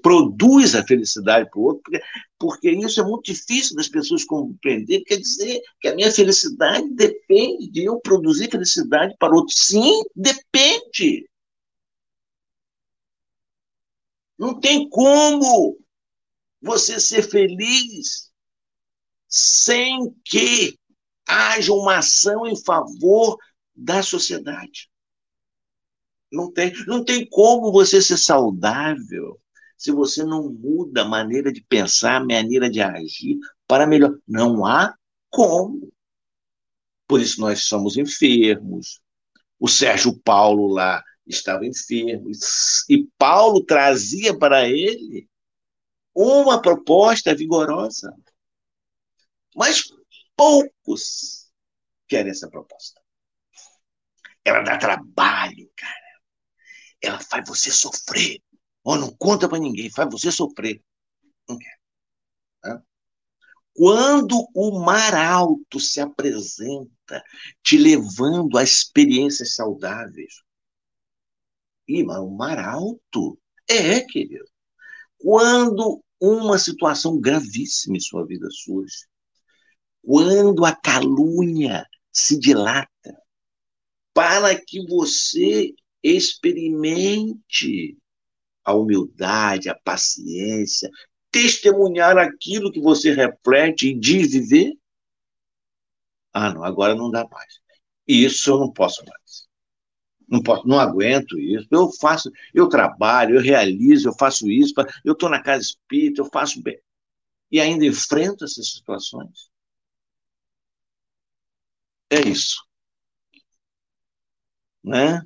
produz 0.00 0.74
a 0.74 0.84
felicidade 0.84 1.48
para 1.50 1.60
o 1.60 1.64
outro, 1.64 1.82
porque, 1.82 2.00
porque 2.38 2.70
isso 2.70 3.00
é 3.00 3.04
muito 3.04 3.24
difícil 3.24 3.76
das 3.76 3.88
pessoas 3.88 4.24
compreender. 4.24 5.02
Quer 5.04 5.16
dizer 5.18 5.60
que 5.80 5.88
a 5.88 5.94
minha 5.94 6.10
felicidade 6.10 6.88
depende 6.94 7.70
de 7.70 7.84
eu 7.84 8.00
produzir 8.00 8.50
felicidade 8.50 9.14
para 9.18 9.32
o 9.32 9.38
outro. 9.38 9.54
Sim, 9.56 10.02
depende. 10.14 11.28
Não 14.38 14.58
tem 14.58 14.88
como 14.88 15.78
você 16.62 16.98
ser 16.98 17.22
feliz 17.22 18.30
sem 19.28 20.14
que 20.24 20.78
haja 21.26 21.72
uma 21.72 21.98
ação 21.98 22.46
em 22.46 22.56
favor 22.56 23.38
da 23.74 24.02
sociedade. 24.02 24.90
Não 26.32 26.52
tem, 26.52 26.72
não 26.86 27.04
tem 27.04 27.28
como 27.28 27.72
você 27.72 28.00
ser 28.00 28.16
saudável 28.16 29.40
se 29.80 29.90
você 29.90 30.22
não 30.22 30.52
muda 30.52 31.00
a 31.00 31.08
maneira 31.08 31.50
de 31.50 31.62
pensar, 31.62 32.16
a 32.16 32.20
maneira 32.20 32.68
de 32.68 32.82
agir 32.82 33.38
para 33.66 33.86
melhor. 33.86 34.14
Não 34.28 34.66
há 34.66 34.94
como. 35.30 35.90
Por 37.08 37.18
isso 37.18 37.40
nós 37.40 37.64
somos 37.64 37.96
enfermos. 37.96 39.00
O 39.58 39.66
Sérgio 39.66 40.20
Paulo 40.20 40.66
lá 40.66 41.02
estava 41.26 41.64
enfermo. 41.64 42.30
E 42.90 43.08
Paulo 43.16 43.64
trazia 43.64 44.38
para 44.38 44.68
ele 44.68 45.26
uma 46.14 46.60
proposta 46.60 47.34
vigorosa. 47.34 48.14
Mas 49.56 49.84
poucos 50.36 51.50
querem 52.06 52.32
essa 52.32 52.50
proposta. 52.50 53.00
Ela 54.44 54.60
dá 54.60 54.76
trabalho, 54.76 55.72
cara. 55.74 56.20
Ela 57.00 57.18
faz 57.18 57.48
você 57.48 57.70
sofrer. 57.70 58.42
Ou 58.84 58.96
não 58.96 59.14
conta 59.16 59.48
para 59.48 59.58
ninguém, 59.58 59.90
faz 59.90 60.08
você 60.10 60.32
sofrer. 60.32 60.82
Não 61.48 61.58
quer. 61.58 61.80
Quando 63.74 64.46
o 64.54 64.80
mar 64.80 65.14
alto 65.14 65.80
se 65.80 66.00
apresenta, 66.00 67.24
te 67.62 67.78
levando 67.78 68.58
a 68.58 68.62
experiências 68.62 69.54
saudáveis. 69.54 70.34
Ih, 71.88 72.04
mas 72.04 72.18
o 72.18 72.28
mar 72.28 72.58
alto? 72.58 73.38
É, 73.68 74.00
querido. 74.00 74.44
Quando 75.16 76.02
uma 76.20 76.58
situação 76.58 77.18
gravíssima 77.18 77.96
em 77.96 78.00
sua 78.00 78.26
vida 78.26 78.48
surge, 78.50 79.06
quando 80.02 80.64
a 80.64 80.74
calúnia 80.74 81.86
se 82.12 82.38
dilata, 82.38 82.88
para 84.12 84.60
que 84.60 84.84
você 84.86 85.72
experimente 86.02 87.96
a 88.70 88.74
humildade, 88.74 89.68
a 89.68 89.74
paciência, 89.74 90.90
testemunhar 91.30 92.18
aquilo 92.18 92.72
que 92.72 92.80
você 92.80 93.12
reflete 93.12 93.88
e 93.88 93.98
diz 93.98 94.32
viver? 94.32 94.72
Ah, 96.32 96.52
não, 96.52 96.64
agora 96.64 96.94
não 96.94 97.10
dá 97.10 97.26
mais. 97.28 97.60
Isso 98.06 98.50
eu 98.50 98.58
não 98.58 98.72
posso 98.72 99.04
mais. 99.04 99.48
Não 100.28 100.42
posso, 100.42 100.66
não 100.66 100.78
aguento 100.78 101.38
isso. 101.38 101.66
Eu 101.70 101.90
faço, 102.00 102.30
eu 102.54 102.68
trabalho, 102.68 103.36
eu 103.36 103.42
realizo, 103.42 104.08
eu 104.08 104.14
faço 104.18 104.48
isso, 104.48 104.74
eu 105.04 105.12
estou 105.12 105.28
na 105.28 105.42
casa 105.42 105.62
espírita, 105.62 106.20
eu 106.22 106.26
faço 106.26 106.62
bem. 106.62 106.80
E 107.50 107.60
ainda 107.60 107.84
enfrento 107.84 108.44
essas 108.44 108.70
situações. 108.70 109.50
É 112.10 112.20
isso. 112.20 112.64
Né? 114.82 115.22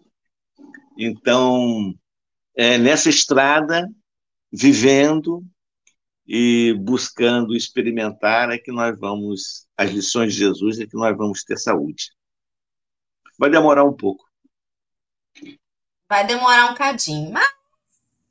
Então, 0.99 1.95
é, 2.57 2.79
nessa 2.79 3.09
estrada, 3.09 3.89
vivendo, 4.53 5.45
e 6.27 6.75
buscando 6.81 7.55
experimentar 7.55 8.51
é 8.51 8.59
que 8.59 8.73
nós 8.73 8.99
vamos, 8.99 9.67
as 9.77 9.91
lições 9.91 10.33
de 10.33 10.41
Jesus 10.41 10.81
é 10.81 10.87
que 10.87 10.97
nós 10.97 11.17
vamos 11.17 11.45
ter 11.45 11.59
saúde. 11.59 12.13
Vai 13.39 13.51
demorar 13.51 13.85
um 13.85 13.93
pouco. 13.93 14.25
Vai 16.09 16.27
demorar 16.27 16.71
um 16.71 16.75
cadinho, 16.75 17.31
mas, 17.31 17.49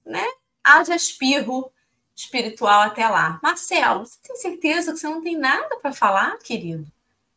né? 0.05 0.25
Haja 0.63 0.95
espirro 0.95 1.71
espiritual 2.15 2.81
até 2.83 3.07
lá. 3.07 3.39
Marcelo, 3.43 4.05
você 4.05 4.17
tem 4.21 4.35
certeza 4.37 4.93
que 4.93 4.99
você 4.99 5.07
não 5.07 5.21
tem 5.21 5.37
nada 5.37 5.77
para 5.79 5.91
falar, 5.91 6.37
querido? 6.39 6.87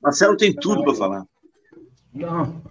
Marcelo 0.01 0.37
tem 0.37 0.55
tudo 0.55 0.85
para 0.85 0.95
falar. 0.95 1.27
Não. 2.15 2.63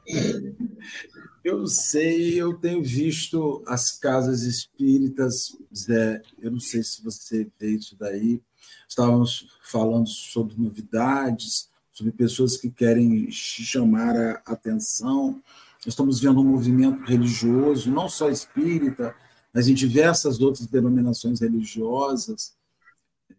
Eu 1.46 1.68
sei, 1.68 2.41
eu 2.41 2.56
tenho 2.56 2.84
visto 2.84 3.62
as 3.68 3.91
casas 3.91 4.41
espíritas, 4.41 5.56
Zé, 5.72 6.20
eu 6.41 6.50
não 6.50 6.60
sei 6.60 6.82
se 6.82 7.04
você 7.04 7.48
vê 7.60 7.76
isso 7.76 7.96
daí. 7.96 8.41
Estávamos 8.89 9.48
falando 9.64 10.08
sobre 10.08 10.56
novidades, 10.58 11.70
sobre 11.91 12.12
pessoas 12.12 12.58
que 12.58 12.72
querem 12.72 13.30
chamar 13.30 14.41
a 14.43 14.54
atenção. 14.54 15.39
Estamos 15.86 16.20
vendo 16.20 16.41
um 16.41 16.46
movimento 16.46 17.04
religioso, 17.04 17.91
não 17.91 18.10
só 18.10 18.28
espírita, 18.32 19.16
mas 19.54 19.68
em 19.68 19.76
diversas 19.76 20.41
outras 20.41 20.66
denominações 20.66 21.41
religiosas, 21.41 22.56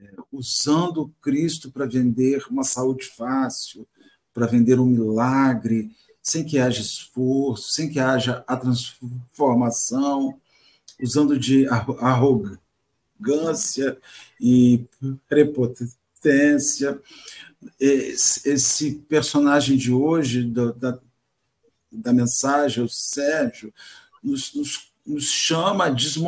é, 0.00 0.14
usando 0.30 1.12
Cristo 1.20 1.72
para 1.72 1.86
vender 1.86 2.46
uma 2.48 2.62
saúde 2.62 3.06
fácil, 3.06 3.84
para 4.32 4.46
vender 4.46 4.78
um 4.78 4.86
milagre, 4.86 5.90
sem 6.26 6.44
que 6.44 6.58
haja 6.58 6.80
esforço, 6.80 7.72
sem 7.72 7.88
que 7.88 8.00
haja 8.00 8.42
a 8.46 8.56
transformação, 8.56 10.40
usando 11.00 11.38
de 11.38 11.66
arrogância 12.00 13.96
e 14.40 14.84
prepotência. 15.28 17.00
Esse 17.78 18.94
personagem 19.08 19.76
de 19.76 19.92
hoje, 19.92 20.44
da, 20.44 20.98
da 21.92 22.12
mensagem, 22.12 22.82
o 22.82 22.88
Sérgio, 22.88 23.72
nos, 24.22 24.54
nos 24.54 24.86
nos 25.06 25.30
chama 25.30 25.86
a 25.86 25.90
desmontar, 25.90 26.26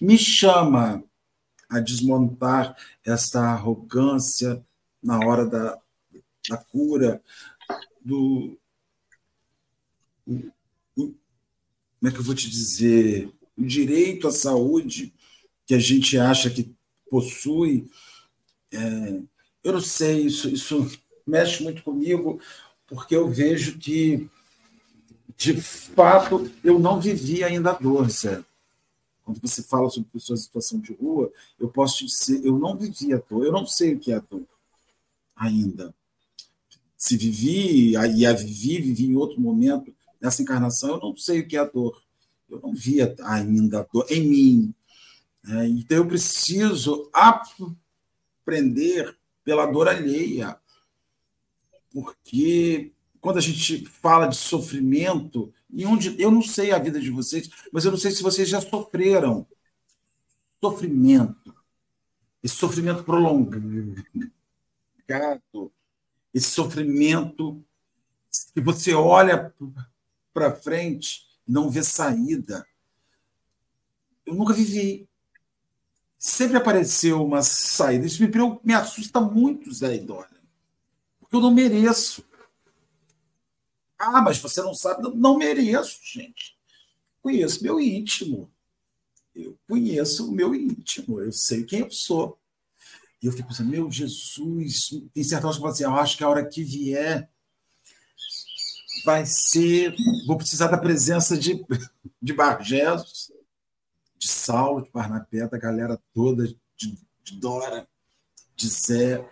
me 0.00 0.16
chama 0.16 1.02
a 1.68 1.80
desmontar 1.80 2.76
esta 3.04 3.40
arrogância 3.40 4.64
na 5.02 5.18
hora 5.18 5.44
da, 5.44 5.76
da 6.48 6.56
cura, 6.56 7.20
do. 8.04 8.58
como 10.94 11.14
é 12.04 12.10
que 12.10 12.18
eu 12.18 12.22
vou 12.22 12.34
te 12.34 12.48
dizer? 12.48 13.30
O 13.56 13.64
direito 13.64 14.28
à 14.28 14.32
saúde 14.32 15.12
que 15.66 15.74
a 15.74 15.78
gente 15.78 16.18
acha 16.18 16.50
que 16.50 16.74
possui. 17.10 17.88
É, 18.72 19.20
eu 19.62 19.72
não 19.72 19.80
sei, 19.80 20.26
isso, 20.26 20.48
isso 20.48 20.90
mexe 21.26 21.62
muito 21.62 21.82
comigo, 21.82 22.40
porque 22.86 23.14
eu 23.14 23.30
vejo 23.30 23.78
que 23.78 24.28
de 25.36 25.60
fato, 25.60 26.50
eu 26.62 26.78
não 26.78 27.00
vivi 27.00 27.42
ainda 27.42 27.70
a 27.70 27.74
dor. 27.74 28.06
Quando 29.24 29.40
você 29.40 29.62
fala 29.62 29.90
sobre 29.90 30.08
pessoas 30.10 30.40
em 30.40 30.42
situação 30.44 30.78
de 30.78 30.92
rua, 30.94 31.32
eu 31.58 31.68
posso 31.68 31.98
te 31.98 32.06
dizer, 32.06 32.44
eu 32.44 32.58
não 32.58 32.76
vivi 32.76 33.12
a 33.12 33.18
dor, 33.18 33.44
eu 33.44 33.52
não 33.52 33.66
sei 33.66 33.94
o 33.94 33.98
que 33.98 34.12
é 34.12 34.16
a 34.16 34.20
dor 34.20 34.46
ainda. 35.34 35.94
Se 37.02 37.16
vivi, 37.16 37.96
aí 37.96 38.24
a 38.24 38.32
vivi, 38.32 38.80
vivi 38.80 39.06
em 39.06 39.16
outro 39.16 39.40
momento 39.40 39.92
nessa 40.20 40.40
encarnação, 40.40 40.90
eu 40.90 41.00
não 41.00 41.16
sei 41.16 41.40
o 41.40 41.48
que 41.48 41.56
é 41.56 41.58
a 41.58 41.64
dor. 41.64 42.00
Eu 42.48 42.60
não 42.60 42.72
vi 42.72 42.98
ainda 43.24 43.80
a 43.80 43.82
dor 43.82 44.06
em 44.08 44.24
mim. 44.24 44.74
É, 45.48 45.66
então 45.66 45.96
eu 45.96 46.06
preciso 46.06 47.10
aprender 47.12 49.18
pela 49.42 49.66
dor 49.66 49.88
alheia, 49.88 50.56
porque 51.92 52.92
quando 53.20 53.38
a 53.38 53.40
gente 53.40 53.84
fala 53.84 54.28
de 54.28 54.36
sofrimento, 54.36 55.52
e 55.68 55.84
onde 55.84 56.14
eu 56.22 56.30
não 56.30 56.40
sei 56.40 56.70
a 56.70 56.78
vida 56.78 57.00
de 57.00 57.10
vocês, 57.10 57.50
mas 57.72 57.84
eu 57.84 57.90
não 57.90 57.98
sei 57.98 58.12
se 58.12 58.22
vocês 58.22 58.48
já 58.48 58.60
sofreram 58.60 59.44
sofrimento, 60.60 61.52
esse 62.44 62.54
sofrimento 62.54 63.02
prolongado, 63.02 63.66
esse 66.32 66.50
sofrimento 66.50 67.62
que 68.54 68.60
você 68.60 68.94
olha 68.94 69.54
para 70.32 70.54
frente 70.54 71.22
e 71.46 71.52
não 71.52 71.70
vê 71.70 71.82
saída. 71.82 72.66
Eu 74.24 74.34
nunca 74.34 74.54
vivi. 74.54 75.08
Sempre 76.18 76.56
apareceu 76.56 77.24
uma 77.24 77.42
saída. 77.42 78.06
Isso 78.06 78.22
me, 78.22 78.30
me 78.62 78.74
assusta 78.74 79.20
muito, 79.20 79.72
Zé 79.72 79.96
Idólia. 79.96 80.40
Porque 81.20 81.36
eu 81.36 81.40
não 81.40 81.52
mereço. 81.52 82.24
Ah, 83.98 84.22
mas 84.22 84.38
você 84.38 84.62
não 84.62 84.74
sabe. 84.74 85.02
Não 85.14 85.36
mereço, 85.36 85.98
gente. 86.02 86.56
Conheço 87.20 87.62
meu 87.62 87.80
íntimo. 87.80 88.50
Eu 89.34 89.58
conheço 89.68 90.28
o 90.28 90.32
meu 90.32 90.54
íntimo. 90.54 91.20
Eu 91.20 91.32
sei 91.32 91.64
quem 91.64 91.80
eu 91.80 91.90
sou. 91.90 92.38
E 93.22 93.26
eu 93.26 93.32
fico 93.32 93.48
pensando, 93.48 93.70
meu 93.70 93.90
Jesus, 93.90 94.90
tem 95.14 95.22
certas 95.22 95.44
horas 95.44 95.56
que 95.56 95.60
eu 95.60 95.62
falo 95.62 95.72
assim, 95.72 95.84
eu 95.84 95.96
acho 95.96 96.16
que 96.16 96.24
a 96.24 96.28
hora 96.28 96.44
que 96.44 96.64
vier 96.64 97.30
vai 99.04 99.24
ser. 99.24 99.94
Vou 100.26 100.36
precisar 100.36 100.66
da 100.66 100.76
presença 100.76 101.38
de, 101.38 101.64
de 102.20 102.32
Bargesos, 102.32 103.30
de 104.18 104.28
Saulo, 104.28 104.82
de 104.82 104.90
Barnabé, 104.90 105.46
da 105.46 105.58
galera 105.58 106.00
toda, 106.12 106.46
de, 106.76 106.98
de 107.22 107.36
Dora, 107.38 107.86
de 108.56 108.68
Zé, 108.68 109.24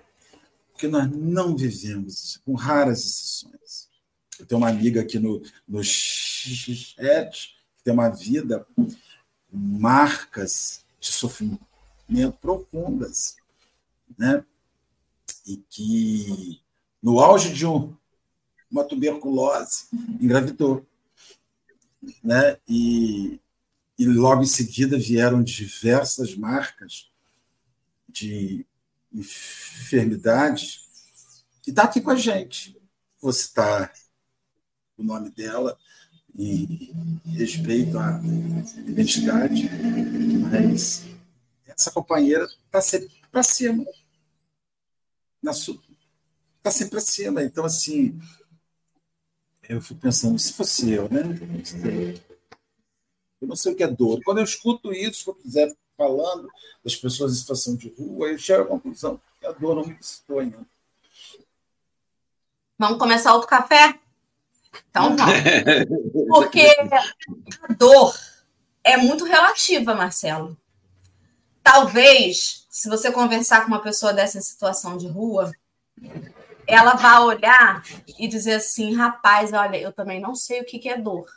porque 0.70 0.88
nós 0.88 1.10
não 1.10 1.56
vivemos, 1.56 2.40
com 2.44 2.54
raras 2.54 3.00
exceções. 3.00 3.88
Eu 4.38 4.46
tenho 4.46 4.60
uma 4.60 4.70
amiga 4.70 5.00
aqui 5.02 5.18
no, 5.18 5.42
no 5.68 5.84
chat 5.84 7.54
que 7.76 7.84
tem 7.84 7.92
uma 7.92 8.08
vida 8.08 8.66
com 8.74 8.88
marcas 9.52 10.82
de 10.98 11.12
sofrimento 11.12 11.58
profundas, 12.40 13.36
né? 14.20 14.44
E 15.46 15.56
que, 15.70 16.60
no 17.02 17.20
auge 17.20 17.54
de 17.54 17.64
um, 17.64 17.96
uma 18.70 18.84
tuberculose, 18.84 19.86
engravidou. 20.20 20.86
Né? 22.22 22.58
E, 22.68 23.40
e 23.98 24.04
logo 24.04 24.42
em 24.42 24.46
seguida 24.46 24.98
vieram 24.98 25.42
diversas 25.42 26.36
marcas 26.36 27.10
de 28.06 28.66
enfermidade 29.10 30.82
e 31.66 31.70
está 31.70 31.84
aqui 31.84 32.02
com 32.02 32.10
a 32.10 32.16
gente. 32.16 32.78
Vou 33.22 33.32
citar 33.32 33.90
o 34.98 35.02
nome 35.02 35.30
dela 35.30 35.78
e 36.34 36.92
respeito 37.26 37.98
à 37.98 38.20
identidade, 38.86 39.70
mas 40.50 41.06
essa 41.66 41.90
companheira 41.90 42.46
está 42.66 42.82
sempre 42.82 43.20
para 43.32 43.42
cima. 43.42 43.84
Está 45.42 46.70
sempre 46.70 46.90
para 46.90 47.00
cima. 47.00 47.42
Então, 47.42 47.64
assim, 47.64 48.20
eu 49.68 49.80
fico 49.80 50.00
pensando, 50.00 50.38
se 50.38 50.52
fosse 50.52 50.90
eu, 50.90 51.08
né? 51.08 51.22
Eu 53.40 53.48
não 53.48 53.56
sei 53.56 53.72
o 53.72 53.76
que 53.76 53.82
é 53.82 53.88
dor. 53.88 54.20
Quando 54.24 54.38
eu 54.38 54.44
escuto 54.44 54.92
isso, 54.92 55.24
quando 55.24 55.42
quiser 55.42 55.74
falando 55.96 56.50
das 56.84 56.96
pessoas 56.96 57.32
em 57.32 57.36
situação 57.36 57.76
de 57.76 57.88
rua, 57.90 58.28
eu 58.28 58.38
chego 58.38 58.62
à 58.62 58.66
conclusão 58.66 59.20
que 59.38 59.46
a 59.46 59.52
dor 59.52 59.76
não 59.76 59.86
me 59.86 59.94
visitou 59.94 60.38
ainda. 60.38 60.58
Vamos 62.78 62.98
começar 62.98 63.34
outro 63.34 63.48
café? 63.48 63.98
Então 64.88 65.16
vamos. 65.16 65.34
Porque 66.28 66.66
a 67.62 67.72
dor 67.74 68.14
é 68.82 68.96
muito 68.96 69.24
relativa, 69.24 69.94
Marcelo. 69.94 70.56
Talvez, 71.62 72.59
se 72.70 72.88
você 72.88 73.12
conversar 73.12 73.60
com 73.60 73.66
uma 73.66 73.82
pessoa 73.82 74.14
dessa 74.14 74.40
situação 74.40 74.96
de 74.96 75.06
rua, 75.06 75.52
ela 76.66 76.94
vai 76.94 77.20
olhar 77.20 77.84
e 78.18 78.26
dizer 78.26 78.54
assim: 78.54 78.94
rapaz, 78.94 79.52
olha, 79.52 79.76
eu 79.76 79.92
também 79.92 80.20
não 80.20 80.34
sei 80.34 80.62
o 80.62 80.64
que 80.64 80.88
é 80.88 80.96
dor. 80.96 81.28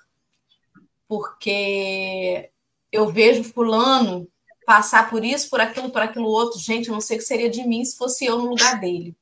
Porque 1.07 2.49
eu 2.91 3.11
vejo 3.11 3.43
Fulano 3.43 4.27
passar 4.65 5.09
por 5.09 5.25
isso, 5.25 5.49
por 5.49 5.59
aquilo, 5.59 5.89
por 5.89 6.01
aquilo 6.01 6.27
outro. 6.27 6.57
Gente, 6.59 6.87
eu 6.87 6.93
não 6.93 7.01
sei 7.01 7.17
o 7.17 7.19
que 7.19 7.25
seria 7.25 7.49
de 7.49 7.67
mim 7.67 7.83
se 7.83 7.97
fosse 7.97 8.25
eu 8.25 8.37
no 8.37 8.45
lugar 8.45 8.79
dele 8.79 9.13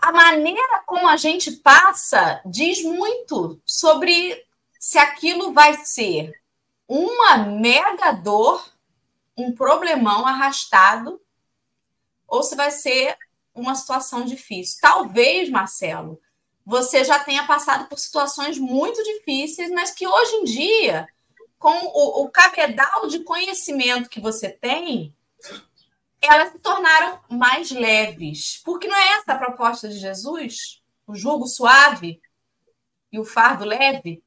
a 0.00 0.12
maneira 0.12 0.82
como 0.86 1.08
a 1.08 1.16
gente 1.16 1.52
passa 1.52 2.40
diz 2.46 2.82
muito 2.82 3.60
sobre 3.64 4.42
se 4.78 4.98
aquilo 4.98 5.52
vai 5.52 5.74
ser 5.84 6.32
uma 6.86 7.38
mega 7.38 8.12
dor, 8.12 8.64
um 9.36 9.52
problemão 9.52 10.26
arrastado, 10.26 11.20
ou 12.28 12.42
se 12.42 12.54
vai 12.54 12.70
ser 12.70 13.16
uma 13.54 13.74
situação 13.74 14.24
difícil. 14.24 14.78
Talvez, 14.80 15.48
Marcelo, 15.48 16.20
você 16.64 17.02
já 17.02 17.18
tenha 17.18 17.46
passado 17.46 17.88
por 17.88 17.98
situações 17.98 18.58
muito 18.58 19.02
difíceis, 19.02 19.70
mas 19.70 19.90
que 19.90 20.06
hoje 20.06 20.36
em 20.36 20.44
dia, 20.44 21.08
com 21.58 21.72
o, 21.86 22.24
o 22.24 22.30
cabedal 22.30 23.08
de 23.08 23.20
conhecimento 23.20 24.10
que 24.10 24.20
você 24.20 24.50
tem, 24.50 25.16
elas 26.20 26.52
se 26.52 26.58
tornaram 26.58 27.20
mais 27.28 27.70
leves. 27.70 28.60
Porque 28.64 28.86
não 28.86 28.96
é 28.96 29.08
essa 29.14 29.32
a 29.32 29.38
proposta 29.38 29.88
de 29.88 29.98
Jesus? 29.98 30.82
O 31.06 31.14
jugo 31.14 31.46
suave 31.46 32.20
e 33.10 33.18
o 33.18 33.24
fardo 33.24 33.64
leve? 33.64 34.22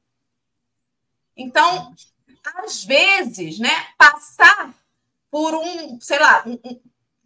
Então, 1.36 1.94
às 2.56 2.84
vezes, 2.84 3.58
né, 3.58 3.88
passar 3.96 4.74
por 5.30 5.54
um, 5.54 6.00
sei 6.00 6.18
lá, 6.18 6.44
um, 6.46 6.58
um, 6.64 6.80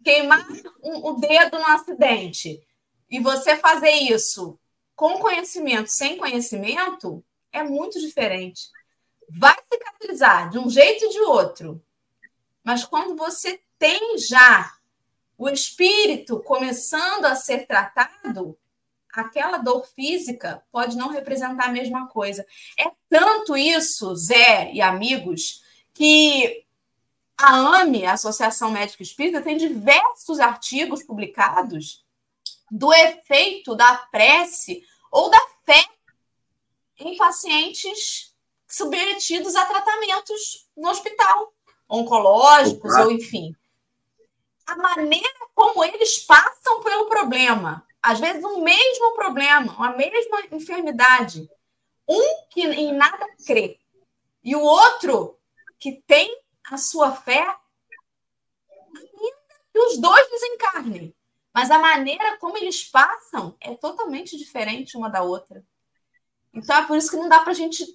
queimar 0.07 0.47
o 0.81 1.11
um, 1.11 1.19
dedo 1.19 1.59
no 1.59 1.65
acidente 1.65 2.65
e 3.09 3.19
você 3.19 3.57
fazer 3.57 3.91
isso 3.91 4.57
com 4.95 5.19
conhecimento, 5.19 5.89
sem 5.89 6.17
conhecimento, 6.17 7.21
é 7.51 7.61
muito 7.61 7.99
diferente. 7.99 8.69
Vai 9.29 9.55
cicatrizar 9.69 10.49
de 10.49 10.57
um 10.57 10.69
jeito 10.69 11.03
e 11.03 11.09
de 11.09 11.19
outro. 11.19 11.83
Mas 12.63 12.85
quando 12.85 13.17
você 13.17 13.59
tem 13.77 14.17
já 14.17 14.73
o 15.37 15.49
espírito 15.49 16.39
começando 16.39 17.25
a 17.25 17.35
ser 17.35 17.67
tratado, 17.67 18.57
aquela 19.11 19.57
dor 19.57 19.85
física 19.87 20.63
pode 20.71 20.95
não 20.95 21.09
representar 21.09 21.65
a 21.65 21.71
mesma 21.71 22.07
coisa. 22.07 22.45
É 22.79 22.89
tanto 23.09 23.57
isso, 23.57 24.15
Zé 24.15 24.71
e 24.71 24.81
amigos, 24.81 25.61
que 25.93 26.65
a 27.37 27.81
AME, 27.81 28.05
a 28.05 28.13
Associação 28.13 28.71
Médica 28.71 29.03
Espírita, 29.03 29.41
tem 29.41 29.57
diversos 29.57 30.39
artigos 30.39 31.03
publicados 31.03 32.03
do 32.69 32.91
efeito 32.93 33.75
da 33.75 33.95
prece 34.11 34.83
ou 35.11 35.29
da 35.29 35.39
fé 35.63 35.85
em 36.99 37.15
pacientes 37.15 38.33
submetidos 38.67 39.55
a 39.55 39.65
tratamentos 39.65 40.67
no 40.75 40.89
hospital, 40.89 41.53
oncológicos 41.87 42.93
ou 42.95 43.11
enfim. 43.11 43.55
A 44.65 44.75
maneira 44.75 45.29
como 45.53 45.83
eles 45.83 46.19
passam 46.19 46.83
pelo 46.83 47.05
problema, 47.05 47.85
às 48.01 48.19
vezes 48.19 48.43
o 48.43 48.61
mesmo 48.61 49.15
problema, 49.15 49.75
a 49.85 49.95
mesma 49.95 50.41
enfermidade, 50.51 51.49
um 52.07 52.45
que 52.49 52.61
em 52.61 52.93
nada 52.93 53.25
crê 53.45 53.79
e 54.43 54.55
o 54.55 54.61
outro 54.61 55.37
que 55.79 56.03
tem 56.05 56.41
a 56.71 56.77
sua 56.77 57.11
fé, 57.11 57.41
ainda 58.95 59.37
que 59.71 59.79
os 59.79 59.97
dois 59.99 60.29
desencarnem. 60.29 61.15
Mas 61.53 61.71
a 61.71 61.79
maneira 61.79 62.37
como 62.37 62.57
eles 62.57 62.83
passam 62.83 63.55
é 63.59 63.73
totalmente 63.75 64.37
diferente 64.37 64.97
uma 64.97 65.09
da 65.09 65.23
outra. 65.23 65.63
Então 66.53 66.75
é 66.77 66.85
por 66.85 66.97
isso 66.97 67.09
que 67.09 67.17
não 67.17 67.29
dá 67.29 67.39
para 67.39 67.51
a 67.51 67.55
gente 67.55 67.85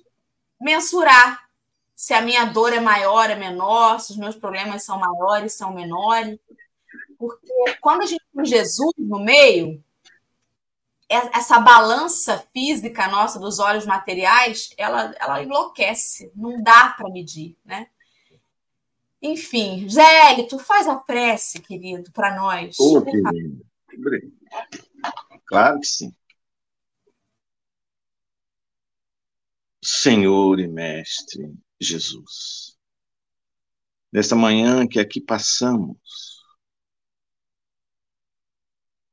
mensurar 0.60 1.48
se 1.94 2.14
a 2.14 2.20
minha 2.20 2.44
dor 2.46 2.72
é 2.72 2.80
maior, 2.80 3.30
é 3.30 3.36
menor, 3.36 4.00
se 4.00 4.12
os 4.12 4.16
meus 4.16 4.34
problemas 4.34 4.84
são 4.84 4.98
maiores, 4.98 5.54
são 5.54 5.72
menores. 5.72 6.38
Porque 7.18 7.78
quando 7.80 8.02
a 8.02 8.06
gente 8.06 8.24
tem 8.34 8.44
Jesus 8.44 8.92
no 8.98 9.20
meio, 9.20 9.82
é, 11.08 11.36
essa 11.36 11.60
balança 11.60 12.44
física 12.52 13.06
nossa 13.06 13.38
dos 13.38 13.58
olhos 13.60 13.86
materiais, 13.86 14.74
ela, 14.76 15.14
ela 15.20 15.42
enlouquece, 15.42 16.32
não 16.34 16.60
dá 16.60 16.94
para 16.96 17.10
medir, 17.10 17.56
né? 17.64 17.88
Enfim, 19.22 19.88
Zé, 19.88 20.42
tu 20.48 20.58
faz 20.58 20.88
a 20.88 20.96
prece, 20.96 21.60
querido, 21.60 22.10
para 22.10 22.34
nós. 22.34 22.76
Ô, 22.80 22.98
oh, 22.98 23.04
querido. 23.04 23.64
Claro 25.46 25.78
que 25.78 25.86
sim. 25.86 26.12
Senhor 29.84 30.58
e 30.58 30.66
Mestre 30.66 31.54
Jesus, 31.80 32.76
nesta 34.12 34.34
manhã 34.34 34.86
que 34.86 34.98
aqui 35.00 35.20
passamos, 35.20 36.42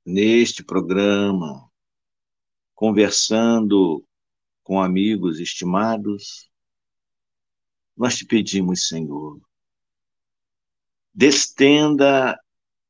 neste 0.06 0.64
programa, 0.64 1.70
conversando 2.74 4.06
com 4.64 4.80
amigos 4.80 5.40
estimados, 5.40 6.50
nós 7.98 8.16
te 8.16 8.26
pedimos, 8.26 8.88
Senhor, 8.88 9.42
destenda 11.20 12.40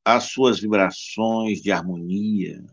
as 0.04 0.30
suas 0.30 0.60
vibrações 0.60 1.60
de 1.60 1.72
harmonia 1.72 2.64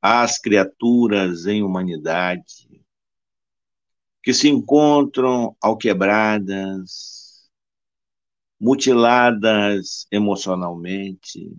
às 0.00 0.38
criaturas 0.38 1.44
em 1.44 1.62
humanidade 1.62 2.82
que 4.22 4.32
se 4.32 4.48
encontram 4.48 5.54
alquebradas, 5.60 7.50
mutiladas 8.58 10.06
emocionalmente, 10.10 11.54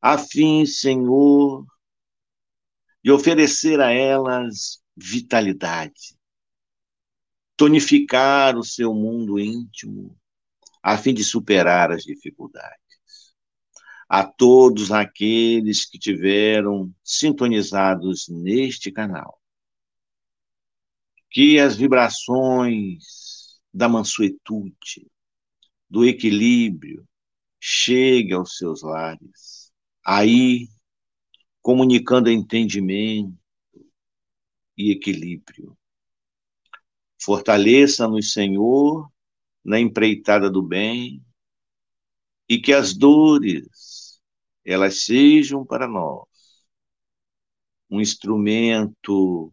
a 0.00 0.16
fim, 0.16 0.64
Senhor, 0.64 1.66
de 3.02 3.10
oferecer 3.10 3.80
a 3.80 3.90
elas 3.90 4.80
vitalidade, 4.96 6.16
tonificar 7.56 8.56
o 8.56 8.62
seu 8.62 8.94
mundo 8.94 9.36
íntimo, 9.36 10.16
a 10.82 10.98
fim 10.98 11.14
de 11.14 11.22
superar 11.22 11.92
as 11.92 12.02
dificuldades. 12.02 12.80
A 14.08 14.24
todos 14.24 14.90
aqueles 14.90 15.86
que 15.86 15.98
tiveram 15.98 16.92
sintonizados 17.02 18.28
neste 18.28 18.90
canal, 18.90 19.40
que 21.30 21.58
as 21.58 21.76
vibrações 21.76 23.60
da 23.72 23.88
mansuetude, 23.88 25.10
do 25.88 26.04
equilíbrio, 26.04 27.06
cheguem 27.58 28.34
aos 28.34 28.56
seus 28.56 28.82
lares. 28.82 29.72
Aí, 30.04 30.68
comunicando 31.62 32.28
entendimento 32.28 33.38
e 34.76 34.90
equilíbrio. 34.90 35.76
Fortaleça-nos, 37.20 38.32
Senhor, 38.32 39.11
na 39.64 39.78
empreitada 39.80 40.50
do 40.50 40.62
bem, 40.62 41.22
e 42.48 42.60
que 42.60 42.72
as 42.72 42.94
dores 42.94 44.20
elas 44.64 45.04
sejam 45.04 45.64
para 45.64 45.88
nós 45.88 46.26
um 47.90 48.00
instrumento 48.00 49.52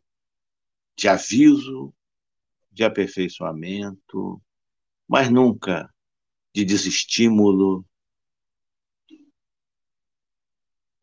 de 0.95 1.07
aviso, 1.07 1.93
de 2.71 2.83
aperfeiçoamento, 2.83 4.41
mas 5.07 5.29
nunca 5.31 5.93
de 6.53 6.63
desestímulo 6.63 7.85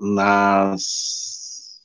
nas 0.00 1.82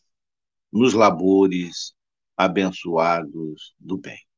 nos 0.72 0.94
labores 0.94 1.94
abençoados 2.38 3.76
do 3.80 3.98
bem. 3.98 4.31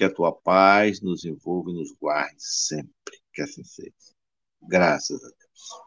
Que 0.00 0.04
a 0.04 0.10
tua 0.10 0.32
paz 0.32 1.02
nos 1.02 1.26
envolva 1.26 1.70
e 1.70 1.74
nos 1.74 1.92
guarde 1.92 2.36
sempre. 2.38 3.20
Que 3.34 3.42
assim 3.42 3.62
seja. 3.62 3.92
Graças 4.62 5.22
a 5.22 5.28
Deus. 5.28 5.82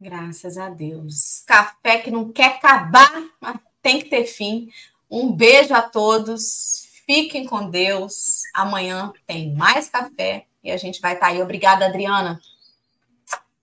Graças 0.00 0.56
a 0.56 0.70
Deus. 0.70 1.42
Café 1.46 1.98
que 1.98 2.10
não 2.10 2.32
quer 2.32 2.56
acabar, 2.56 3.12
mas 3.38 3.60
tem 3.82 3.98
que 3.98 4.08
ter 4.08 4.24
fim. 4.24 4.70
Um 5.10 5.30
beijo 5.30 5.74
a 5.74 5.82
todos. 5.82 7.02
Fiquem 7.04 7.44
com 7.44 7.68
Deus. 7.68 8.40
Amanhã 8.54 9.12
tem 9.26 9.54
mais 9.54 9.90
café 9.90 10.46
e 10.64 10.70
a 10.70 10.78
gente 10.78 10.98
vai 10.98 11.12
estar 11.12 11.26
aí. 11.26 11.42
Obrigada, 11.42 11.84
Adriana. 11.84 12.40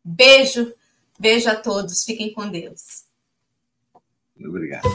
Beijo. 0.04 0.72
Beijo 1.18 1.50
a 1.50 1.56
todos. 1.56 2.06
Fiquem 2.06 2.32
com 2.32 2.48
Deus. 2.48 3.06
Obrigado. 4.40 4.88